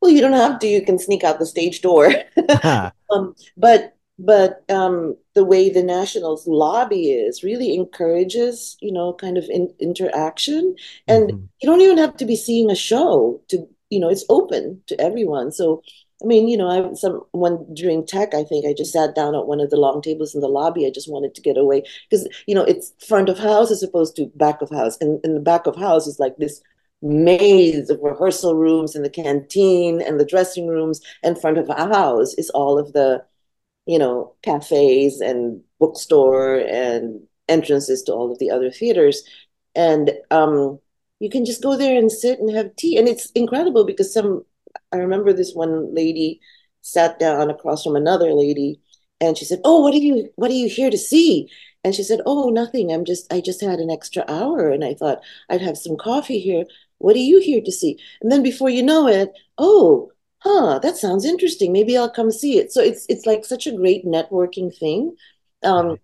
Well, 0.02 0.12
you 0.12 0.22
don't 0.22 0.34
have 0.34 0.60
to. 0.60 0.68
You 0.68 0.84
can 0.86 1.00
sneak 1.00 1.24
out 1.24 1.40
the 1.40 1.46
stage 1.46 1.82
door. 1.82 2.14
Um, 3.12 3.36
but 3.58 3.96
but 4.18 4.64
um, 4.72 5.18
the 5.36 5.44
way 5.44 5.70
the 5.70 5.84
Nationals 5.84 6.48
lobby 6.48 7.12
is 7.12 7.44
really 7.44 7.76
encourages, 7.76 8.78
you 8.82 8.92
know, 8.92 9.14
kind 9.14 9.38
of 9.38 9.44
in, 9.50 9.74
interaction. 9.80 10.76
And 11.08 11.32
Mhm. 11.32 11.50
you 11.62 11.68
don't 11.70 11.82
even 11.82 11.98
have 11.98 12.18
to 12.18 12.26
be 12.26 12.36
seeing 12.36 12.72
a 12.72 12.76
show 12.76 13.42
to, 13.50 13.68
you 13.90 14.00
know, 14.00 14.10
it's 14.10 14.26
open 14.30 14.82
to 14.88 15.00
everyone. 15.02 15.52
So, 15.52 15.84
I 16.24 16.26
mean, 16.28 16.48
you 16.48 16.58
know, 16.58 16.70
I 16.70 16.94
some 16.94 17.22
one 17.32 17.66
during 17.74 18.06
tech, 18.06 18.34
I 18.34 18.44
think 18.44 18.66
I 18.66 18.74
just 18.74 18.94
sat 18.94 19.16
down 19.16 19.36
at 19.36 19.48
one 19.48 19.60
of 19.60 19.70
the 19.70 19.78
long 19.78 20.02
tables 20.02 20.34
in 20.34 20.42
the 20.42 20.48
lobby. 20.48 20.88
I 20.88 20.90
just 20.90 21.12
wanted 21.12 21.36
to 21.36 21.42
get 21.42 21.58
away 21.58 21.84
because, 22.10 22.28
you 22.48 22.56
know, 22.56 22.64
it's 22.64 22.94
front 23.06 23.30
of 23.30 23.38
house 23.40 23.72
as 23.72 23.84
opposed 23.84 24.16
to 24.18 24.32
back 24.36 24.62
of 24.62 24.70
house. 24.70 24.98
And 25.02 25.20
in 25.26 25.34
the 25.34 25.42
back 25.42 25.68
of 25.68 25.76
house 25.76 26.08
is 26.08 26.20
like 26.20 26.38
this 26.38 26.62
maze 27.02 27.90
of 27.90 28.00
rehearsal 28.02 28.56
rooms 28.56 28.96
and 28.96 29.04
the 29.04 29.10
canteen 29.10 30.02
and 30.02 30.20
the 30.20 30.26
dressing 30.26 30.68
rooms. 30.68 31.02
And 31.24 31.40
front 31.40 31.58
of 31.58 31.68
house 31.68 32.34
is 32.36 32.50
all 32.52 32.80
of 32.80 32.94
the 32.94 33.26
you 33.86 34.00
know, 34.00 34.36
cafes 34.44 35.20
and 35.20 35.62
bookstore 35.80 36.56
and 36.60 37.22
entrances 37.48 38.04
to 38.04 38.14
all 38.14 38.32
of 38.32 38.40
the 38.40 38.50
other 38.50 38.72
theaters. 38.72 39.24
And 39.76 40.12
um, 40.32 40.80
you 41.20 41.30
can 41.30 41.46
just 41.46 41.62
go 41.62 41.76
there 41.76 41.98
and 41.98 42.12
sit 42.12 42.40
and 42.40 42.50
have 42.56 42.76
tea. 42.76 42.98
And 42.98 43.08
it's 43.08 43.32
incredible 43.32 43.86
because 43.86 44.14
some, 44.14 44.46
I 44.94 44.98
remember 44.98 45.34
this 45.34 45.54
one 45.54 45.94
lady 45.94 46.40
sat 46.82 47.20
down 47.20 47.50
across 47.50 47.84
from 47.84 47.96
another 47.96 48.34
lady 48.34 48.80
and 49.22 49.38
she 49.38 49.46
said, 49.46 49.62
Oh, 49.64 49.82
what 49.82 49.94
are 49.94 49.98
you, 49.98 50.30
what 50.36 50.52
are 50.52 50.56
you 50.56 50.70
here 50.70 50.90
to 50.90 50.98
see? 50.98 51.50
And 51.84 51.96
she 51.96 52.04
said, 52.04 52.22
Oh, 52.26 52.50
nothing. 52.50 52.92
I'm 52.92 53.06
just, 53.06 53.32
I 53.34 53.42
just 53.42 53.62
had 53.62 53.80
an 53.80 53.90
extra 53.90 54.24
hour 54.28 54.70
and 54.70 54.84
I 54.84 54.94
thought 54.94 55.22
I'd 55.50 55.62
have 55.62 55.78
some 55.78 55.98
coffee 55.98 56.40
here. 56.40 56.66
What 57.00 57.16
are 57.16 57.20
you 57.20 57.40
here 57.42 57.62
to 57.62 57.72
see? 57.72 58.00
And 58.22 58.32
then 58.32 58.44
before 58.44 58.70
you 58.70 58.84
know 58.84 59.08
it, 59.08 59.32
oh, 59.58 60.12
huh, 60.40 60.80
that 60.80 60.98
sounds 60.98 61.26
interesting. 61.26 61.72
Maybe 61.74 61.98
I'll 61.98 62.10
come 62.10 62.32
see 62.32 62.58
it. 62.60 62.72
So 62.72 62.82
it's 62.82 63.06
it's 63.10 63.26
like 63.26 63.46
such 63.46 63.68
a 63.68 63.76
great 63.76 64.06
networking 64.06 64.76
thing. 64.78 65.16
Um, 65.64 65.98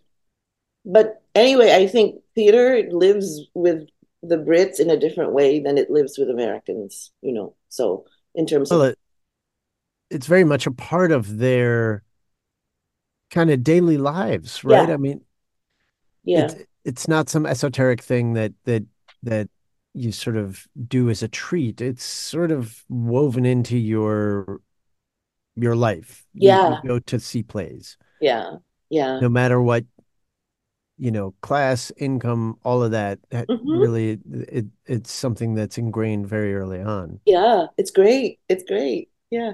but 0.86 1.22
anyway, 1.36 1.74
I 1.74 1.88
think 1.88 2.22
theater 2.36 2.84
lives 2.92 3.42
with 3.54 3.88
the 4.24 4.38
Brits 4.38 4.80
in 4.80 4.90
a 4.90 5.00
different 5.00 5.34
way 5.34 5.60
than 5.60 5.78
it 5.78 5.90
lives 5.90 6.18
with 6.18 6.30
Americans, 6.30 7.12
you 7.22 7.34
know. 7.34 7.56
So 7.70 8.06
in 8.36 8.46
terms 8.46 8.70
Well, 8.72 8.82
of 8.84 8.90
it, 8.92 9.00
it's 10.10 10.28
very 10.28 10.44
much 10.44 10.66
a 10.68 10.72
part 10.72 11.12
of 11.12 11.38
their 11.38 12.04
kind 13.30 13.52
of 13.52 13.64
daily 13.64 13.98
lives, 13.98 14.64
right? 14.64 14.88
Yeah. 14.88 14.94
I 14.94 14.98
mean, 14.98 15.22
yeah, 16.24 16.46
it's 16.46 16.56
it's 16.86 17.08
not 17.08 17.30
some 17.30 17.46
esoteric 17.46 18.02
thing 18.02 18.34
that 18.34 18.54
that 18.66 18.84
that 19.24 19.50
you 19.94 20.12
sort 20.12 20.38
of 20.38 20.68
do 20.88 21.10
as 21.10 21.24
a 21.24 21.28
treat. 21.28 21.82
It's 21.82 22.04
sort 22.04 22.52
of 22.52 22.84
woven 22.90 23.46
into 23.46 23.78
your 23.78 24.62
your 25.56 25.76
life. 25.76 26.26
You- 26.34 26.48
you 26.48 26.48
Yeah. 26.48 26.82
go 26.86 27.00
to 27.00 27.20
see 27.20 27.44
plays, 27.44 27.98
yeah, 28.22 28.58
yeah. 28.90 29.20
no 29.20 29.30
matter 29.30 29.62
what, 29.62 29.86
you 31.00 31.12
know, 31.12 31.34
class, 31.42 31.92
income, 31.98 32.58
all 32.64 32.84
of 32.84 32.92
that. 32.92 33.20
that 33.30 33.48
Mhm. 33.50 33.80
Really, 33.80 34.20
it 34.32 34.66
it's 34.86 35.12
something 35.12 35.56
that's 35.56 35.78
ingrained 35.78 36.28
very 36.28 36.54
early 36.56 36.82
on. 36.82 37.20
Yeah, 37.26 37.68
it's 37.78 37.92
great. 37.92 38.40
It's 38.50 38.64
great. 38.64 39.10
Yeah. 39.30 39.54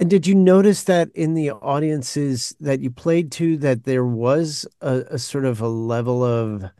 And 0.00 0.10
did 0.10 0.26
you 0.26 0.34
notice 0.34 0.82
that 0.84 1.10
in 1.14 1.34
the 1.34 1.50
audiences 1.50 2.54
that 2.60 2.80
you 2.80 2.90
played 2.90 3.30
to, 3.32 3.56
that 3.58 3.84
there 3.84 4.04
was 4.04 4.66
a, 4.80 5.04
a 5.10 5.18
sort 5.18 5.44
of 5.44 5.60
a 5.60 5.68
level 5.68 6.22
of 6.24 6.70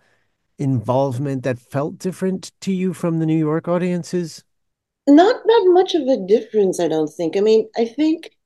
involvement 0.59 1.45
that 1.45 1.59
felt 1.59 1.99
different 1.99 2.53
to 2.63 2.73
you 2.73 2.95
from 2.95 3.19
the 3.21 3.27
New 3.27 3.39
York 3.39 3.69
audiences? 3.69 4.45
Not 5.07 5.43
that 5.47 5.65
much 5.69 5.95
of 5.95 6.07
a 6.09 6.17
difference, 6.27 6.79
I 6.81 6.89
don't 6.89 7.09
think. 7.09 7.37
I 7.37 7.41
mean, 7.41 7.69
I 7.77 7.85
think 7.87 8.37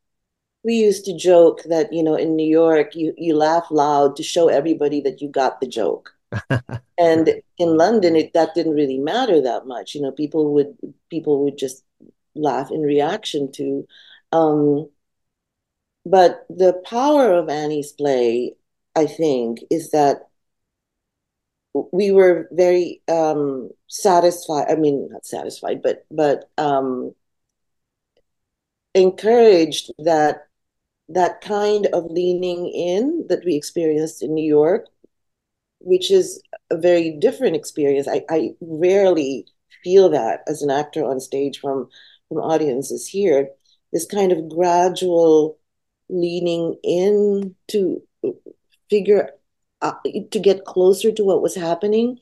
we 0.64 0.74
used 0.74 1.04
to 1.06 1.16
joke 1.16 1.62
that, 1.64 1.92
you 1.92 2.02
know, 2.02 2.14
in 2.14 2.36
New 2.36 2.48
York, 2.48 2.94
you, 2.94 3.14
you 3.16 3.36
laugh 3.36 3.66
loud 3.70 4.16
to 4.16 4.22
show 4.22 4.48
everybody 4.48 5.00
that 5.02 5.20
you 5.20 5.28
got 5.28 5.60
the 5.60 5.68
joke. 5.68 6.14
And 6.98 7.30
in 7.58 7.76
London, 7.76 8.16
it 8.16 8.32
that 8.34 8.54
didn't 8.56 8.74
really 8.74 8.98
matter 8.98 9.40
that 9.40 9.66
much. 9.66 9.94
You 9.94 10.02
know, 10.02 10.10
people 10.10 10.52
would 10.54 10.76
people 11.10 11.44
would 11.44 11.56
just 11.56 11.84
laugh 12.34 12.72
in 12.72 12.82
reaction 12.82 13.52
to. 13.52 13.86
Um, 14.32 14.90
but 16.04 16.44
the 16.48 16.72
power 16.84 17.32
of 17.34 17.48
Annie's 17.48 17.92
play, 17.92 18.54
I 18.96 19.06
think, 19.06 19.60
is 19.70 19.90
that 19.92 20.28
we 21.92 22.10
were 22.10 22.48
very 22.52 23.02
um, 23.08 23.70
satisfied. 23.86 24.66
I 24.70 24.74
mean, 24.74 25.08
not 25.10 25.26
satisfied, 25.26 25.82
but 25.82 26.04
but 26.10 26.50
um, 26.58 27.14
encouraged 28.94 29.92
that 29.98 30.47
that 31.08 31.40
kind 31.40 31.86
of 31.92 32.04
leaning 32.10 32.68
in 32.68 33.26
that 33.28 33.44
we 33.44 33.54
experienced 33.54 34.22
in 34.22 34.34
New 34.34 34.46
York, 34.46 34.86
which 35.80 36.10
is 36.10 36.42
a 36.70 36.76
very 36.76 37.12
different 37.18 37.56
experience. 37.56 38.08
I, 38.08 38.24
I 38.30 38.50
rarely 38.60 39.46
feel 39.84 40.08
that 40.10 40.42
as 40.46 40.62
an 40.62 40.70
actor 40.70 41.04
on 41.04 41.20
stage 41.20 41.60
from 41.60 41.88
from 42.28 42.38
audiences 42.38 43.06
here. 43.06 43.48
This 43.92 44.04
kind 44.04 44.32
of 44.32 44.48
gradual 44.50 45.58
leaning 46.10 46.76
in 46.82 47.54
to 47.68 48.02
figure 48.90 49.30
uh, 49.80 49.92
to 50.30 50.38
get 50.38 50.64
closer 50.64 51.12
to 51.12 51.24
what 51.24 51.42
was 51.42 51.54
happening 51.54 52.18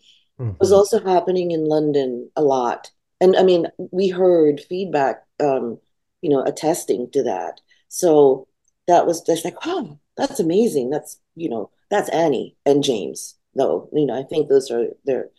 was 0.60 0.70
Mhm. 0.70 0.76
also 0.76 1.00
happening 1.00 1.50
in 1.50 1.64
London 1.64 2.30
a 2.36 2.42
lot. 2.42 2.90
And 3.20 3.36
I 3.36 3.42
mean, 3.42 3.66
we 3.90 4.08
heard 4.08 4.60
feedback, 4.60 5.24
um, 5.40 5.78
you 6.20 6.30
know, 6.30 6.42
attesting 6.44 7.10
to 7.12 7.22
that. 7.24 7.60
So 7.88 8.46
that 8.86 9.06
was 9.06 9.22
just 9.22 9.44
like, 9.44 9.56
oh, 9.64 9.98
that's 10.16 10.40
amazing. 10.40 10.90
That's, 10.90 11.18
you 11.34 11.48
know, 11.48 11.70
that's 11.90 12.08
Annie 12.10 12.56
and 12.64 12.82
James, 12.82 13.36
though. 13.54 13.88
You 13.92 14.06
know, 14.06 14.18
I 14.18 14.22
think 14.24 14.48
those 14.48 14.70
are 14.70 14.86
their, 15.04 15.30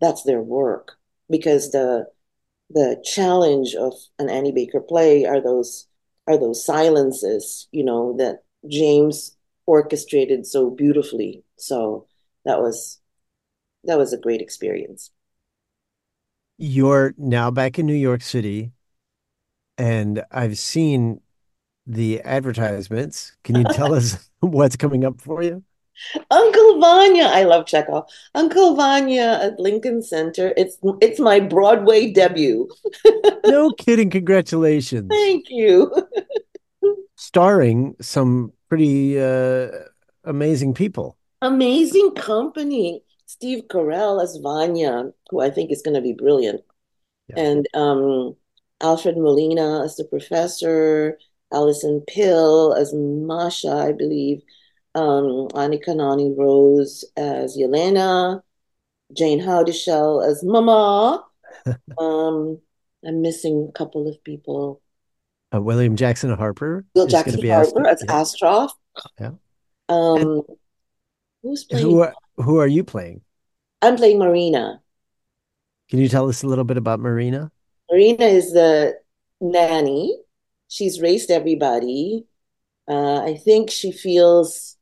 that's 0.00 0.22
their 0.24 0.40
work 0.40 0.92
because 1.30 1.70
the 1.70 2.06
the 2.70 3.00
challenge 3.04 3.74
of 3.74 3.94
an 4.18 4.28
Annie 4.28 4.52
Baker 4.52 4.80
play 4.80 5.24
are 5.24 5.40
those 5.40 5.86
are 6.26 6.36
those 6.38 6.64
silences, 6.64 7.68
you 7.70 7.84
know, 7.84 8.16
that 8.18 8.42
James 8.68 9.36
orchestrated 9.66 10.46
so 10.46 10.70
beautifully. 10.70 11.44
So 11.56 12.06
that 12.44 12.60
was 12.60 13.00
that 13.84 13.98
was 13.98 14.12
a 14.12 14.18
great 14.18 14.40
experience. 14.40 15.10
You're 16.58 17.14
now 17.18 17.50
back 17.50 17.78
in 17.78 17.86
New 17.86 17.94
York 17.94 18.22
City, 18.22 18.72
and 19.78 20.24
I've 20.30 20.58
seen 20.58 21.20
the 21.86 22.20
advertisements. 22.22 23.36
Can 23.44 23.56
you 23.56 23.64
tell 23.64 23.94
us 23.94 24.28
what's 24.40 24.76
coming 24.76 25.04
up 25.04 25.20
for 25.20 25.42
you? 25.42 25.62
Uncle 26.30 26.80
Vanya, 26.80 27.24
I 27.24 27.44
love 27.44 27.66
Chekhov. 27.66 28.04
Uncle 28.34 28.76
Vanya 28.76 29.40
at 29.42 29.58
Lincoln 29.58 30.02
Center. 30.02 30.52
It's 30.56 30.76
it's 31.00 31.18
my 31.18 31.40
Broadway 31.40 32.12
debut. 32.12 32.68
No 33.46 33.70
kidding. 33.70 34.10
Congratulations. 34.10 35.08
Thank 35.08 35.46
you. 35.50 35.94
Starring 37.14 37.94
some 38.00 38.52
pretty 38.68 39.20
uh, 39.20 39.68
amazing 40.24 40.74
people. 40.74 41.16
Amazing 41.42 42.10
company. 42.16 43.04
Steve 43.26 43.64
Carell 43.68 44.20
as 44.20 44.36
Vanya, 44.42 45.12
who 45.30 45.40
I 45.40 45.50
think 45.50 45.70
is 45.70 45.80
going 45.80 45.94
to 45.94 46.00
be 46.00 46.12
brilliant. 46.12 46.62
Yeah. 47.28 47.40
And 47.40 47.68
um, 47.72 48.36
Alfred 48.80 49.16
Molina 49.16 49.84
as 49.84 49.94
the 49.96 50.04
professor, 50.04 51.18
Alison 51.52 52.02
Pill 52.06 52.74
as 52.74 52.92
Masha, 52.94 53.70
I 53.70 53.92
believe, 53.92 54.42
um, 54.94 55.48
Anika 55.54 55.94
Noni 55.94 56.34
Rose 56.36 57.04
as 57.16 57.56
Yelena, 57.56 58.42
Jayne 59.12 59.40
Houdyshell 59.40 60.22
as 60.22 60.42
Mama. 60.42 61.24
um, 61.98 62.58
I'm 63.04 63.22
missing 63.22 63.68
a 63.68 63.72
couple 63.78 64.08
of 64.08 64.22
people. 64.24 64.80
Uh, 65.54 65.60
William 65.60 65.94
Jackson 65.96 66.34
Harper 66.34 66.84
Bill 66.94 67.06
is 67.06 67.12
Jackson 67.12 67.48
Harper 67.48 67.86
as 67.86 68.02
Astro- 68.08 68.48
yeah. 68.48 68.56
Astroff. 68.58 68.70
Yeah. 69.20 69.30
Um, 69.88 70.42
who's 71.42 71.64
playing? 71.64 71.86
Who 71.86 72.00
are 72.00 72.14
who 72.36 72.58
are 72.58 72.66
you 72.66 72.82
playing? 72.82 73.20
I'm 73.82 73.96
playing 73.96 74.18
Marina. 74.18 74.80
Can 75.88 76.00
you 76.00 76.08
tell 76.08 76.28
us 76.28 76.42
a 76.42 76.48
little 76.48 76.64
bit 76.64 76.76
about 76.76 76.98
Marina? 76.98 77.52
Marina 77.90 78.24
is 78.24 78.52
the 78.52 78.98
nanny. 79.40 80.18
She's 80.68 81.00
raised 81.00 81.30
everybody. 81.30 82.26
Uh, 82.88 83.20
I 83.22 83.36
think 83.36 83.70
she 83.70 83.92
feels 83.92 84.76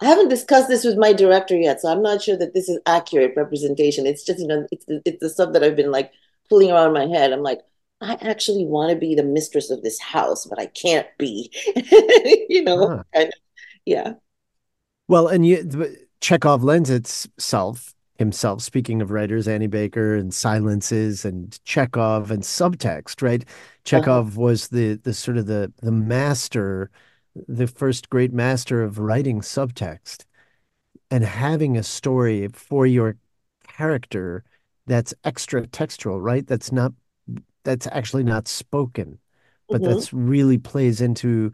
I 0.00 0.06
haven't 0.06 0.28
discussed 0.28 0.68
this 0.68 0.84
with 0.84 0.98
my 0.98 1.12
director 1.12 1.56
yet, 1.56 1.80
so 1.80 1.90
I'm 1.90 2.02
not 2.02 2.22
sure 2.22 2.36
that 2.36 2.52
this 2.52 2.68
is 2.68 2.78
accurate 2.84 3.32
representation. 3.36 4.06
It's 4.06 4.24
just 4.24 4.40
you 4.40 4.46
know, 4.46 4.66
it's 4.70 4.84
it's 4.88 5.20
the 5.20 5.30
stuff 5.30 5.52
that 5.54 5.64
I've 5.64 5.76
been 5.76 5.90
like 5.90 6.12
pulling 6.48 6.70
around 6.70 6.92
my 6.92 7.06
head. 7.06 7.32
I'm 7.32 7.42
like, 7.42 7.60
I 8.00 8.18
actually 8.20 8.66
want 8.66 8.90
to 8.90 8.96
be 8.96 9.14
the 9.14 9.24
mistress 9.24 9.70
of 9.70 9.82
this 9.82 9.98
house, 9.98 10.44
but 10.44 10.60
I 10.60 10.66
can't 10.66 11.06
be. 11.18 11.50
you 12.48 12.62
know, 12.62 12.88
huh. 12.88 13.02
of, 13.14 13.30
yeah. 13.86 14.14
Well, 15.08 15.28
and 15.28 15.46
you 15.46 15.96
Chekhov 16.20 16.62
lends 16.62 16.90
itself 16.90 17.94
himself. 18.18 18.60
Speaking 18.62 19.00
of 19.00 19.10
writers, 19.10 19.48
Annie 19.48 19.66
Baker 19.66 20.14
and 20.14 20.32
silences 20.32 21.24
and 21.24 21.58
Chekhov 21.64 22.30
and 22.30 22.42
subtext, 22.42 23.22
right? 23.22 23.44
Chekhov 23.86 24.32
uh-huh. 24.32 24.40
was 24.40 24.68
the 24.68 24.94
the 24.94 25.14
sort 25.14 25.38
of 25.38 25.46
the 25.46 25.72
the 25.82 25.92
master, 25.92 26.90
the 27.48 27.66
first 27.66 28.10
great 28.10 28.32
master 28.32 28.82
of 28.82 28.98
writing 28.98 29.40
subtext 29.40 30.24
and 31.10 31.24
having 31.24 31.76
a 31.76 31.82
story 31.82 32.48
for 32.48 32.86
your 32.86 33.16
character 33.66 34.44
that's 34.86 35.14
extra 35.24 35.66
textual, 35.66 36.20
right? 36.20 36.46
That's 36.46 36.72
not 36.72 36.92
that's 37.64 37.86
actually 37.88 38.24
not 38.24 38.48
spoken, 38.48 39.18
but 39.68 39.80
mm-hmm. 39.80 39.92
that's 39.92 40.12
really 40.12 40.58
plays 40.58 41.00
into 41.00 41.52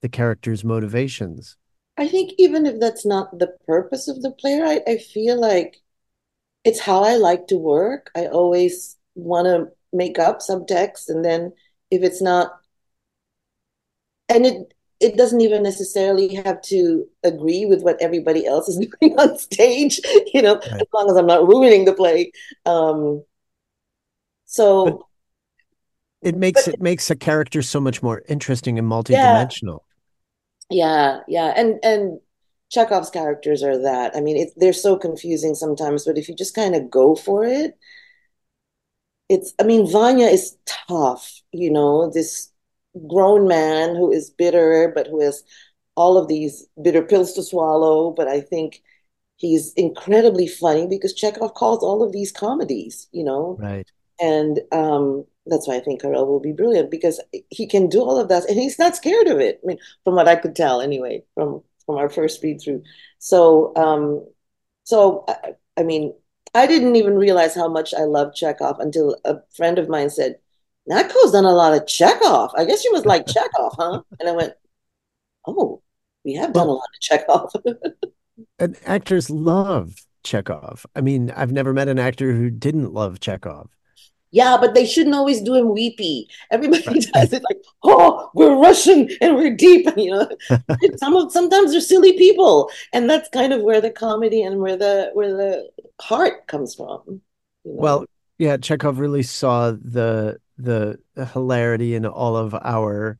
the 0.00 0.08
character's 0.08 0.64
motivations. 0.64 1.56
I 1.96 2.06
think 2.06 2.32
even 2.38 2.66
if 2.66 2.78
that's 2.78 3.04
not 3.04 3.38
the 3.38 3.56
purpose 3.66 4.06
of 4.06 4.22
the 4.22 4.30
playwright, 4.30 4.82
I 4.86 4.98
feel 4.98 5.40
like 5.40 5.80
it's 6.64 6.80
how 6.80 7.02
I 7.02 7.16
like 7.16 7.48
to 7.48 7.56
work. 7.56 8.10
I 8.16 8.26
always 8.26 8.96
want 9.14 9.46
to 9.46 9.68
make 9.92 10.18
up 10.18 10.38
subtext, 10.40 11.08
and 11.08 11.24
then 11.24 11.52
if 11.90 12.02
it's 12.02 12.22
not, 12.22 12.52
and 14.28 14.46
it 14.46 14.74
it 15.00 15.16
doesn't 15.16 15.40
even 15.40 15.62
necessarily 15.62 16.34
have 16.34 16.60
to 16.60 17.06
agree 17.22 17.66
with 17.66 17.82
what 17.82 18.00
everybody 18.00 18.46
else 18.46 18.68
is 18.68 18.76
doing 19.00 19.18
on 19.18 19.38
stage, 19.38 20.00
you 20.32 20.42
know, 20.42 20.54
right. 20.54 20.80
as 20.80 20.86
long 20.92 21.10
as 21.10 21.16
I'm 21.16 21.26
not 21.26 21.46
ruining 21.46 21.84
the 21.84 21.94
play. 21.94 22.32
Um, 22.66 23.24
so. 24.44 24.84
But 24.84 24.98
it 26.20 26.36
makes 26.36 26.64
but, 26.64 26.74
it 26.74 26.80
makes 26.80 27.10
a 27.10 27.16
character 27.16 27.62
so 27.62 27.80
much 27.80 28.02
more 28.02 28.22
interesting 28.28 28.78
and 28.78 28.90
multidimensional. 28.90 29.80
Yeah, 30.68 31.20
yeah, 31.28 31.54
and 31.56 31.78
and 31.84 32.20
Chekhov's 32.70 33.10
characters 33.10 33.62
are 33.62 33.80
that. 33.82 34.16
I 34.16 34.20
mean, 34.20 34.36
it, 34.36 34.50
they're 34.56 34.72
so 34.72 34.96
confusing 34.96 35.54
sometimes, 35.54 36.04
but 36.04 36.18
if 36.18 36.28
you 36.28 36.34
just 36.34 36.54
kind 36.54 36.74
of 36.74 36.90
go 36.90 37.14
for 37.14 37.44
it, 37.44 37.78
it's. 39.28 39.54
I 39.60 39.62
mean, 39.62 39.88
Vanya 39.90 40.26
is 40.26 40.56
tough. 40.66 41.37
You 41.52 41.70
know, 41.70 42.10
this 42.10 42.50
grown 43.08 43.46
man 43.48 43.94
who 43.94 44.10
is 44.10 44.30
bitter, 44.30 44.92
but 44.94 45.06
who 45.06 45.20
has 45.20 45.42
all 45.96 46.16
of 46.16 46.28
these 46.28 46.66
bitter 46.82 47.02
pills 47.02 47.32
to 47.34 47.42
swallow. 47.42 48.10
But 48.10 48.28
I 48.28 48.40
think 48.40 48.82
he's 49.36 49.72
incredibly 49.74 50.46
funny 50.46 50.86
because 50.86 51.14
Chekhov 51.14 51.54
calls 51.54 51.82
all 51.82 52.02
of 52.02 52.12
these 52.12 52.32
comedies. 52.32 53.08
You 53.12 53.24
know, 53.24 53.58
right? 53.60 53.90
And 54.20 54.60
um, 54.72 55.24
that's 55.46 55.68
why 55.68 55.76
I 55.76 55.80
think 55.80 56.02
Carell 56.02 56.26
will 56.26 56.40
be 56.40 56.52
brilliant 56.52 56.90
because 56.90 57.20
he 57.50 57.66
can 57.66 57.88
do 57.88 58.00
all 58.00 58.18
of 58.18 58.28
that 58.28 58.48
and 58.48 58.58
he's 58.58 58.78
not 58.78 58.96
scared 58.96 59.28
of 59.28 59.38
it. 59.38 59.60
I 59.62 59.66
mean, 59.66 59.78
from 60.04 60.14
what 60.16 60.28
I 60.28 60.36
could 60.36 60.56
tell 60.56 60.80
anyway, 60.80 61.24
from 61.34 61.62
from 61.88 61.96
our 61.96 62.10
first 62.10 62.42
read 62.42 62.60
through. 62.60 62.82
So, 63.18 63.74
um, 63.74 64.26
so 64.84 65.24
I, 65.26 65.54
I 65.78 65.82
mean, 65.84 66.12
I 66.54 66.66
didn't 66.66 66.96
even 66.96 67.16
realize 67.16 67.54
how 67.54 67.68
much 67.68 67.94
I 67.94 68.02
loved 68.02 68.36
Chekhov 68.36 68.78
until 68.78 69.16
a 69.24 69.38
friend 69.56 69.78
of 69.78 69.88
mine 69.88 70.10
said, 70.10 70.38
NATCO's 70.90 71.32
done 71.32 71.44
a 71.44 71.52
lot 71.52 71.74
of 71.74 71.86
Chekhov. 71.86 72.50
I 72.56 72.64
guess 72.64 72.82
she 72.82 72.90
was 72.90 73.04
like 73.04 73.26
Chekhov, 73.26 73.74
huh? 73.76 74.02
And 74.18 74.28
I 74.28 74.32
went, 74.32 74.54
Oh, 75.46 75.82
we 76.24 76.34
have 76.34 76.52
done 76.52 76.66
a 76.66 76.72
lot 76.72 76.88
of 76.94 77.00
Chekhov. 77.00 77.52
and 78.58 78.76
actors 78.84 79.30
love 79.30 79.94
Chekhov. 80.24 80.84
I 80.94 81.00
mean, 81.00 81.30
I've 81.34 81.52
never 81.52 81.72
met 81.72 81.88
an 81.88 81.98
actor 81.98 82.32
who 82.32 82.50
didn't 82.50 82.92
love 82.92 83.20
Chekhov. 83.20 83.70
Yeah, 84.30 84.58
but 84.60 84.74
they 84.74 84.84
shouldn't 84.84 85.14
always 85.14 85.40
do 85.40 85.54
him 85.54 85.72
weepy. 85.72 86.28
Everybody 86.50 87.00
does 87.14 87.32
it 87.32 87.42
like, 87.48 87.62
oh, 87.82 88.30
we're 88.34 88.56
Russian 88.56 89.08
and 89.20 89.36
we're 89.36 89.54
deep. 89.54 89.88
You 89.96 90.10
know, 90.10 90.28
some 90.96 91.16
of 91.16 91.32
sometimes 91.32 91.72
they're 91.72 91.80
silly 91.80 92.12
people, 92.12 92.70
and 92.92 93.08
that's 93.08 93.28
kind 93.30 93.52
of 93.52 93.62
where 93.62 93.80
the 93.80 93.90
comedy 93.90 94.42
and 94.42 94.60
where 94.60 94.76
the 94.76 95.10
where 95.14 95.34
the 95.34 95.70
heart 96.00 96.46
comes 96.46 96.74
from. 96.74 97.02
You 97.06 97.72
know? 97.72 97.80
Well, 97.80 98.04
yeah, 98.36 98.58
Chekhov 98.58 98.98
really 98.98 99.22
saw 99.22 99.70
the 99.70 100.38
the 100.58 100.98
hilarity 101.32 101.94
in 101.94 102.04
all 102.04 102.36
of 102.36 102.54
our 102.54 103.18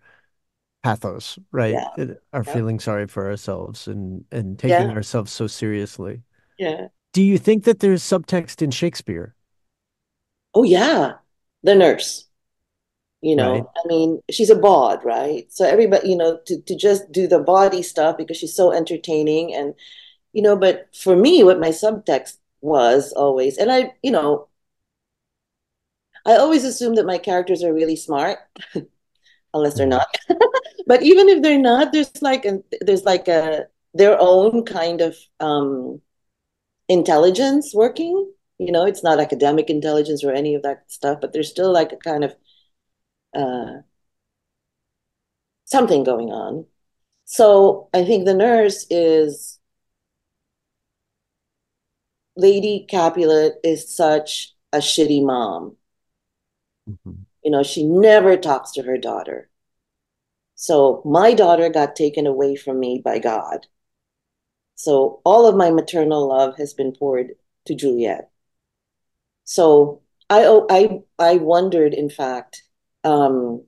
pathos, 0.82 1.38
right? 1.52 1.74
Yeah. 1.74 2.14
Our 2.32 2.44
yeah. 2.46 2.52
feeling 2.52 2.80
sorry 2.80 3.06
for 3.06 3.28
ourselves 3.28 3.88
and 3.88 4.24
and 4.30 4.58
taking 4.58 4.88
yeah. 4.88 4.94
ourselves 4.94 5.32
so 5.32 5.46
seriously. 5.46 6.22
Yeah. 6.58 6.88
Do 7.12 7.22
you 7.22 7.38
think 7.38 7.64
that 7.64 7.80
there's 7.80 8.02
subtext 8.02 8.60
in 8.62 8.70
Shakespeare? 8.70 9.34
oh 10.54 10.64
yeah, 10.64 11.14
the 11.62 11.74
nurse. 11.74 12.24
You 13.20 13.34
know, 13.34 13.52
right. 13.52 13.64
I 13.84 13.88
mean, 13.88 14.20
she's 14.30 14.50
a 14.50 14.54
bod, 14.54 15.04
right? 15.04 15.52
So 15.52 15.64
everybody, 15.64 16.08
you 16.08 16.16
know, 16.16 16.38
to, 16.46 16.60
to 16.62 16.76
just 16.76 17.10
do 17.10 17.26
the 17.26 17.40
body 17.40 17.82
stuff 17.82 18.16
because 18.16 18.36
she's 18.36 18.54
so 18.54 18.72
entertaining 18.72 19.52
and 19.54 19.74
you 20.32 20.42
know, 20.42 20.56
but 20.56 20.88
for 20.94 21.16
me, 21.16 21.42
what 21.42 21.58
my 21.58 21.70
subtext 21.70 22.36
was 22.60 23.12
always, 23.12 23.56
and 23.56 23.72
I, 23.72 23.94
you 24.02 24.10
know, 24.10 24.47
I 26.28 26.36
always 26.36 26.64
assume 26.64 26.96
that 26.96 27.06
my 27.06 27.18
characters 27.18 27.64
are 27.64 27.74
really 27.74 27.96
smart, 27.96 28.40
unless 29.54 29.76
they're 29.76 29.86
not. 29.86 30.08
but 30.86 31.02
even 31.02 31.28
if 31.28 31.42
they're 31.42 31.58
not, 31.60 31.92
there's 31.92 32.22
like 32.22 32.44
a 32.46 32.60
there's 32.82 33.04
like 33.04 33.28
a 33.28 33.66
their 33.94 34.18
own 34.20 34.64
kind 34.64 35.02
of 35.02 35.16
um 35.40 36.02
intelligence 36.88 37.74
working. 37.74 38.32
You 38.58 38.72
know 38.72 38.86
it's 38.86 39.04
not 39.04 39.20
academic 39.20 39.70
intelligence 39.70 40.24
or 40.24 40.32
any 40.32 40.54
of 40.56 40.62
that 40.64 40.84
stuff 40.90 41.20
but 41.20 41.32
there's 41.34 41.50
still 41.50 41.72
like 41.72 41.92
a 41.92 41.98
kind 41.98 42.24
of 42.24 42.36
uh, 43.34 43.82
something 45.64 46.04
going 46.04 46.30
on. 46.30 46.66
So 47.26 47.88
i 47.94 48.04
think 48.04 48.26
the 48.26 48.34
nurse 48.34 48.86
is 48.90 49.60
lady 52.36 52.86
capulet 52.88 53.54
is 53.64 53.94
such 53.94 54.54
a 54.72 54.78
shitty 54.78 55.22
mom 55.24 55.76
mm-hmm. 56.88 57.12
you 57.42 57.50
know 57.50 57.62
she 57.62 57.84
never 57.84 58.36
talks 58.36 58.72
to 58.72 58.82
her 58.82 58.98
daughter. 58.98 59.50
So 60.54 61.02
my 61.04 61.34
daughter 61.34 61.68
got 61.68 61.94
taken 61.94 62.26
away 62.26 62.56
from 62.56 62.80
me 62.80 63.00
by 63.04 63.18
god. 63.18 63.66
So 64.74 65.20
all 65.24 65.46
of 65.46 65.56
my 65.56 65.70
maternal 65.70 66.28
love 66.28 66.56
has 66.58 66.74
been 66.74 66.92
poured 66.92 67.32
to 67.66 67.74
juliet. 67.74 68.30
So 69.44 70.02
I 70.30 70.44
oh, 70.44 70.66
I 70.70 71.00
I 71.18 71.36
wondered, 71.36 71.94
in 71.94 72.10
fact, 72.10 72.62
um, 73.04 73.64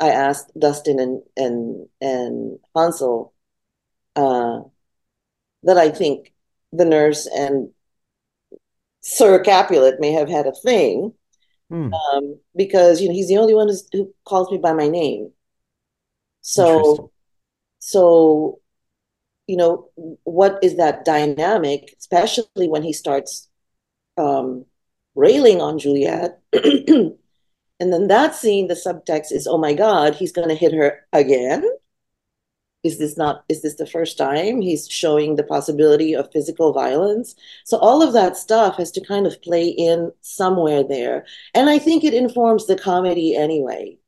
I 0.00 0.10
asked 0.10 0.50
Dustin 0.58 0.98
and 1.00 1.22
and 1.36 1.88
and 2.00 2.58
Hansol 2.74 3.32
uh, 4.16 4.60
that 5.64 5.78
I 5.78 5.90
think 5.90 6.32
the 6.72 6.84
nurse 6.84 7.26
and 7.26 7.70
Sir 9.00 9.42
Capulet 9.42 10.00
may 10.00 10.12
have 10.12 10.28
had 10.28 10.46
a 10.46 10.52
thing 10.52 11.14
hmm. 11.70 11.92
um, 11.92 12.38
because 12.56 13.00
you 13.00 13.08
know 13.08 13.14
he's 13.14 13.28
the 13.28 13.38
only 13.38 13.54
one 13.54 13.68
who 13.92 14.14
calls 14.24 14.50
me 14.50 14.58
by 14.58 14.72
my 14.72 14.88
name. 14.88 15.32
So, 16.40 17.10
so 17.78 18.60
you 19.46 19.56
know 19.56 19.90
what 20.24 20.58
is 20.62 20.76
that 20.76 21.04
dynamic, 21.04 21.94
especially 21.98 22.68
when 22.68 22.82
he 22.82 22.92
starts 22.92 23.48
um, 24.16 24.64
railing 25.14 25.60
on 25.60 25.78
Juliet. 25.78 26.40
and 26.52 27.16
then 27.78 28.08
that 28.08 28.34
scene, 28.34 28.68
the 28.68 28.74
subtext 28.74 29.32
is, 29.32 29.46
oh 29.46 29.58
my 29.58 29.72
God, 29.72 30.14
he's 30.14 30.32
going 30.32 30.48
to 30.48 30.54
hit 30.54 30.72
her 30.72 31.06
again. 31.12 31.64
Is 32.88 32.96
this 32.98 33.18
not, 33.18 33.44
is 33.50 33.60
this 33.60 33.74
the 33.74 33.86
first 33.86 34.16
time 34.16 34.62
he's 34.62 34.88
showing 34.88 35.36
the 35.36 35.42
possibility 35.42 36.14
of 36.14 36.32
physical 36.32 36.72
violence? 36.72 37.34
So 37.64 37.76
all 37.76 38.02
of 38.02 38.14
that 38.14 38.38
stuff 38.38 38.76
has 38.76 38.90
to 38.92 39.04
kind 39.04 39.26
of 39.26 39.42
play 39.42 39.68
in 39.68 40.10
somewhere 40.22 40.82
there. 40.82 41.26
And 41.54 41.68
I 41.68 41.78
think 41.78 42.02
it 42.02 42.14
informs 42.14 42.64
the 42.66 42.78
comedy 42.78 43.36
anyway, 43.36 43.98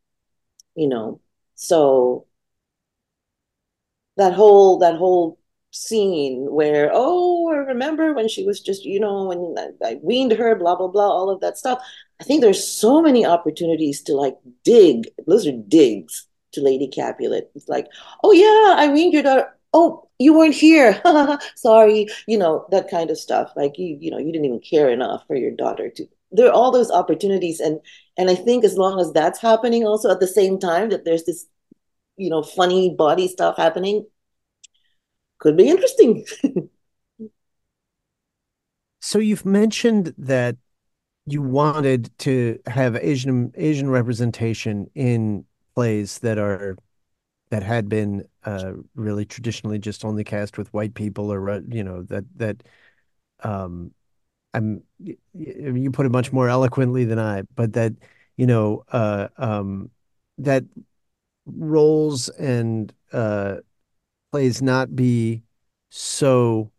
you 0.75 0.89
know. 0.89 1.21
So 1.57 2.27
that 4.17 4.33
whole, 4.33 4.79
that 4.79 4.97
whole 4.97 5.39
scene 5.73 6.47
where, 6.51 6.91
oh, 6.95 7.53
I 7.53 7.57
remember 7.57 8.15
when 8.15 8.29
she 8.29 8.47
was 8.47 8.61
just, 8.61 8.87
you 8.87 8.99
know, 8.99 9.25
when 9.25 9.57
I, 9.59 9.91
I 9.91 10.01
weaned 10.03 10.33
her, 10.33 10.57
blah, 10.57 10.77
blah, 10.77 10.89
blah, 10.89 11.11
all 11.11 11.29
of 11.29 11.43
that 11.43 11.59
stuff. 11.59 11.83
I 12.19 12.25
think 12.25 12.41
there's 12.41 12.67
so 12.67 13.03
many 13.03 13.27
opportunities 13.27 14.01
to 14.05 14.15
like 14.15 14.39
dig. 14.65 15.09
Those 15.27 15.47
are 15.47 15.53
digs 15.53 16.27
to 16.53 16.63
Lady 16.63 16.89
Capulet. 16.89 17.51
It's 17.55 17.69
like, 17.69 17.87
oh, 18.25 18.33
yeah, 18.33 18.83
I 18.83 18.89
weaned 18.93 19.13
your 19.13 19.23
daughter. 19.23 19.49
Oh, 19.73 20.09
you 20.19 20.37
weren't 20.37 20.55
here. 20.55 21.01
Sorry. 21.57 22.09
You 22.27 22.39
know, 22.39 22.67
that 22.71 22.91
kind 22.91 23.11
of 23.11 23.19
stuff. 23.19 23.53
Like 23.57 23.79
you, 23.79 23.97
you 24.01 24.11
know, 24.11 24.19
you 24.19 24.33
didn't 24.33 24.47
even 24.47 24.61
care 24.61 24.91
enough 24.91 25.25
for 25.27 25.37
your 25.37 25.53
daughter 25.53 25.91
to 25.91 26.07
there 26.33 26.47
are 26.47 26.53
all 26.53 26.71
those 26.71 26.93
opportunities 26.93 27.59
and 27.59 27.81
and 28.17 28.31
i 28.31 28.37
think 28.37 28.63
as 28.63 28.77
long 28.77 29.01
as 29.01 29.13
that's 29.13 29.41
happening 29.41 29.85
also 29.85 30.09
at 30.09 30.21
the 30.21 30.29
same 30.29 30.61
time 30.61 30.89
that 30.89 31.05
there's 31.05 31.25
this 31.25 31.47
you 32.17 32.31
know 32.31 32.41
funny 32.41 32.95
body 32.97 33.27
stuff 33.27 33.57
happening 33.57 34.07
could 35.41 35.57
be 35.57 35.69
interesting. 35.69 36.25
so 39.01 39.19
you've 39.19 39.45
mentioned 39.45 40.15
that 40.19 40.57
you 41.27 41.43
wanted 41.43 42.17
to 42.19 42.59
have 42.67 42.97
Asian 42.97 43.53
Asian 43.57 43.91
representation 43.91 44.89
in 44.95 45.45
plays 45.75 46.19
that 46.21 46.39
are 46.39 46.77
that 47.51 47.63
had 47.63 47.89
been 47.89 48.25
uh, 48.45 48.73
really 48.95 49.25
traditionally 49.25 49.79
just 49.79 50.05
only 50.05 50.25
cast 50.25 50.57
with 50.57 50.73
white 50.73 50.95
people 50.95 51.33
or 51.33 51.63
you 51.69 51.85
know 51.85 52.03
that 52.05 52.25
that 52.37 52.63
um 53.43 53.93
I'm 54.55 54.83
you 55.35 55.91
put 55.91 56.07
it 56.07 56.13
much 56.13 56.33
more 56.33 56.49
eloquently 56.49 57.05
than 57.05 57.19
I 57.19 57.43
but 57.55 57.73
that 57.75 57.93
you 58.37 58.47
know 58.47 58.85
uh 58.91 59.29
um 59.37 59.91
that 60.39 60.65
roles 61.47 62.29
and 62.31 62.93
uh 63.13 63.57
plays 64.33 64.63
not 64.63 64.95
be 64.95 65.43
so 65.91 66.71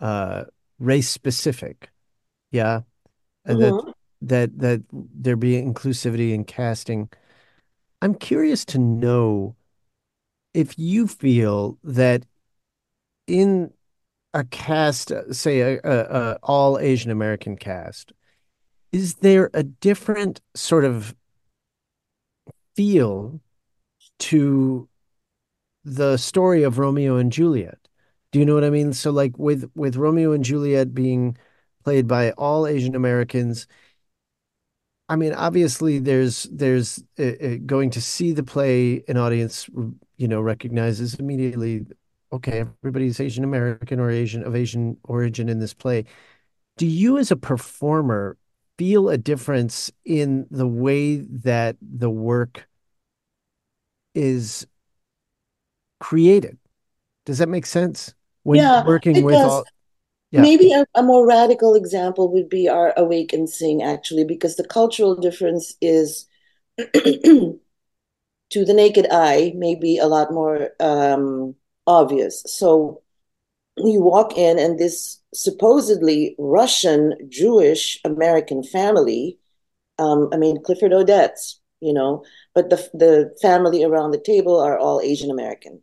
uh 0.00 0.44
race 0.78 1.08
specific 1.08 1.90
yeah 2.50 2.80
and 3.44 3.58
mm-hmm. 3.58 3.90
that 4.22 4.58
that 4.58 4.58
that 4.58 4.82
there 4.92 5.36
be 5.36 5.52
inclusivity 5.52 6.32
in 6.32 6.44
casting 6.44 7.08
i'm 8.02 8.14
curious 8.14 8.66
to 8.66 8.78
know 8.78 9.56
if 10.54 10.78
you 10.78 11.06
feel 11.06 11.78
that 11.82 12.26
in 13.26 13.72
a 14.34 14.44
cast, 14.44 15.12
uh, 15.12 15.32
say 15.32 15.60
a, 15.60 15.80
a, 15.84 15.98
a 16.00 16.38
all 16.42 16.78
Asian 16.78 17.10
American 17.10 17.56
cast, 17.56 18.12
is 18.90 19.16
there 19.16 19.50
a 19.54 19.62
different 19.62 20.40
sort 20.54 20.84
of 20.84 21.14
feel 22.76 23.40
to 24.18 24.88
the 25.84 26.16
story 26.16 26.62
of 26.62 26.78
Romeo 26.78 27.16
and 27.16 27.32
Juliet? 27.32 27.78
Do 28.30 28.38
you 28.38 28.46
know 28.46 28.54
what 28.54 28.64
I 28.64 28.70
mean? 28.70 28.92
So 28.92 29.10
like 29.10 29.38
with 29.38 29.70
with 29.74 29.96
Romeo 29.96 30.32
and 30.32 30.44
Juliet 30.44 30.94
being 30.94 31.36
played 31.84 32.06
by 32.06 32.30
all 32.32 32.66
Asian 32.66 32.94
Americans, 32.94 33.66
I 35.12 35.16
mean, 35.16 35.34
obviously, 35.34 35.98
there's 35.98 36.44
there's 36.44 37.04
uh, 37.18 37.22
uh, 37.22 37.56
going 37.66 37.90
to 37.90 38.00
see 38.00 38.32
the 38.32 38.42
play, 38.42 39.04
an 39.08 39.18
audience, 39.18 39.68
you 40.16 40.26
know, 40.26 40.40
recognizes 40.40 41.16
immediately. 41.16 41.84
Okay, 42.32 42.64
everybody's 42.82 43.20
Asian 43.20 43.44
American 43.44 44.00
or 44.00 44.10
Asian 44.10 44.42
of 44.42 44.56
Asian 44.56 44.96
origin 45.04 45.50
in 45.50 45.58
this 45.58 45.74
play. 45.74 46.06
Do 46.78 46.86
you, 46.86 47.18
as 47.18 47.30
a 47.30 47.36
performer, 47.36 48.38
feel 48.78 49.10
a 49.10 49.18
difference 49.18 49.92
in 50.06 50.46
the 50.50 50.66
way 50.66 51.16
that 51.18 51.76
the 51.82 52.08
work 52.08 52.66
is 54.14 54.66
created? 56.00 56.56
Does 57.26 57.36
that 57.36 57.50
make 57.50 57.66
sense? 57.66 58.14
When 58.44 58.60
yeah, 58.60 58.82
working 58.86 59.22
with 59.22 59.34
does. 59.34 59.50
all 59.50 59.64
yeah. 60.32 60.40
Maybe 60.40 60.72
a, 60.72 60.86
a, 60.94 61.02
more 61.02 61.26
radical 61.26 61.74
example 61.74 62.32
would 62.32 62.48
be 62.48 62.66
our 62.68 62.94
Awake 62.96 63.34
and 63.34 63.48
Sing, 63.48 63.82
actually, 63.82 64.24
because 64.24 64.56
the 64.56 64.66
cultural 64.66 65.14
difference 65.14 65.74
is, 65.82 66.26
to 66.78 67.58
the 68.54 68.74
naked 68.74 69.06
eye, 69.10 69.52
maybe 69.54 69.98
a 69.98 70.06
lot 70.06 70.32
more 70.32 70.70
um, 70.80 71.54
obvious. 71.86 72.42
So 72.46 73.02
you 73.76 74.00
walk 74.00 74.38
in, 74.38 74.58
and 74.58 74.78
this 74.78 75.20
supposedly 75.34 76.34
Russian 76.38 77.14
Jewish 77.28 78.00
American 78.02 78.62
family, 78.62 79.38
um, 79.98 80.30
I 80.32 80.38
mean, 80.38 80.62
Clifford 80.62 80.92
Odets, 80.92 81.56
you 81.80 81.92
know, 81.92 82.24
but 82.54 82.70
the, 82.70 82.76
the 82.94 83.36
family 83.42 83.84
around 83.84 84.12
the 84.12 84.18
table 84.20 84.58
are 84.58 84.78
all 84.78 85.02
Asian 85.02 85.30
American. 85.30 85.82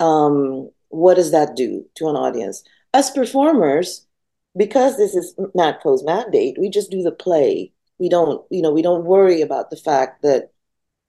Um, 0.00 0.70
what 0.88 1.14
does 1.14 1.30
that 1.30 1.54
do 1.54 1.84
to 1.96 2.08
an 2.08 2.16
audience? 2.16 2.64
Us 2.94 3.10
performers, 3.10 4.06
because 4.56 4.96
this 4.96 5.14
is 5.14 5.34
not 5.54 5.80
closed 5.80 6.06
mandate, 6.06 6.56
we 6.58 6.70
just 6.70 6.90
do 6.90 7.02
the 7.02 7.12
play. 7.12 7.72
We 7.98 8.08
don't, 8.08 8.44
you 8.50 8.62
know, 8.62 8.70
we 8.70 8.82
don't 8.82 9.04
worry 9.04 9.42
about 9.42 9.70
the 9.70 9.76
fact 9.76 10.22
that 10.22 10.52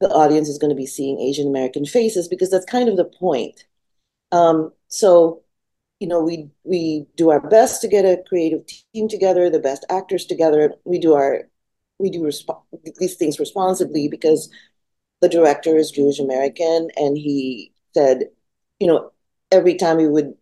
the 0.01 0.09
audience 0.09 0.49
is 0.49 0.57
going 0.57 0.71
to 0.71 0.75
be 0.75 0.85
seeing 0.87 1.19
Asian 1.19 1.47
American 1.47 1.85
faces 1.85 2.27
because 2.27 2.49
that's 2.49 2.65
kind 2.65 2.89
of 2.89 2.97
the 2.97 3.05
point. 3.05 3.65
Um, 4.31 4.73
so, 4.89 5.43
you 5.99 6.07
know, 6.07 6.21
we 6.21 6.49
we 6.63 7.05
do 7.15 7.29
our 7.29 7.39
best 7.39 7.81
to 7.81 7.87
get 7.87 8.03
a 8.03 8.21
creative 8.27 8.65
team 8.67 9.07
together, 9.07 9.49
the 9.49 9.59
best 9.59 9.85
actors 9.89 10.25
together. 10.25 10.73
We 10.83 10.99
do 10.99 11.13
our 11.13 11.47
we 11.99 12.09
do 12.09 12.21
resp- 12.21 12.61
these 12.97 13.15
things 13.15 13.39
responsibly 13.39 14.07
because 14.09 14.49
the 15.21 15.29
director 15.29 15.77
is 15.77 15.91
Jewish 15.91 16.19
American, 16.19 16.89
and 16.97 17.17
he 17.17 17.71
said, 17.93 18.25
you 18.79 18.87
know, 18.87 19.11
every 19.51 19.75
time 19.75 19.97
we 19.97 20.07
would 20.07 20.33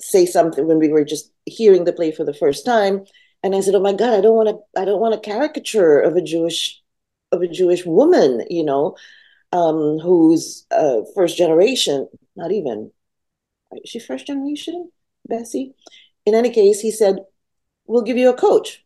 say 0.00 0.26
something 0.26 0.66
when 0.66 0.78
we 0.78 0.88
were 0.88 1.04
just 1.04 1.32
hearing 1.46 1.84
the 1.84 1.92
play 1.92 2.12
for 2.12 2.24
the 2.24 2.34
first 2.34 2.64
time. 2.64 3.04
And 3.42 3.54
i 3.54 3.60
said 3.60 3.76
oh 3.76 3.80
my 3.80 3.92
god 3.92 4.14
i 4.14 4.20
don't 4.20 4.34
want 4.34 4.48
to 4.48 4.80
i 4.80 4.84
don't 4.84 5.00
want 5.00 5.14
a 5.14 5.18
caricature 5.18 6.00
of 6.00 6.16
a 6.16 6.20
jewish 6.20 6.80
of 7.30 7.40
a 7.40 7.46
jewish 7.46 7.86
woman 7.86 8.44
you 8.50 8.64
know 8.64 8.96
um 9.52 9.98
who's 9.98 10.66
uh 10.72 11.02
first 11.14 11.36
generation 11.36 12.08
not 12.36 12.50
even 12.50 12.90
is 13.72 13.90
she 13.90 13.98
first 13.98 14.26
generation 14.26 14.90
bessie? 15.28 15.74
In 16.26 16.34
any 16.34 16.50
case 16.50 16.80
he 16.80 16.90
said 16.90 17.20
we'll 17.86 18.02
give 18.02 18.16
you 18.16 18.28
a 18.28 18.36
coach 18.36 18.84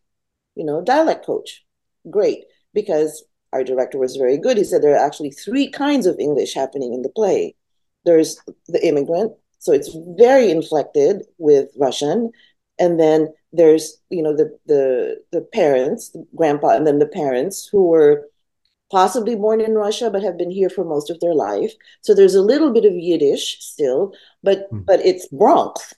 you 0.54 0.64
know 0.64 0.82
dialect 0.82 1.24
coach. 1.24 1.64
Great 2.10 2.44
because 2.74 3.24
our 3.52 3.64
director 3.64 3.98
was 3.98 4.16
very 4.16 4.38
good. 4.38 4.56
He 4.56 4.64
said 4.64 4.82
there 4.82 4.94
are 4.94 5.06
actually 5.06 5.30
three 5.30 5.68
kinds 5.70 6.06
of 6.06 6.18
english 6.18 6.54
happening 6.54 6.92
in 6.92 7.02
the 7.02 7.08
play. 7.08 7.54
There's 8.04 8.38
the 8.68 8.86
immigrant 8.86 9.32
so 9.62 9.72
it's 9.72 9.96
very 10.18 10.50
inflected 10.50 11.22
with 11.38 11.68
Russian. 11.78 12.32
And 12.80 12.98
then 12.98 13.32
there's, 13.52 13.96
you 14.10 14.20
know, 14.20 14.34
the 14.36 14.58
the 14.66 15.22
the 15.30 15.40
parents, 15.40 16.10
the 16.10 16.26
grandpa, 16.34 16.70
and 16.70 16.84
then 16.84 16.98
the 16.98 17.06
parents 17.06 17.68
who 17.70 17.86
were 17.86 18.26
possibly 18.90 19.36
born 19.36 19.60
in 19.60 19.74
Russia 19.74 20.10
but 20.10 20.24
have 20.24 20.36
been 20.36 20.50
here 20.50 20.68
for 20.68 20.84
most 20.84 21.10
of 21.10 21.20
their 21.20 21.32
life. 21.32 21.72
So 22.00 22.12
there's 22.12 22.34
a 22.34 22.42
little 22.42 22.72
bit 22.72 22.84
of 22.84 22.92
Yiddish 22.92 23.58
still, 23.60 24.14
but 24.42 24.68
mm. 24.72 24.84
but 24.84 24.98
it's 25.06 25.28
Bronx. 25.28 25.94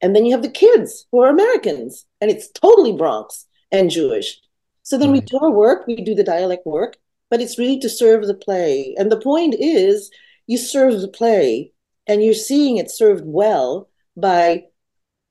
And 0.00 0.16
then 0.16 0.24
you 0.24 0.32
have 0.32 0.42
the 0.42 0.58
kids 0.64 1.06
who 1.12 1.20
are 1.20 1.28
Americans, 1.28 2.06
and 2.22 2.30
it's 2.30 2.48
totally 2.48 2.94
Bronx 2.94 3.46
and 3.70 3.90
Jewish. 3.90 4.40
So 4.84 4.96
then 4.96 5.12
right. 5.12 5.20
we 5.20 5.26
do 5.26 5.38
our 5.38 5.50
work, 5.50 5.86
we 5.86 5.96
do 5.96 6.14
the 6.14 6.24
dialect 6.24 6.64
work, 6.64 6.96
but 7.28 7.42
it's 7.42 7.58
really 7.58 7.78
to 7.80 7.90
serve 7.90 8.26
the 8.26 8.34
play. 8.46 8.94
And 8.98 9.12
the 9.12 9.20
point 9.20 9.54
is, 9.58 10.10
you 10.46 10.56
serve 10.56 10.98
the 11.02 11.08
play 11.08 11.72
and 12.06 12.22
you're 12.22 12.34
seeing 12.34 12.76
it 12.76 12.90
served 12.90 13.24
well 13.26 13.88
by 14.16 14.64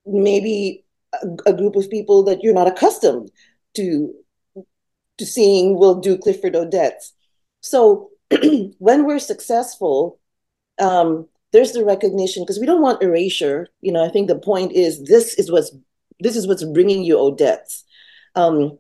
maybe 0.06 0.84
a, 1.22 1.28
a, 1.52 1.54
group 1.54 1.76
of 1.76 1.90
people 1.90 2.24
that 2.24 2.42
you're 2.42 2.54
not 2.54 2.68
accustomed 2.68 3.30
to 3.76 4.14
to 5.18 5.26
seeing 5.26 5.78
will 5.78 5.96
do 5.96 6.18
Clifford 6.18 6.54
Odets. 6.54 7.12
So 7.62 8.10
when 8.80 9.06
we're 9.06 9.20
successful, 9.20 10.20
um, 10.80 11.28
there's 11.54 11.74
the 11.74 11.86
recognition 11.86 12.44
because 12.44 12.60
we 12.60 12.66
don't 12.66 12.82
want 12.82 13.04
erasure. 13.04 13.68
You 13.82 13.92
know, 13.92 14.04
I 14.04 14.10
think 14.10 14.28
the 14.28 14.40
point 14.40 14.72
is 14.72 15.04
this 15.04 15.36
is 15.36 15.52
what's 15.52 15.72
this 16.20 16.36
is 16.36 16.48
what's 16.48 16.64
bringing 16.64 17.04
you 17.04 17.18
Odets. 17.18 17.84
Um, 18.36 18.80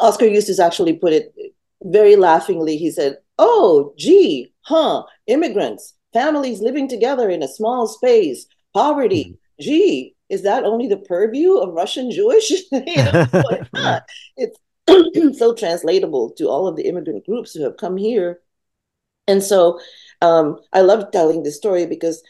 Oskar 0.00 0.26
Eustis 0.26 0.60
actually 0.60 0.94
put 0.94 1.12
it 1.12 1.34
very 1.82 2.16
laughingly. 2.16 2.76
He 2.76 2.90
said, 2.90 3.18
"Oh, 3.38 3.94
gee, 3.96 4.52
huh, 4.62 5.04
immigrants 5.26 5.93
families 6.14 6.62
living 6.62 6.88
together 6.88 7.28
in 7.28 7.42
a 7.42 7.48
small 7.48 7.86
space, 7.86 8.46
poverty. 8.72 9.24
Mm-hmm. 9.24 9.34
Gee, 9.60 10.16
is 10.30 10.42
that 10.42 10.64
only 10.64 10.88
the 10.88 10.96
purview 10.96 11.56
of 11.58 11.74
Russian 11.74 12.10
Jewish? 12.10 12.50
know, 12.72 14.00
it's. 14.36 14.58
So 15.34 15.54
translatable 15.54 16.30
to 16.32 16.48
all 16.48 16.66
of 16.66 16.76
the 16.76 16.86
immigrant 16.86 17.24
groups 17.24 17.52
who 17.52 17.62
have 17.62 17.76
come 17.76 17.96
here. 17.96 18.40
And 19.26 19.42
so 19.42 19.80
um, 20.20 20.60
I 20.72 20.82
love 20.82 21.10
telling 21.10 21.42
this 21.42 21.56
story 21.56 21.86
because 21.86 22.22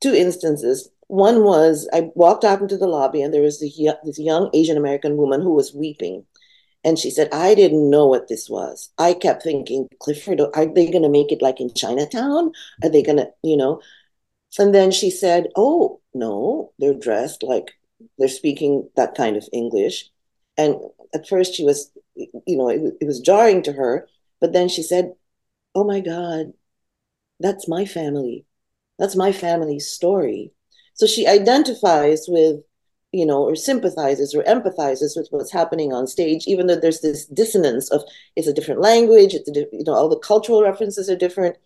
two 0.00 0.14
instances. 0.14 0.90
One 1.08 1.44
was 1.44 1.88
I 1.92 2.10
walked 2.14 2.44
out 2.44 2.60
into 2.60 2.76
the 2.76 2.86
lobby 2.86 3.22
and 3.22 3.32
there 3.32 3.42
was 3.42 3.60
this 3.60 4.18
young 4.18 4.50
Asian 4.52 4.76
American 4.76 5.16
woman 5.16 5.40
who 5.40 5.52
was 5.54 5.74
weeping 5.74 6.24
and 6.84 6.98
she 6.98 7.10
said, 7.10 7.28
I 7.32 7.54
didn't 7.54 7.90
know 7.90 8.06
what 8.06 8.28
this 8.28 8.48
was. 8.50 8.90
I 8.98 9.14
kept 9.14 9.42
thinking, 9.42 9.88
Clifford, 10.00 10.40
are 10.40 10.66
they 10.66 10.90
going 10.90 11.02
to 11.02 11.08
make 11.08 11.30
it 11.30 11.42
like 11.42 11.60
in 11.60 11.72
Chinatown? 11.74 12.52
Are 12.82 12.88
they 12.88 13.02
going 13.02 13.18
to, 13.18 13.30
you 13.42 13.56
know? 13.56 13.80
And 14.58 14.74
then 14.74 14.90
she 14.90 15.10
said, 15.10 15.48
Oh, 15.56 16.00
no, 16.12 16.72
they're 16.78 16.94
dressed 16.94 17.42
like 17.42 17.72
they're 18.18 18.28
speaking 18.28 18.88
that 18.96 19.14
kind 19.14 19.36
of 19.36 19.48
English. 19.52 20.10
And 20.56 20.76
at 21.14 21.28
first 21.28 21.54
she 21.54 21.64
was, 21.64 21.90
you 22.16 22.56
know, 22.56 22.68
it, 22.68 22.94
it 23.00 23.06
was 23.06 23.20
jarring 23.20 23.62
to 23.62 23.72
her. 23.72 24.08
But 24.40 24.52
then 24.52 24.68
she 24.68 24.82
said, 24.82 25.14
Oh 25.74 25.84
my 25.84 26.00
God, 26.00 26.52
that's 27.40 27.68
my 27.68 27.84
family. 27.84 28.44
That's 28.98 29.16
my 29.16 29.32
family's 29.32 29.88
story. 29.88 30.52
So 30.94 31.06
she 31.06 31.26
identifies 31.26 32.26
with 32.28 32.60
you 33.12 33.26
know, 33.26 33.42
or 33.42 33.54
sympathizes 33.54 34.34
or 34.34 34.42
empathizes 34.44 35.16
with 35.16 35.28
what's 35.30 35.52
happening 35.52 35.92
on 35.92 36.06
stage, 36.06 36.46
even 36.46 36.66
though 36.66 36.76
there's 36.76 37.00
this 37.00 37.26
dissonance 37.26 37.90
of 37.90 38.02
it's 38.36 38.46
a 38.48 38.54
different 38.54 38.80
language, 38.80 39.34
it's 39.34 39.48
a, 39.48 39.66
you 39.72 39.84
know, 39.86 39.94
all 39.94 40.08
the 40.08 40.18
cultural 40.18 40.62
references 40.62 41.10
are 41.10 41.16
different. 41.16 41.56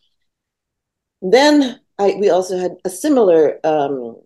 then 1.22 1.80
I, 1.98 2.16
we 2.18 2.30
also 2.30 2.58
had 2.58 2.76
a 2.84 2.90
similar 2.90 3.58
um, 3.64 4.16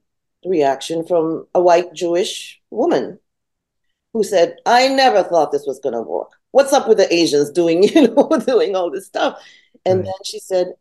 reaction 0.45 1.07
from 1.07 1.47
a 1.55 1.61
white 1.63 1.93
Jewish 1.93 2.61
woman 2.71 3.19
who 4.13 4.25
said, 4.25 4.57
I 4.67 4.89
never 4.89 5.23
thought 5.23 5.53
this 5.53 5.67
was 5.67 5.79
going 5.79 5.95
to 5.95 6.03
work. 6.03 6.33
What's 6.51 6.73
up 6.73 6.89
with 6.89 6.99
the 6.99 7.13
Asians 7.15 7.51
doing, 7.51 7.83
you 7.95 8.09
know, 8.09 8.29
doing 8.45 8.75
all 8.75 8.91
this 8.91 9.07
stuff? 9.07 9.41
And 9.85 10.01
right. 10.01 10.07
then 10.07 10.15
she 10.25 10.41
said, 10.41 10.75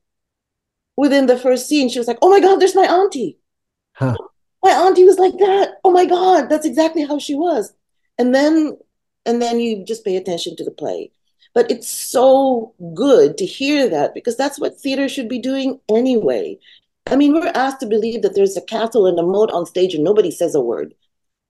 within 0.98 1.28
the 1.28 1.38
first 1.38 1.68
scene, 1.68 1.90
she 1.90 2.00
was 2.00 2.08
like, 2.08 2.18
Oh 2.22 2.30
my 2.30 2.40
God, 2.40 2.60
there's 2.60 2.76
my 2.76 2.86
auntie. 2.86 3.38
Huh. 3.94 4.16
My 4.64 4.72
auntie 4.72 5.06
was 5.06 5.18
like 5.18 5.38
that. 5.38 5.76
Oh 5.84 5.92
my 5.92 6.06
God, 6.06 6.50
that's 6.50 6.66
exactly 6.66 7.04
how 7.04 7.20
she 7.20 7.36
was. 7.36 7.74
And 8.18 8.36
then 8.36 8.78
and 9.26 9.42
then 9.42 9.60
you 9.60 9.84
just 9.86 10.06
pay 10.06 10.16
attention 10.16 10.56
to 10.56 10.64
the 10.64 10.72
play. 10.72 11.12
But 11.54 11.72
it's 11.72 11.90
so 11.90 12.74
good 12.94 13.38
to 13.38 13.46
hear 13.46 13.90
that 13.90 14.14
because 14.14 14.38
that's 14.38 14.60
what 14.60 14.80
theater 14.80 15.10
should 15.10 15.28
be 15.28 15.40
doing 15.40 15.80
anyway. 15.90 16.58
I 17.08 17.16
mean, 17.16 17.34
we're 17.34 17.52
asked 17.56 17.80
to 17.80 17.88
believe 17.88 18.22
that 18.22 18.36
there's 18.36 18.56
a 18.56 18.62
castle 18.62 19.08
and 19.08 19.18
a 19.18 19.24
moat 19.24 19.52
on 19.52 19.66
stage 19.66 19.96
and 19.96 20.04
nobody 20.04 20.30
says 20.30 20.54
a 20.54 20.62
word, 20.62 20.94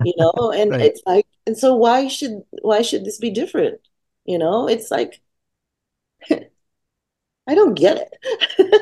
you 0.03 0.14
know, 0.18 0.51
and 0.55 0.72
right. 0.72 0.82
it's 0.82 1.01
like, 1.05 1.28
and 1.45 1.57
so 1.57 1.76
why 1.76 2.07
should 2.07 2.43
why 2.62 2.82
should 2.82 3.05
this 3.05 3.18
be 3.18 3.30
different? 3.30 3.82
You 4.26 4.38
know, 4.38 4.68
it's 4.68 4.91
like 4.91 5.22
I 6.32 7.55
don't 7.55 7.74
get 7.74 7.97
it. 7.97 8.82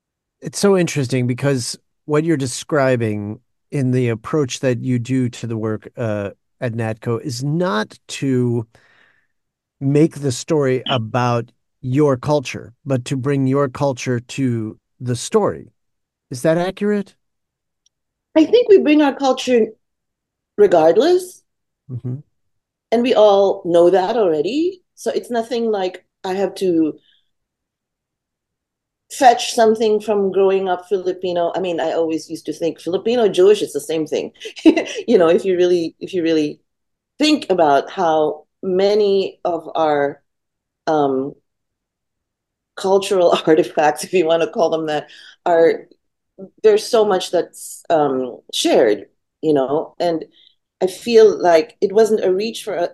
it's 0.40 0.58
so 0.58 0.76
interesting 0.76 1.26
because 1.26 1.78
what 2.06 2.24
you're 2.24 2.36
describing 2.36 3.40
in 3.74 3.90
the 3.90 4.08
approach 4.08 4.60
that 4.60 4.78
you 4.78 5.00
do 5.00 5.28
to 5.28 5.48
the 5.48 5.56
work 5.56 5.88
uh, 5.96 6.30
at 6.60 6.74
NATCO 6.74 7.20
is 7.20 7.42
not 7.42 7.98
to 8.06 8.66
make 9.80 10.20
the 10.20 10.30
story 10.30 10.84
about 10.86 11.50
your 11.80 12.16
culture, 12.16 12.72
but 12.86 13.04
to 13.06 13.16
bring 13.16 13.48
your 13.48 13.68
culture 13.68 14.20
to 14.20 14.78
the 15.00 15.16
story. 15.16 15.72
Is 16.30 16.42
that 16.42 16.56
accurate? 16.56 17.16
I 18.36 18.44
think 18.44 18.68
we 18.68 18.78
bring 18.78 19.02
our 19.02 19.14
culture 19.14 19.66
regardless. 20.56 21.42
Mm-hmm. 21.90 22.18
And 22.92 23.02
we 23.02 23.12
all 23.12 23.62
know 23.66 23.90
that 23.90 24.16
already. 24.16 24.82
So 24.94 25.10
it's 25.10 25.30
nothing 25.30 25.72
like 25.72 26.06
I 26.22 26.34
have 26.34 26.54
to 26.56 26.96
fetch 29.18 29.52
something 29.54 30.00
from 30.00 30.32
growing 30.32 30.68
up 30.68 30.88
Filipino. 30.88 31.52
I 31.54 31.60
mean, 31.60 31.80
I 31.80 31.92
always 31.92 32.30
used 32.30 32.46
to 32.46 32.52
think 32.52 32.80
Filipino 32.80 33.28
Jewish 33.28 33.62
is 33.62 33.72
the 33.72 33.80
same 33.80 34.06
thing. 34.06 34.32
you 34.64 35.18
know, 35.18 35.28
if 35.28 35.44
you 35.44 35.56
really 35.56 35.96
if 36.00 36.14
you 36.14 36.22
really 36.22 36.60
think 37.18 37.50
about 37.50 37.90
how 37.90 38.46
many 38.62 39.40
of 39.44 39.68
our 39.74 40.22
um, 40.86 41.34
cultural 42.76 43.36
artifacts, 43.46 44.04
if 44.04 44.12
you 44.12 44.26
want 44.26 44.42
to 44.42 44.50
call 44.50 44.70
them 44.70 44.86
that, 44.86 45.08
are 45.46 45.86
there's 46.62 46.86
so 46.86 47.04
much 47.04 47.30
that's 47.30 47.84
um, 47.90 48.40
shared, 48.52 49.06
you 49.42 49.54
know, 49.54 49.94
and 50.00 50.24
I 50.82 50.86
feel 50.88 51.40
like 51.40 51.76
it 51.80 51.92
wasn't 51.92 52.24
a 52.24 52.32
reach 52.34 52.64
for. 52.64 52.74
A, 52.74 52.90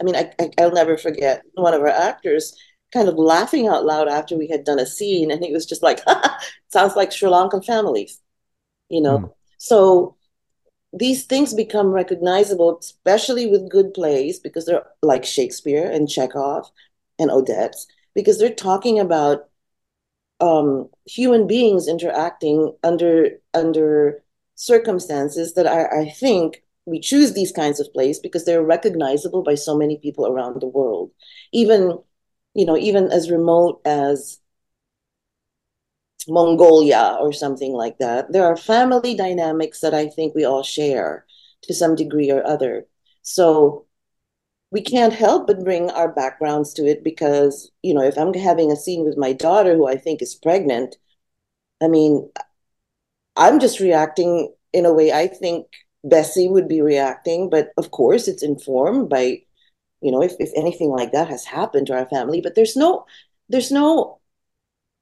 I 0.00 0.04
mean, 0.04 0.16
I, 0.16 0.32
I 0.40 0.50
I'll 0.58 0.72
never 0.72 0.96
forget 0.96 1.42
one 1.54 1.74
of 1.74 1.82
our 1.82 1.88
actors 1.88 2.56
kind 2.92 3.08
of 3.08 3.16
laughing 3.16 3.68
out 3.68 3.84
loud 3.84 4.08
after 4.08 4.36
we 4.36 4.48
had 4.48 4.64
done 4.64 4.78
a 4.78 4.86
scene, 4.86 5.30
and 5.30 5.44
he 5.44 5.52
was 5.52 5.66
just 5.66 5.82
like, 5.82 6.00
"Sounds 6.68 6.96
like 6.96 7.12
Sri 7.12 7.28
Lankan 7.28 7.64
families," 7.64 8.20
you 8.88 9.00
know. 9.00 9.18
Mm. 9.18 9.32
So 9.58 10.16
these 10.92 11.24
things 11.24 11.54
become 11.54 11.88
recognizable, 11.88 12.78
especially 12.78 13.46
with 13.46 13.70
good 13.70 13.94
plays, 13.94 14.38
because 14.38 14.66
they're 14.66 14.84
like 15.02 15.24
Shakespeare 15.24 15.88
and 15.88 16.08
Chekhov 16.08 16.70
and 17.18 17.30
Odets, 17.30 17.86
because 18.14 18.38
they're 18.38 18.54
talking 18.54 18.98
about 18.98 19.48
um, 20.40 20.88
human 21.06 21.46
beings 21.46 21.86
interacting 21.86 22.74
under 22.82 23.28
under 23.54 24.22
circumstances 24.54 25.54
that 25.54 25.66
I, 25.66 26.02
I 26.02 26.10
think 26.10 26.62
we 26.86 26.98
choose 27.00 27.32
these 27.34 27.52
kinds 27.52 27.78
of 27.78 27.92
plays 27.92 28.18
because 28.18 28.44
they're 28.44 28.62
recognizable 28.62 29.42
by 29.42 29.54
so 29.54 29.76
many 29.76 29.98
people 29.98 30.26
around 30.26 30.60
the 30.60 30.66
world, 30.66 31.10
even 31.52 31.98
you 32.54 32.66
know, 32.66 32.76
even 32.76 33.10
as 33.10 33.30
remote 33.30 33.80
as 33.84 34.40
Mongolia 36.28 37.16
or 37.20 37.32
something 37.32 37.72
like 37.72 37.98
that. 37.98 38.32
There 38.32 38.44
are 38.44 38.56
family 38.56 39.14
dynamics 39.14 39.80
that 39.80 39.94
I 39.94 40.08
think 40.08 40.34
we 40.34 40.44
all 40.44 40.62
share 40.62 41.26
to 41.62 41.74
some 41.74 41.94
degree 41.94 42.30
or 42.30 42.46
other. 42.46 42.86
So 43.22 43.86
we 44.70 44.82
can't 44.82 45.12
help 45.12 45.46
but 45.46 45.64
bring 45.64 45.90
our 45.90 46.08
backgrounds 46.12 46.72
to 46.74 46.86
it 46.86 47.02
because, 47.02 47.70
you 47.82 47.94
know, 47.94 48.02
if 48.02 48.16
I'm 48.18 48.32
having 48.34 48.70
a 48.70 48.76
scene 48.76 49.04
with 49.04 49.16
my 49.16 49.32
daughter 49.32 49.74
who 49.74 49.88
I 49.88 49.96
think 49.96 50.22
is 50.22 50.34
pregnant, 50.34 50.96
I 51.82 51.88
mean, 51.88 52.30
I'm 53.36 53.58
just 53.60 53.80
reacting 53.80 54.52
in 54.72 54.86
a 54.86 54.92
way 54.92 55.12
I 55.12 55.26
think 55.26 55.66
Bessie 56.04 56.48
would 56.48 56.68
be 56.68 56.80
reacting, 56.80 57.50
but 57.50 57.70
of 57.76 57.90
course 57.90 58.28
it's 58.28 58.42
informed 58.42 59.08
by, 59.08 59.42
you 60.00 60.10
know, 60.10 60.22
if, 60.22 60.32
if 60.38 60.50
anything 60.56 60.90
like 60.90 61.12
that 61.12 61.28
has 61.28 61.44
happened 61.44 61.86
to 61.88 61.94
our 61.94 62.06
family, 62.06 62.40
but 62.40 62.54
there's 62.54 62.76
no, 62.76 63.04
there's 63.48 63.70
no, 63.70 64.20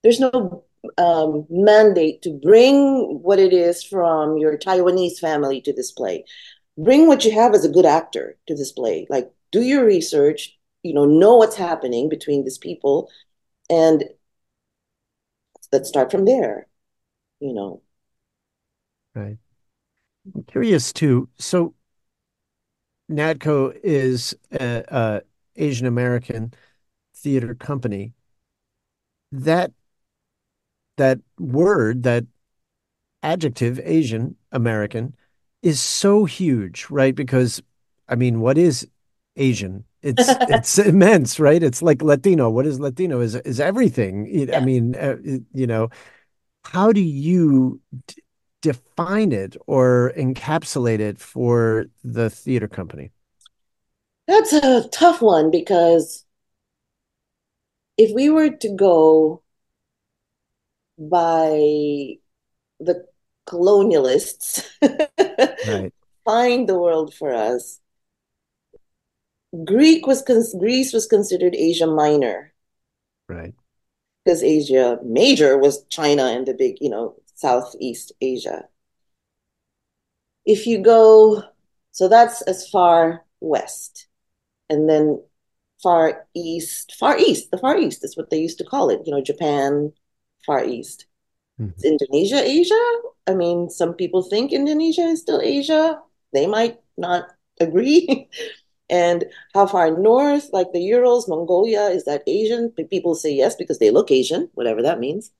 there's 0.02 0.20
no 0.20 0.64
um, 0.96 1.46
mandate 1.50 2.22
to 2.22 2.30
bring 2.30 3.20
what 3.22 3.38
it 3.38 3.52
is 3.52 3.82
from 3.82 4.38
your 4.38 4.56
Taiwanese 4.56 5.18
family 5.18 5.60
to 5.62 5.72
this 5.72 5.92
play. 5.92 6.24
Bring 6.76 7.06
what 7.06 7.24
you 7.24 7.32
have 7.32 7.54
as 7.54 7.64
a 7.64 7.68
good 7.68 7.86
actor 7.86 8.36
to 8.46 8.54
this 8.54 8.72
play. 8.72 9.06
Like, 9.10 9.30
do 9.50 9.62
your 9.62 9.84
research, 9.84 10.56
you 10.82 10.94
know, 10.94 11.04
know 11.04 11.36
what's 11.36 11.56
happening 11.56 12.08
between 12.08 12.44
these 12.44 12.58
people, 12.58 13.10
and 13.68 14.04
let's 15.72 15.88
start 15.88 16.10
from 16.10 16.24
there, 16.24 16.68
you 17.40 17.52
know. 17.52 17.82
Right. 19.14 19.38
I'm 20.34 20.44
curious 20.44 20.92
too. 20.92 21.28
So, 21.38 21.74
NATCO 23.10 23.78
is 23.82 24.36
a, 24.52 24.84
a 24.88 25.22
Asian 25.56 25.86
American 25.86 26.52
theater 27.14 27.54
company. 27.54 28.12
That 29.32 29.72
that 30.96 31.20
word, 31.38 32.02
that 32.02 32.24
adjective, 33.22 33.80
Asian 33.82 34.36
American, 34.52 35.14
is 35.62 35.80
so 35.80 36.24
huge, 36.24 36.86
right? 36.90 37.14
Because 37.14 37.62
I 38.08 38.14
mean, 38.14 38.40
what 38.40 38.58
is 38.58 38.86
Asian? 39.36 39.84
It's 40.02 40.28
it's 40.48 40.78
immense, 40.78 41.40
right? 41.40 41.62
It's 41.62 41.82
like 41.82 42.02
Latino. 42.02 42.50
What 42.50 42.66
is 42.66 42.80
Latino? 42.80 43.20
Is 43.20 43.34
is 43.34 43.60
everything? 43.60 44.26
Yeah. 44.30 44.58
I 44.58 44.64
mean, 44.64 44.94
uh, 44.96 45.16
you 45.52 45.66
know, 45.66 45.88
how 46.64 46.92
do 46.92 47.00
you 47.00 47.80
define 48.72 49.32
it 49.32 49.56
or 49.66 50.12
encapsulate 50.16 51.00
it 51.00 51.18
for 51.18 51.86
the 52.04 52.28
theater 52.28 52.68
company? 52.68 53.12
That's 54.26 54.52
a 54.52 54.88
tough 54.88 55.22
one 55.22 55.50
because 55.50 56.24
if 57.96 58.14
we 58.14 58.28
were 58.28 58.50
to 58.50 58.68
go 58.76 59.42
by 60.98 62.18
the 62.80 63.06
colonialists 63.48 64.64
right. 64.82 65.92
find 66.24 66.68
the 66.68 66.78
world 66.78 67.14
for 67.14 67.32
us. 67.32 67.80
Greek 69.64 70.06
was 70.06 70.22
Greece 70.58 70.92
was 70.92 71.06
considered 71.06 71.54
Asia 71.54 71.86
Minor, 71.86 72.52
right? 73.28 73.54
Because 74.24 74.42
Asia 74.42 74.98
Major 75.02 75.56
was 75.56 75.84
China 75.88 76.24
and 76.24 76.46
the 76.46 76.52
big, 76.52 76.76
you 76.82 76.90
know, 76.90 77.16
Southeast 77.38 78.10
Asia. 78.20 78.64
If 80.44 80.66
you 80.66 80.82
go, 80.82 81.44
so 81.92 82.08
that's 82.08 82.42
as 82.42 82.68
far 82.68 83.24
west, 83.38 84.08
and 84.68 84.90
then 84.90 85.22
far 85.80 86.26
east, 86.34 86.96
far 86.98 87.16
east, 87.16 87.52
the 87.52 87.58
far 87.58 87.78
east 87.78 88.04
is 88.04 88.16
what 88.16 88.30
they 88.30 88.40
used 88.40 88.58
to 88.58 88.64
call 88.64 88.90
it. 88.90 89.02
You 89.06 89.12
know, 89.12 89.22
Japan, 89.22 89.92
Far 90.44 90.64
East. 90.64 91.06
Mm-hmm. 91.60 91.84
Indonesia 91.84 92.42
Asia? 92.42 92.84
I 93.28 93.34
mean, 93.34 93.70
some 93.70 93.94
people 93.94 94.22
think 94.22 94.52
Indonesia 94.52 95.02
is 95.02 95.20
still 95.20 95.40
Asia. 95.40 96.00
They 96.32 96.48
might 96.48 96.78
not 96.96 97.28
agree. 97.60 98.28
and 98.90 99.26
how 99.54 99.66
far 99.66 99.96
north, 99.96 100.50
like 100.52 100.72
the 100.72 100.80
Urals, 100.80 101.28
Mongolia, 101.28 101.86
is 101.86 102.04
that 102.06 102.24
Asian? 102.26 102.70
People 102.90 103.14
say 103.14 103.32
yes 103.32 103.54
because 103.54 103.78
they 103.78 103.90
look 103.90 104.10
Asian, 104.10 104.50
whatever 104.54 104.82
that 104.82 104.98
means. 104.98 105.30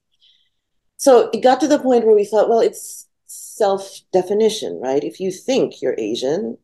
So 0.99 1.31
it 1.33 1.43
got 1.43 1.61
to 1.61 1.69
the 1.69 1.79
point 1.79 2.05
where 2.05 2.15
we 2.15 2.25
thought, 2.25 2.49
well, 2.49 2.61
it's 2.61 3.07
self 3.27 4.01
definition, 4.13 4.81
right? 4.81 5.03
If 5.03 5.21
you 5.21 5.31
think 5.33 5.81
you're 5.81 5.95
Asian, 5.99 6.59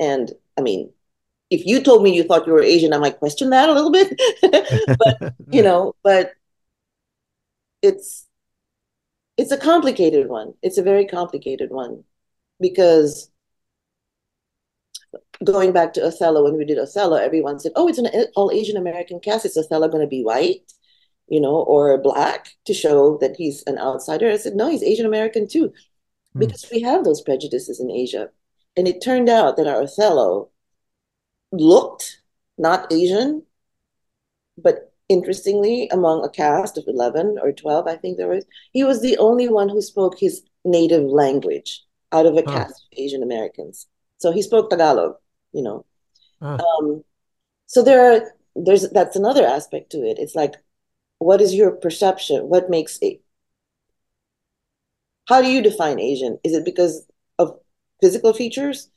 and 0.00 0.32
I 0.58 0.62
mean, 0.62 0.92
if 1.50 1.66
you 1.66 1.82
told 1.82 2.02
me 2.02 2.14
you 2.14 2.24
thought 2.24 2.46
you 2.46 2.52
were 2.52 2.62
Asian, 2.62 2.92
I 2.92 2.98
might 2.98 3.18
question 3.18 3.50
that 3.50 3.68
a 3.68 3.72
little 3.72 3.92
bit. 3.92 4.20
but, 4.98 5.34
you 5.50 5.62
know, 5.62 5.94
but 6.02 6.32
it's 7.82 8.26
it's 9.36 9.52
a 9.52 9.56
complicated 9.58 10.28
one. 10.28 10.54
It's 10.62 10.78
a 10.78 10.82
very 10.82 11.06
complicated 11.06 11.70
one 11.70 12.04
because 12.60 13.30
going 15.44 15.72
back 15.72 15.92
to 15.94 16.04
Othello, 16.04 16.44
when 16.44 16.56
we 16.56 16.64
did 16.64 16.78
Othello, 16.78 17.16
everyone 17.16 17.60
said, 17.60 17.72
"Oh, 17.76 17.88
it's 17.88 17.98
an 17.98 18.08
all 18.36 18.50
Asian 18.50 18.76
American 18.76 19.20
cast. 19.20 19.46
Is 19.46 19.56
Othello 19.56 19.88
going 19.88 20.02
to 20.02 20.08
be 20.08 20.24
white?" 20.24 20.72
You 21.28 21.40
know, 21.40 21.56
or 21.56 21.98
black 21.98 22.50
to 22.66 22.74
show 22.74 23.18
that 23.18 23.36
he's 23.36 23.62
an 23.64 23.78
outsider. 23.78 24.30
I 24.30 24.36
said, 24.36 24.54
no, 24.56 24.68
he's 24.70 24.82
Asian 24.82 25.06
American 25.06 25.48
too, 25.48 25.72
Hmm. 26.34 26.40
because 26.40 26.66
we 26.72 26.82
have 26.82 27.04
those 27.04 27.22
prejudices 27.22 27.80
in 27.80 27.90
Asia. 27.90 28.30
And 28.76 28.88
it 28.88 29.02
turned 29.02 29.28
out 29.28 29.56
that 29.56 29.66
our 29.68 29.82
Othello 29.82 30.50
looked 31.52 32.22
not 32.56 32.90
Asian, 32.92 33.44
but 34.56 34.92
interestingly, 35.08 35.88
among 35.90 36.24
a 36.24 36.28
cast 36.28 36.76
of 36.78 36.84
11 36.86 37.38
or 37.42 37.52
12, 37.52 37.86
I 37.86 37.96
think 37.96 38.16
there 38.16 38.28
was, 38.28 38.44
he 38.72 38.84
was 38.84 39.00
the 39.00 39.16
only 39.18 39.48
one 39.48 39.68
who 39.68 39.80
spoke 39.82 40.18
his 40.18 40.42
native 40.64 41.04
language 41.04 41.84
out 42.12 42.26
of 42.26 42.36
a 42.36 42.42
Huh. 42.44 42.64
cast 42.66 42.82
of 42.92 42.98
Asian 42.98 43.22
Americans. 43.22 43.86
So 44.18 44.32
he 44.32 44.42
spoke 44.42 44.70
Tagalog, 44.70 45.16
you 45.52 45.62
know. 45.62 45.84
Ah. 46.40 46.58
Um, 46.58 47.04
so 47.66 47.82
there 47.82 48.14
are, 48.16 48.22
there's, 48.56 48.90
that's 48.90 49.16
another 49.16 49.46
aspect 49.46 49.90
to 49.92 49.98
it. 49.98 50.18
It's 50.18 50.34
like, 50.34 50.56
what 51.18 51.40
is 51.40 51.54
your 51.54 51.70
perception? 51.72 52.48
What 52.48 52.70
makes 52.70 52.98
it, 53.02 53.22
how 55.28 55.42
do 55.42 55.48
you 55.48 55.62
define 55.62 55.98
Asian? 56.00 56.38
Is 56.44 56.54
it 56.54 56.64
because 56.64 57.06
of 57.38 57.58
physical 58.00 58.32
features? 58.32 58.90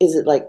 Is 0.00 0.14
it 0.14 0.26
like 0.26 0.48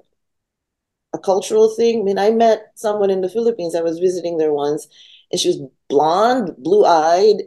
a 1.13 1.19
cultural 1.19 1.69
thing? 1.75 2.01
I 2.01 2.03
mean, 2.03 2.19
I 2.19 2.31
met 2.31 2.71
someone 2.75 3.09
in 3.09 3.21
the 3.21 3.29
Philippines. 3.29 3.75
I 3.75 3.81
was 3.81 3.99
visiting 3.99 4.37
there 4.37 4.53
once, 4.53 4.87
and 5.31 5.39
she 5.39 5.47
was 5.49 5.61
blonde, 5.89 6.55
blue-eyed, 6.57 7.43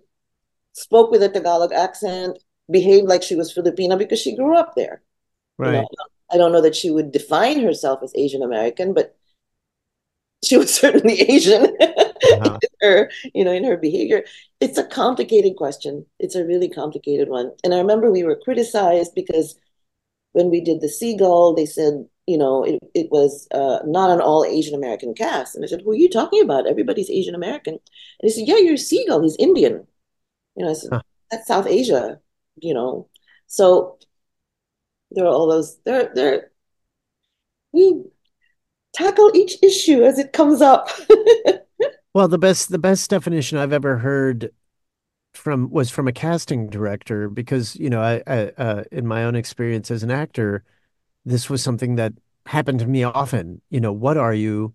spoke 0.74 1.10
with 1.10 1.22
a 1.22 1.30
Tagalog 1.30 1.72
accent, 1.72 2.38
behaved 2.70 3.08
like 3.08 3.22
she 3.22 3.36
was 3.36 3.54
Filipina 3.54 3.98
because 3.98 4.20
she 4.20 4.36
grew 4.36 4.56
up 4.56 4.74
there. 4.76 5.02
You 5.64 5.72
Right. 5.72 5.72
know, 5.72 5.88
I 6.32 6.38
don't 6.38 6.52
know 6.52 6.62
that 6.62 6.76
she 6.76 6.90
would 6.90 7.12
define 7.12 7.60
herself 7.62 8.02
as 8.02 8.12
Asian 8.16 8.42
American, 8.42 8.94
but 8.94 9.16
she 10.44 10.56
was 10.56 10.74
certainly 10.80 11.20
Asian 11.20 11.76
Uh-huh. 12.32 12.58
in 12.62 12.88
her, 12.88 13.10
you 13.34 13.44
know, 13.44 13.52
in 13.52 13.64
her 13.64 13.76
behavior. 13.76 14.24
It's 14.60 14.78
a 14.78 14.86
complicated 14.86 15.56
question. 15.56 16.06
It's 16.18 16.34
a 16.36 16.44
really 16.44 16.68
complicated 16.68 17.28
one. 17.28 17.52
And 17.64 17.74
I 17.74 17.78
remember 17.78 18.10
we 18.10 18.22
were 18.24 18.36
criticized 18.44 19.14
because 19.14 19.56
when 20.32 20.50
we 20.50 20.60
did 20.60 20.80
the 20.80 20.88
Seagull, 20.88 21.54
they 21.54 21.66
said, 21.66 22.06
you 22.26 22.38
know, 22.38 22.64
it, 22.64 22.78
it 22.94 23.08
was 23.10 23.48
uh, 23.52 23.80
not 23.84 24.10
an 24.10 24.20
all 24.20 24.44
Asian 24.44 24.74
American 24.74 25.14
cast. 25.14 25.54
And 25.56 25.64
I 25.64 25.68
said, 25.68 25.82
Who 25.82 25.90
are 25.92 25.96
you 25.96 26.08
talking 26.08 26.42
about? 26.42 26.68
Everybody's 26.68 27.10
Asian 27.10 27.34
American. 27.34 27.74
And 27.74 27.80
he 28.22 28.30
said, 28.30 28.46
Yeah, 28.48 28.58
you're 28.58 28.76
Seagull. 28.76 29.22
He's 29.22 29.36
Indian. 29.36 29.86
You 30.56 30.64
know, 30.64 30.70
I 30.70 30.74
said, 30.74 30.90
Huh. 30.92 31.02
That's 31.30 31.46
South 31.48 31.66
Asia, 31.66 32.20
you 32.60 32.74
know. 32.74 33.08
So 33.46 33.98
there 35.10 35.24
are 35.24 35.28
all 35.32 35.48
those, 35.48 35.78
there, 35.84 36.10
there, 36.14 36.50
we 37.72 38.02
tackle 38.94 39.30
each 39.34 39.56
issue 39.62 40.02
as 40.04 40.18
it 40.18 40.32
comes 40.32 40.60
up. 40.60 40.88
Well, 42.14 42.28
the 42.28 42.38
best 42.38 42.70
the 42.70 42.78
best 42.78 43.08
definition 43.10 43.58
I've 43.58 43.72
ever 43.72 43.98
heard 43.98 44.52
from 45.34 45.70
was 45.70 45.90
from 45.90 46.08
a 46.08 46.12
casting 46.12 46.68
director 46.70 47.28
because, 47.30 47.76
you 47.76 47.90
know, 47.90 48.02
I, 48.02 48.22
I 48.26 48.38
uh, 48.58 48.84
in 48.92 49.06
my 49.06 49.24
own 49.24 49.36
experience 49.36 49.90
as 49.90 50.02
an 50.02 50.10
actor, 50.10 50.64
this 51.26 51.50
was 51.50 51.62
something 51.62 51.96
that 51.96 52.14
happened 52.46 52.80
to 52.80 52.86
me 52.86 53.04
often. 53.04 53.62
You 53.70 53.80
know, 53.80 53.92
what 53.92 54.16
are 54.18 54.34
you? 54.34 54.74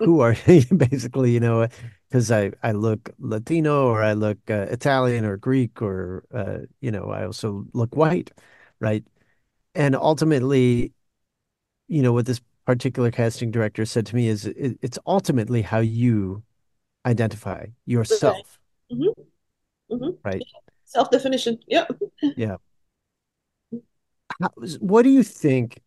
Who 0.00 0.20
are 0.20 0.36
you? 0.46 0.64
Basically, 0.76 1.32
you 1.32 1.40
know, 1.40 1.68
because 2.08 2.30
I 2.32 2.52
I 2.62 2.72
look 2.72 3.10
Latino 3.18 3.88
or 3.88 4.02
I 4.02 4.14
look 4.14 4.38
uh, 4.50 4.66
Italian 4.70 5.24
or 5.26 5.36
Greek 5.38 5.82
or 5.82 6.24
uh, 6.34 6.60
you 6.80 6.90
know, 6.92 7.10
I 7.10 7.26
also 7.26 7.66
look 7.74 7.96
white, 7.96 8.32
right? 8.80 9.04
And 9.74 9.96
ultimately, 9.96 10.92
you 11.88 12.02
know, 12.02 12.12
what 12.12 12.26
this 12.26 12.40
particular 12.66 13.10
casting 13.10 13.50
director 13.50 13.84
said 13.86 14.06
to 14.06 14.16
me 14.16 14.28
is 14.28 14.46
it, 14.46 14.78
it's 14.82 14.98
ultimately 15.06 15.62
how 15.62 15.78
you 15.80 16.42
identify 17.06 17.66
yourself, 17.86 18.58
Mhm. 18.92 19.14
Mhm. 19.90 20.18
right? 20.24 20.46
Self-definition. 20.84 21.60
Yep. 21.68 21.90
Yeah. 22.36 22.56
How, 24.40 24.50
what 24.80 25.02
do 25.02 25.10
you 25.10 25.22
think 25.22 25.80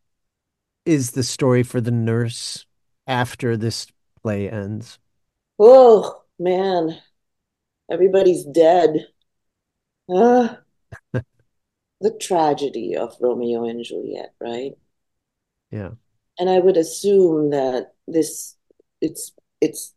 is 0.86 1.12
the 1.12 1.24
story 1.24 1.64
for 1.64 1.82
the 1.82 1.92
nurse 1.92 2.66
after 3.08 3.58
this 3.58 3.88
play 4.24 4.50
ends? 4.50 5.00
Oh, 5.60 6.24
man. 6.40 7.02
Everybody's 7.92 8.46
dead. 8.46 9.08
Ah, 10.10 10.62
the 12.02 12.12
tragedy 12.12 12.96
of 12.96 13.16
Romeo 13.22 13.64
and 13.66 13.84
Juliet, 13.84 14.34
right? 14.42 14.74
Yeah. 15.72 15.92
And 16.40 16.50
I 16.50 16.60
would 16.60 16.78
assume 16.78 17.52
that 17.52 17.94
this 18.08 18.56
it's 19.02 19.34
it's 19.62 19.94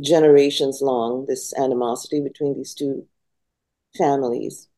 generations 0.00 0.80
long, 0.80 1.26
this 1.26 1.52
animosity 1.58 2.20
between 2.20 2.56
these 2.56 2.74
two 2.74 3.06
families. 3.96 4.68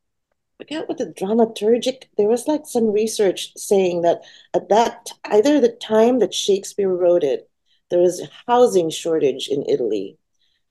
I 0.59 0.63
forget 0.63 0.89
what 0.89 0.97
the 0.97 1.07
dramaturgic, 1.07 2.03
there 2.17 2.27
was 2.27 2.47
like 2.47 2.65
some 2.65 2.91
research 2.91 3.53
saying 3.57 4.01
that 4.01 4.21
at 4.53 4.69
that 4.69 5.09
either 5.25 5.59
the 5.59 5.69
time 5.69 6.19
that 6.19 6.33
Shakespeare 6.33 6.89
wrote 6.89 7.23
it, 7.23 7.49
there 7.89 7.99
was 7.99 8.21
a 8.21 8.29
housing 8.47 8.89
shortage 8.89 9.47
in 9.49 9.63
Italy. 9.67 10.17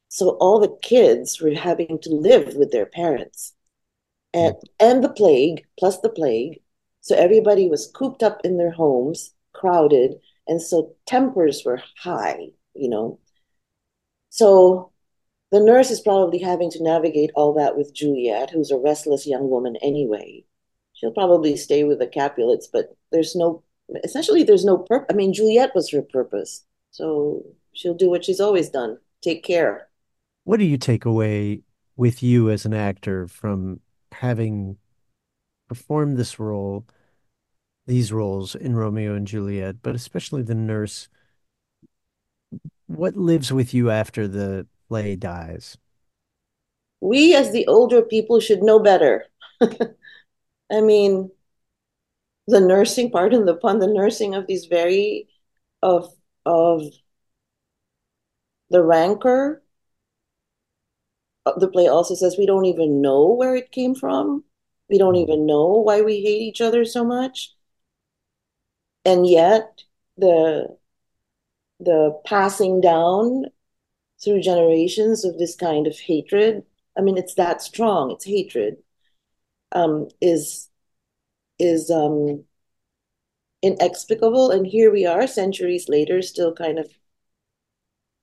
So 0.08 0.30
all 0.40 0.58
the 0.58 0.76
kids 0.82 1.40
were 1.40 1.54
having 1.54 1.98
to 2.02 2.10
live 2.10 2.56
with 2.56 2.72
their 2.72 2.86
parents. 2.86 3.54
And 4.32 4.56
and 4.78 5.02
the 5.02 5.12
plague, 5.12 5.66
plus 5.78 6.00
the 6.00 6.08
plague. 6.08 6.62
So 7.00 7.16
everybody 7.16 7.68
was 7.68 7.90
cooped 7.92 8.22
up 8.22 8.40
in 8.44 8.58
their 8.58 8.70
homes, 8.70 9.34
crowded, 9.60 10.14
and 10.46 10.60
so 10.60 10.94
tempers 11.06 11.62
were 11.64 11.82
high, 11.98 12.48
you 12.74 12.88
know. 12.88 13.18
So 14.30 14.92
the 15.52 15.60
nurse 15.60 15.90
is 15.90 16.00
probably 16.00 16.38
having 16.38 16.70
to 16.70 16.82
navigate 16.82 17.30
all 17.34 17.52
that 17.54 17.76
with 17.76 17.94
Juliet, 17.94 18.50
who's 18.50 18.70
a 18.70 18.78
restless 18.78 19.26
young 19.26 19.50
woman 19.50 19.76
anyway. 19.82 20.44
She'll 20.94 21.12
probably 21.12 21.56
stay 21.56 21.84
with 21.84 21.98
the 21.98 22.06
Capulets, 22.06 22.68
but 22.72 22.96
there's 23.12 23.34
no, 23.34 23.62
essentially, 24.04 24.42
there's 24.42 24.64
no 24.64 24.78
purpose. 24.78 25.06
I 25.10 25.14
mean, 25.16 25.32
Juliet 25.32 25.74
was 25.74 25.90
her 25.90 26.02
purpose. 26.02 26.64
So 26.90 27.44
she'll 27.72 27.94
do 27.94 28.10
what 28.10 28.24
she's 28.24 28.40
always 28.40 28.68
done 28.70 28.98
take 29.22 29.44
care. 29.44 29.88
What 30.44 30.58
do 30.58 30.64
you 30.64 30.78
take 30.78 31.04
away 31.04 31.62
with 31.96 32.22
you 32.22 32.50
as 32.50 32.64
an 32.64 32.72
actor 32.72 33.28
from 33.28 33.80
having 34.12 34.78
performed 35.68 36.16
this 36.16 36.38
role, 36.38 36.86
these 37.90 38.12
roles 38.12 38.54
in 38.54 38.76
Romeo 38.76 39.14
and 39.16 39.26
Juliet, 39.26 39.82
but 39.82 39.96
especially 39.96 40.42
the 40.42 40.54
nurse? 40.54 41.08
What 42.86 43.16
lives 43.16 43.52
with 43.52 43.72
you 43.72 43.90
after 43.90 44.28
the 44.28 44.66
play 44.88 45.16
dies? 45.16 45.76
We, 47.00 47.34
as 47.34 47.52
the 47.52 47.66
older 47.66 48.00
people, 48.02 48.40
should 48.40 48.62
know 48.62 48.78
better. 48.78 49.26
I 50.70 50.80
mean, 50.80 51.30
the 52.46 52.60
nursing, 52.60 53.10
pardon 53.10 53.44
the 53.46 53.54
pun, 53.54 53.78
the 53.78 53.86
nursing 53.86 54.34
of 54.34 54.46
these 54.46 54.66
very, 54.66 55.28
of, 55.82 56.12
of 56.46 56.82
the 58.70 58.82
rancor. 58.82 59.62
Uh, 61.44 61.58
The 61.58 61.68
play 61.68 61.86
also 61.86 62.14
says 62.14 62.38
we 62.38 62.46
don't 62.46 62.64
even 62.64 63.00
know 63.02 63.26
where 63.32 63.54
it 63.54 63.72
came 63.72 63.94
from. 63.94 64.44
We 64.88 64.96
don't 64.98 65.16
even 65.16 65.44
know 65.46 65.66
why 65.66 66.00
we 66.02 66.22
hate 66.22 66.40
each 66.42 66.60
other 66.62 66.84
so 66.86 67.04
much. 67.04 67.54
And 69.04 69.26
yet, 69.26 69.82
the 70.16 70.76
the 71.80 72.20
passing 72.26 72.80
down 72.80 73.46
through 74.22 74.40
generations 74.42 75.24
of 75.24 75.38
this 75.38 75.56
kind 75.56 75.86
of 75.86 75.98
hatred, 75.98 76.64
I 76.96 77.00
mean, 77.02 77.16
it's 77.18 77.34
that 77.34 77.62
strong, 77.62 78.10
it's 78.10 78.24
hatred, 78.26 78.78
um, 79.72 80.08
is 80.20 80.68
is 81.58 81.90
um, 81.90 82.44
inexplicable. 83.62 84.50
And 84.50 84.66
here 84.66 84.90
we 84.92 85.06
are, 85.06 85.26
centuries 85.26 85.88
later, 85.88 86.22
still 86.22 86.52
kind 86.54 86.78
of 86.78 86.90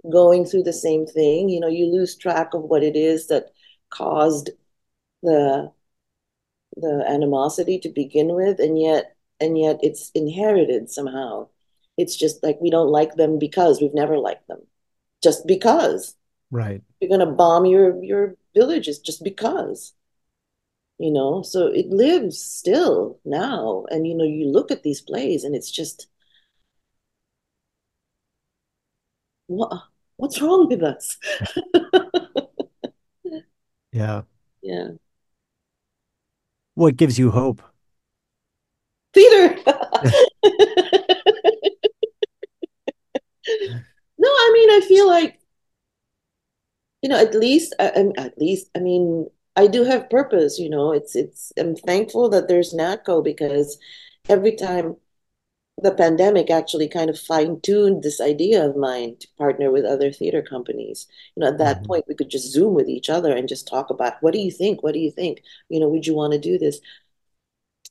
going 0.09 0.45
through 0.45 0.63
the 0.63 0.73
same 0.73 1.05
thing. 1.05 1.49
You 1.49 1.59
know, 1.59 1.67
you 1.67 1.87
lose 1.87 2.15
track 2.15 2.53
of 2.53 2.63
what 2.63 2.83
it 2.83 2.95
is 2.95 3.27
that 3.27 3.51
caused 3.89 4.51
the 5.23 5.71
the 6.77 7.03
animosity 7.07 7.79
to 7.79 7.89
begin 7.89 8.33
with, 8.35 8.59
and 8.59 8.79
yet 8.79 9.16
and 9.39 9.57
yet 9.57 9.79
it's 9.81 10.11
inherited 10.15 10.89
somehow. 10.89 11.47
It's 11.97 12.15
just 12.15 12.43
like 12.43 12.59
we 12.61 12.69
don't 12.69 12.89
like 12.91 13.15
them 13.15 13.39
because 13.39 13.81
we've 13.81 13.93
never 13.93 14.17
liked 14.17 14.47
them. 14.47 14.61
Just 15.23 15.47
because 15.47 16.15
Right. 16.51 16.81
you're 16.99 17.09
gonna 17.09 17.31
bomb 17.31 17.65
your 17.65 18.03
your 18.03 18.35
villages 18.53 18.99
just 18.99 19.23
because. 19.23 19.93
You 20.99 21.11
know, 21.11 21.43
so 21.43 21.67
it 21.67 21.87
lives 21.89 22.41
still 22.41 23.19
now. 23.23 23.85
And 23.91 24.07
you 24.07 24.15
know, 24.15 24.23
you 24.23 24.47
look 24.47 24.71
at 24.71 24.83
these 24.83 25.01
plays 25.01 25.43
and 25.43 25.55
it's 25.55 25.69
just 25.71 26.07
what 29.47 29.71
what's 30.17 30.41
wrong 30.41 30.67
with 30.67 30.83
us? 30.83 31.17
Yeah. 33.91 34.23
Yeah. 34.61 34.91
What 36.75 36.95
gives 36.95 37.17
you 37.19 37.31
hope? 37.31 37.61
Theater. 39.17 39.57
No, 44.19 44.27
I 44.27 44.51
mean, 44.53 44.69
I 44.71 44.85
feel 44.85 45.07
like 45.07 45.39
you 47.01 47.09
know, 47.09 47.17
at 47.19 47.33
least, 47.35 47.75
um, 47.79 48.11
at 48.17 48.37
least, 48.37 48.69
I 48.75 48.79
mean, 48.79 49.27
I 49.55 49.67
do 49.67 49.83
have 49.83 50.09
purpose. 50.09 50.59
You 50.59 50.69
know, 50.69 50.91
it's 50.93 51.15
it's. 51.15 51.53
I'm 51.57 51.75
thankful 51.75 52.29
that 52.29 52.47
there's 52.47 52.73
NATCO 52.73 53.23
because 53.23 53.77
every 54.29 54.55
time 54.55 54.97
the 55.81 55.93
pandemic 55.93 56.49
actually 56.49 56.87
kind 56.89 57.09
of 57.09 57.19
fine 57.19 57.61
tuned 57.61 58.01
this 58.03 58.19
idea 58.19 58.65
of 58.65 58.75
mine 58.75 59.15
to 59.19 59.27
partner 59.37 59.71
with 59.71 59.85
other 59.85 60.11
theater 60.11 60.41
companies. 60.41 61.07
You 61.35 61.41
know, 61.41 61.49
at 61.49 61.59
that 61.59 61.77
mm-hmm. 61.77 61.85
point, 61.85 62.05
we 62.07 62.15
could 62.15 62.29
just 62.29 62.51
Zoom 62.51 62.73
with 62.73 62.89
each 62.89 63.09
other 63.09 63.35
and 63.35 63.47
just 63.47 63.67
talk 63.67 63.89
about 63.91 64.21
what 64.21 64.33
do 64.33 64.39
you 64.39 64.51
think? 64.51 64.83
What 64.83 64.93
do 64.93 64.99
you 64.99 65.11
think? 65.11 65.43
You 65.69 65.79
know, 65.79 65.89
would 65.89 66.07
you 66.07 66.15
want 66.15 66.33
to 66.33 66.39
do 66.39 66.57
this? 66.57 66.79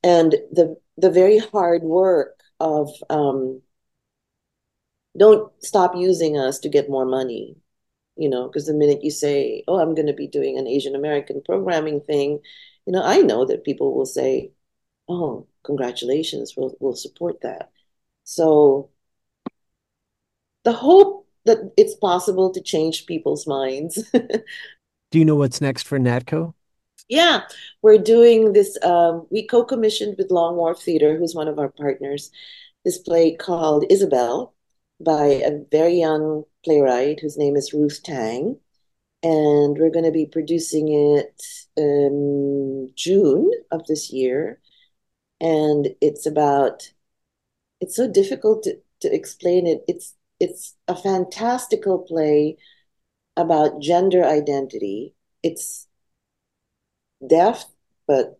And 0.03 0.32
the 0.53 0.76
the 0.97 1.11
very 1.11 1.38
hard 1.38 1.82
work 1.82 2.40
of 2.61 2.90
um, 3.11 3.62
don't 5.18 5.53
stop 5.64 5.94
using 5.97 6.38
us 6.38 6.59
to 6.61 6.68
get 6.68 6.90
more 6.90 7.07
money. 7.07 7.57
You 8.16 8.30
know, 8.30 8.47
because 8.47 8.66
the 8.66 8.74
minute 8.74 9.05
you 9.05 9.11
say, 9.11 9.62
"Oh, 9.68 9.78
I'm 9.78 9.94
going 9.94 10.07
to 10.07 10.14
be 10.14 10.26
doing 10.26 10.59
an 10.59 10.66
Asian 10.66 10.94
American 10.94 11.42
programming 11.44 12.01
thing," 12.01 12.40
you 12.86 12.92
know, 12.92 13.03
I 13.03 13.18
know 13.18 13.44
that 13.47 13.64
people 13.64 13.94
will 13.94 14.07
say, 14.07 14.53
"Oh, 15.09 15.47
congratulations, 15.64 16.55
we'll 16.57 16.76
we'll 16.80 16.97
support 16.97 17.42
that." 17.42 17.70
So 18.24 18.90
the 20.64 20.72
hope 20.72 21.26
that 21.44 21.72
it's 21.76 21.94
possible 21.94 22.51
to 22.53 22.61
change 22.61 23.07
people's 23.07 23.47
minds. 23.47 24.03
Do 25.11 25.18
you 25.18 25.24
know 25.24 25.36
what's 25.36 25.61
next 25.61 25.86
for 25.86 25.99
NATCO? 25.99 26.55
Yeah, 27.09 27.42
we're 27.82 27.98
doing 27.98 28.52
this. 28.52 28.76
Um, 28.82 29.26
we 29.30 29.46
co 29.46 29.64
commissioned 29.64 30.16
with 30.18 30.30
Long 30.30 30.57
Wharf 30.57 30.80
Theater, 30.82 31.16
who's 31.16 31.34
one 31.34 31.48
of 31.48 31.59
our 31.59 31.68
partners, 31.68 32.30
this 32.84 32.98
play 32.98 33.36
called 33.36 33.84
Isabel 33.90 34.54
by 35.00 35.26
a 35.26 35.61
very 35.70 35.94
young 36.00 36.44
playwright 36.64 37.20
whose 37.20 37.36
name 37.38 37.57
is 37.57 37.72
Ruth 37.72 38.00
Tang. 38.04 38.59
And 39.22 39.78
we're 39.78 39.90
going 39.90 40.04
to 40.07 40.12
be 40.12 40.26
producing 40.26 40.88
it 40.90 41.42
in 41.76 42.92
June 42.96 43.50
of 43.72 43.86
this 43.86 44.12
year. 44.12 44.61
And 45.40 45.88
it's 46.02 46.26
about 46.26 46.90
it's 47.80 47.96
so 47.96 48.11
difficult 48.11 48.62
to, 48.64 48.76
to 49.00 49.14
explain 49.14 49.66
it. 49.66 49.84
It's 49.88 50.14
it's 50.40 50.74
a 50.88 50.96
fantastical 50.96 51.98
play 52.00 52.59
about 53.36 53.80
gender 53.82 54.24
identity. 54.24 55.14
It's 55.42 55.86
deft 57.24 57.66
but 58.06 58.38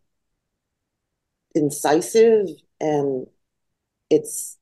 incisive 1.55 2.49
and 2.81 3.27
it's 4.11 4.59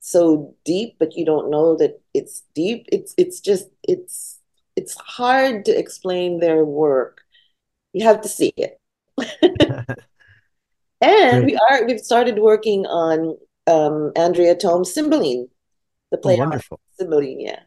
so 0.00 0.54
deep 0.64 0.96
but 0.98 1.16
you 1.16 1.24
don't 1.24 1.50
know 1.50 1.76
that 1.76 2.00
it's 2.12 2.42
deep 2.54 2.86
it's 2.92 3.14
it's 3.16 3.40
just 3.40 3.68
it's 3.82 4.38
it's 4.76 4.94
hard 4.96 5.64
to 5.64 5.76
explain 5.76 6.40
their 6.40 6.64
work 6.64 7.22
you 7.92 8.04
have 8.04 8.20
to 8.20 8.28
see 8.28 8.52
it 8.56 8.78
and 11.00 11.46
we 11.46 11.56
are 11.56 11.86
we've 11.86 12.00
started 12.00 12.38
working 12.38 12.84
on 12.86 13.36
um, 13.66 14.12
Andrea 14.16 14.54
Thome's 14.54 14.92
Cymbeline, 14.92 15.48
the 16.10 16.18
play 16.18 16.36
oh, 16.36 16.40
wonderful. 16.40 16.80
on 16.82 16.96
Cymbeline. 16.98 17.40
Yeah, 17.40 17.60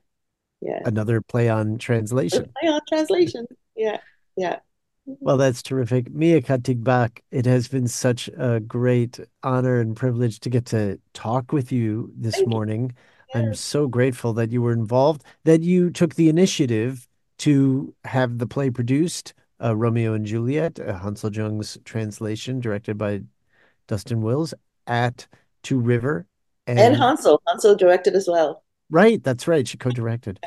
yeah. 0.61 0.81
Another 0.85 1.21
play 1.21 1.49
on 1.49 1.77
translation. 1.77 2.51
play 2.59 2.69
on 2.69 2.81
translation. 2.87 3.47
Yeah, 3.75 3.97
yeah. 4.35 4.59
Well, 5.07 5.37
that's 5.37 5.63
terrific. 5.63 6.11
Mia 6.11 6.41
Katigbak, 6.41 7.19
it 7.31 7.45
has 7.45 7.69
been 7.69 7.87
such 7.87 8.29
a 8.37 8.59
great 8.59 9.19
honor 9.41 9.79
and 9.79 9.95
privilege 9.95 10.41
to 10.41 10.49
get 10.49 10.65
to 10.67 10.99
talk 11.13 11.53
with 11.53 11.71
you 11.71 12.11
this 12.13 12.35
Thank 12.35 12.49
morning. 12.49 12.93
You. 13.33 13.39
I'm 13.39 13.55
so 13.55 13.87
grateful 13.87 14.33
that 14.33 14.51
you 14.51 14.61
were 14.61 14.73
involved, 14.73 15.23
that 15.45 15.61
you 15.61 15.91
took 15.91 16.15
the 16.15 16.27
initiative 16.27 17.07
to 17.39 17.95
have 18.03 18.37
the 18.37 18.47
play 18.47 18.69
produced, 18.69 19.33
uh, 19.63 19.77
Romeo 19.77 20.13
and 20.13 20.25
Juliet, 20.25 20.77
uh, 20.77 20.99
Hansol 20.99 21.33
Jung's 21.33 21.77
translation, 21.85 22.59
directed 22.59 22.97
by 22.97 23.21
Dustin 23.87 24.21
Wills, 24.21 24.53
at 24.87 25.25
Two 25.63 25.79
River. 25.79 26.27
And, 26.65 26.79
and 26.79 26.97
Hansel. 26.97 27.41
Hansol 27.47 27.77
directed 27.77 28.13
as 28.13 28.27
well. 28.27 28.63
Right. 28.89 29.23
That's 29.23 29.47
right. 29.47 29.65
She 29.65 29.77
co-directed. 29.77 30.39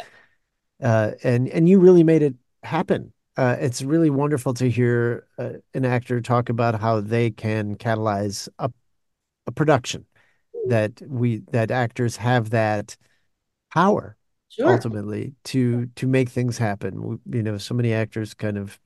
uh, 0.83 1.13
and 1.23 1.49
and 1.49 1.67
you 1.67 1.79
really 1.79 2.05
made 2.05 2.23
it 2.23 2.35
happen. 2.63 3.13
Uh, 3.41 3.57
it's 3.59 3.81
really 3.81 4.11
wonderful 4.11 4.53
to 4.53 4.69
hear 4.69 5.27
uh, 5.39 5.53
an 5.73 5.87
actor 5.87 6.21
talk 6.21 6.51
about 6.51 6.79
how 6.79 7.01
they 7.01 7.31
can 7.31 7.75
catalyze 7.75 8.51
a, 8.59 8.71
a 9.47 9.53
production 9.53 10.05
that 10.69 11.01
we 11.09 11.39
that 11.51 11.71
actors 11.71 12.17
have 12.17 12.51
that 12.51 12.99
power 13.73 14.15
sure. 14.51 14.69
ultimately 14.71 15.33
to 15.43 15.87
to 15.97 16.07
make 16.07 16.29
things 16.29 16.59
happen. 16.59 17.19
You 17.33 17.43
know, 17.43 17.57
so 17.57 17.75
many 17.75 17.95
actors 17.95 18.35
kind 18.35 18.59
of 18.59 18.79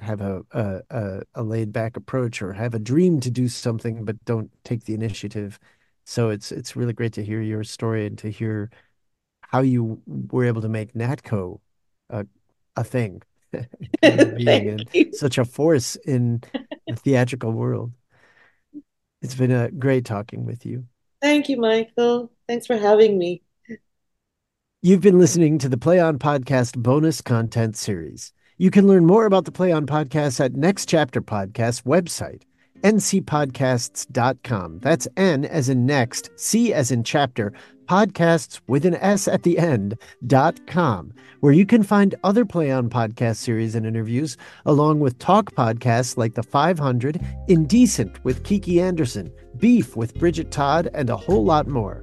have 0.00 0.20
a, 0.20 0.42
a, 0.90 1.22
a 1.36 1.42
laid 1.44 1.72
back 1.72 1.96
approach 1.96 2.42
or 2.42 2.54
have 2.54 2.74
a 2.74 2.80
dream 2.80 3.20
to 3.20 3.30
do 3.30 3.46
something 3.46 4.04
but 4.04 4.22
don't 4.24 4.50
take 4.64 4.82
the 4.84 4.94
initiative. 4.94 5.60
So 6.04 6.30
it's 6.30 6.50
it's 6.50 6.74
really 6.74 6.92
great 6.92 7.12
to 7.12 7.24
hear 7.24 7.40
your 7.40 7.62
story 7.62 8.04
and 8.04 8.18
to 8.18 8.32
hear 8.32 8.68
how 9.42 9.60
you 9.60 10.02
were 10.06 10.44
able 10.44 10.62
to 10.62 10.68
make 10.68 10.94
NATCO 10.94 11.60
a 12.10 12.26
a 12.76 12.82
thing, 12.82 13.22
and 14.02 14.88
such 15.12 15.38
a 15.38 15.44
force 15.44 15.96
in 15.96 16.42
the 16.86 16.96
theatrical 16.96 17.52
world. 17.52 17.92
It's 19.22 19.34
been 19.34 19.50
a 19.50 19.70
great 19.70 20.04
talking 20.04 20.44
with 20.44 20.64
you. 20.66 20.84
Thank 21.20 21.48
you, 21.48 21.56
Michael. 21.56 22.30
Thanks 22.46 22.66
for 22.66 22.76
having 22.76 23.18
me. 23.18 23.42
You've 24.82 25.00
been 25.00 25.18
listening 25.18 25.58
to 25.58 25.68
the 25.68 25.78
Play 25.78 25.98
On 25.98 26.18
Podcast 26.18 26.76
bonus 26.76 27.20
content 27.20 27.76
series. 27.76 28.32
You 28.58 28.70
can 28.70 28.86
learn 28.86 29.04
more 29.04 29.26
about 29.26 29.44
the 29.44 29.52
Play 29.52 29.72
On 29.72 29.84
Podcast 29.86 30.38
at 30.44 30.54
Next 30.54 30.88
Chapter 30.88 31.20
Podcast 31.20 31.82
website, 31.82 32.42
ncpodcasts.com. 32.82 34.78
That's 34.78 35.08
N 35.16 35.44
as 35.44 35.68
in 35.68 35.86
next, 35.86 36.30
C 36.36 36.72
as 36.72 36.90
in 36.92 37.02
chapter, 37.02 37.52
podcasts 37.86 38.60
with 38.66 38.84
an 38.84 38.94
S 38.96 39.26
at 39.28 39.42
the 39.42 39.58
end, 39.58 39.98
dot 40.26 40.66
com, 40.66 41.12
where 41.40 41.52
you 41.52 41.64
can 41.64 41.82
find 41.82 42.14
other 42.24 42.44
Play 42.44 42.70
On 42.70 42.90
podcast 42.90 43.36
series 43.36 43.74
and 43.74 43.86
interviews, 43.86 44.36
along 44.64 45.00
with 45.00 45.18
talk 45.18 45.52
podcasts 45.52 46.16
like 46.16 46.34
The 46.34 46.42
500, 46.42 47.20
Indecent 47.48 48.22
with 48.24 48.44
Kiki 48.44 48.80
Anderson, 48.80 49.32
Beef 49.56 49.96
with 49.96 50.14
Bridget 50.18 50.50
Todd, 50.50 50.90
and 50.94 51.08
a 51.08 51.16
whole 51.16 51.44
lot 51.44 51.66
more. 51.66 52.02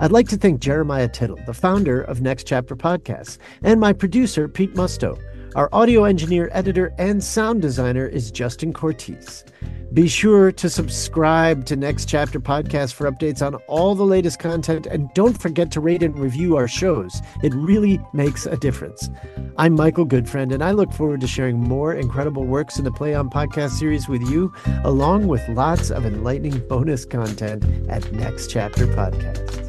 I'd 0.00 0.12
like 0.12 0.28
to 0.28 0.36
thank 0.36 0.60
Jeremiah 0.60 1.08
Tittle, 1.08 1.38
the 1.46 1.54
founder 1.54 2.02
of 2.02 2.20
Next 2.20 2.46
Chapter 2.46 2.76
Podcasts, 2.76 3.38
and 3.62 3.80
my 3.80 3.92
producer, 3.92 4.48
Pete 4.48 4.74
Musto. 4.74 5.18
Our 5.54 5.68
audio 5.70 6.04
engineer, 6.04 6.48
editor, 6.52 6.94
and 6.96 7.22
sound 7.22 7.60
designer 7.60 8.06
is 8.06 8.30
Justin 8.30 8.72
Cortez. 8.72 9.44
Be 9.92 10.08
sure 10.08 10.50
to 10.50 10.70
subscribe 10.70 11.66
to 11.66 11.76
Next 11.76 12.08
Chapter 12.08 12.40
Podcast 12.40 12.94
for 12.94 13.10
updates 13.10 13.46
on 13.46 13.56
all 13.66 13.94
the 13.94 14.06
latest 14.06 14.38
content, 14.38 14.86
and 14.86 15.12
don't 15.12 15.38
forget 15.38 15.70
to 15.72 15.80
rate 15.80 16.02
and 16.02 16.18
review 16.18 16.56
our 16.56 16.66
shows. 16.66 17.20
It 17.42 17.52
really 17.54 18.00
makes 18.14 18.46
a 18.46 18.56
difference. 18.56 19.10
I'm 19.58 19.74
Michael 19.74 20.06
Goodfriend, 20.06 20.54
and 20.54 20.64
I 20.64 20.70
look 20.70 20.90
forward 20.90 21.20
to 21.20 21.26
sharing 21.26 21.60
more 21.60 21.92
incredible 21.92 22.44
works 22.44 22.78
in 22.78 22.84
the 22.84 22.92
Play 22.92 23.14
On 23.14 23.28
podcast 23.28 23.72
series 23.72 24.08
with 24.08 24.22
you, 24.22 24.50
along 24.84 25.28
with 25.28 25.46
lots 25.50 25.90
of 25.90 26.06
enlightening 26.06 26.66
bonus 26.66 27.04
content 27.04 27.62
at 27.90 28.10
Next 28.12 28.50
Chapter 28.50 28.86
Podcast. 28.86 29.68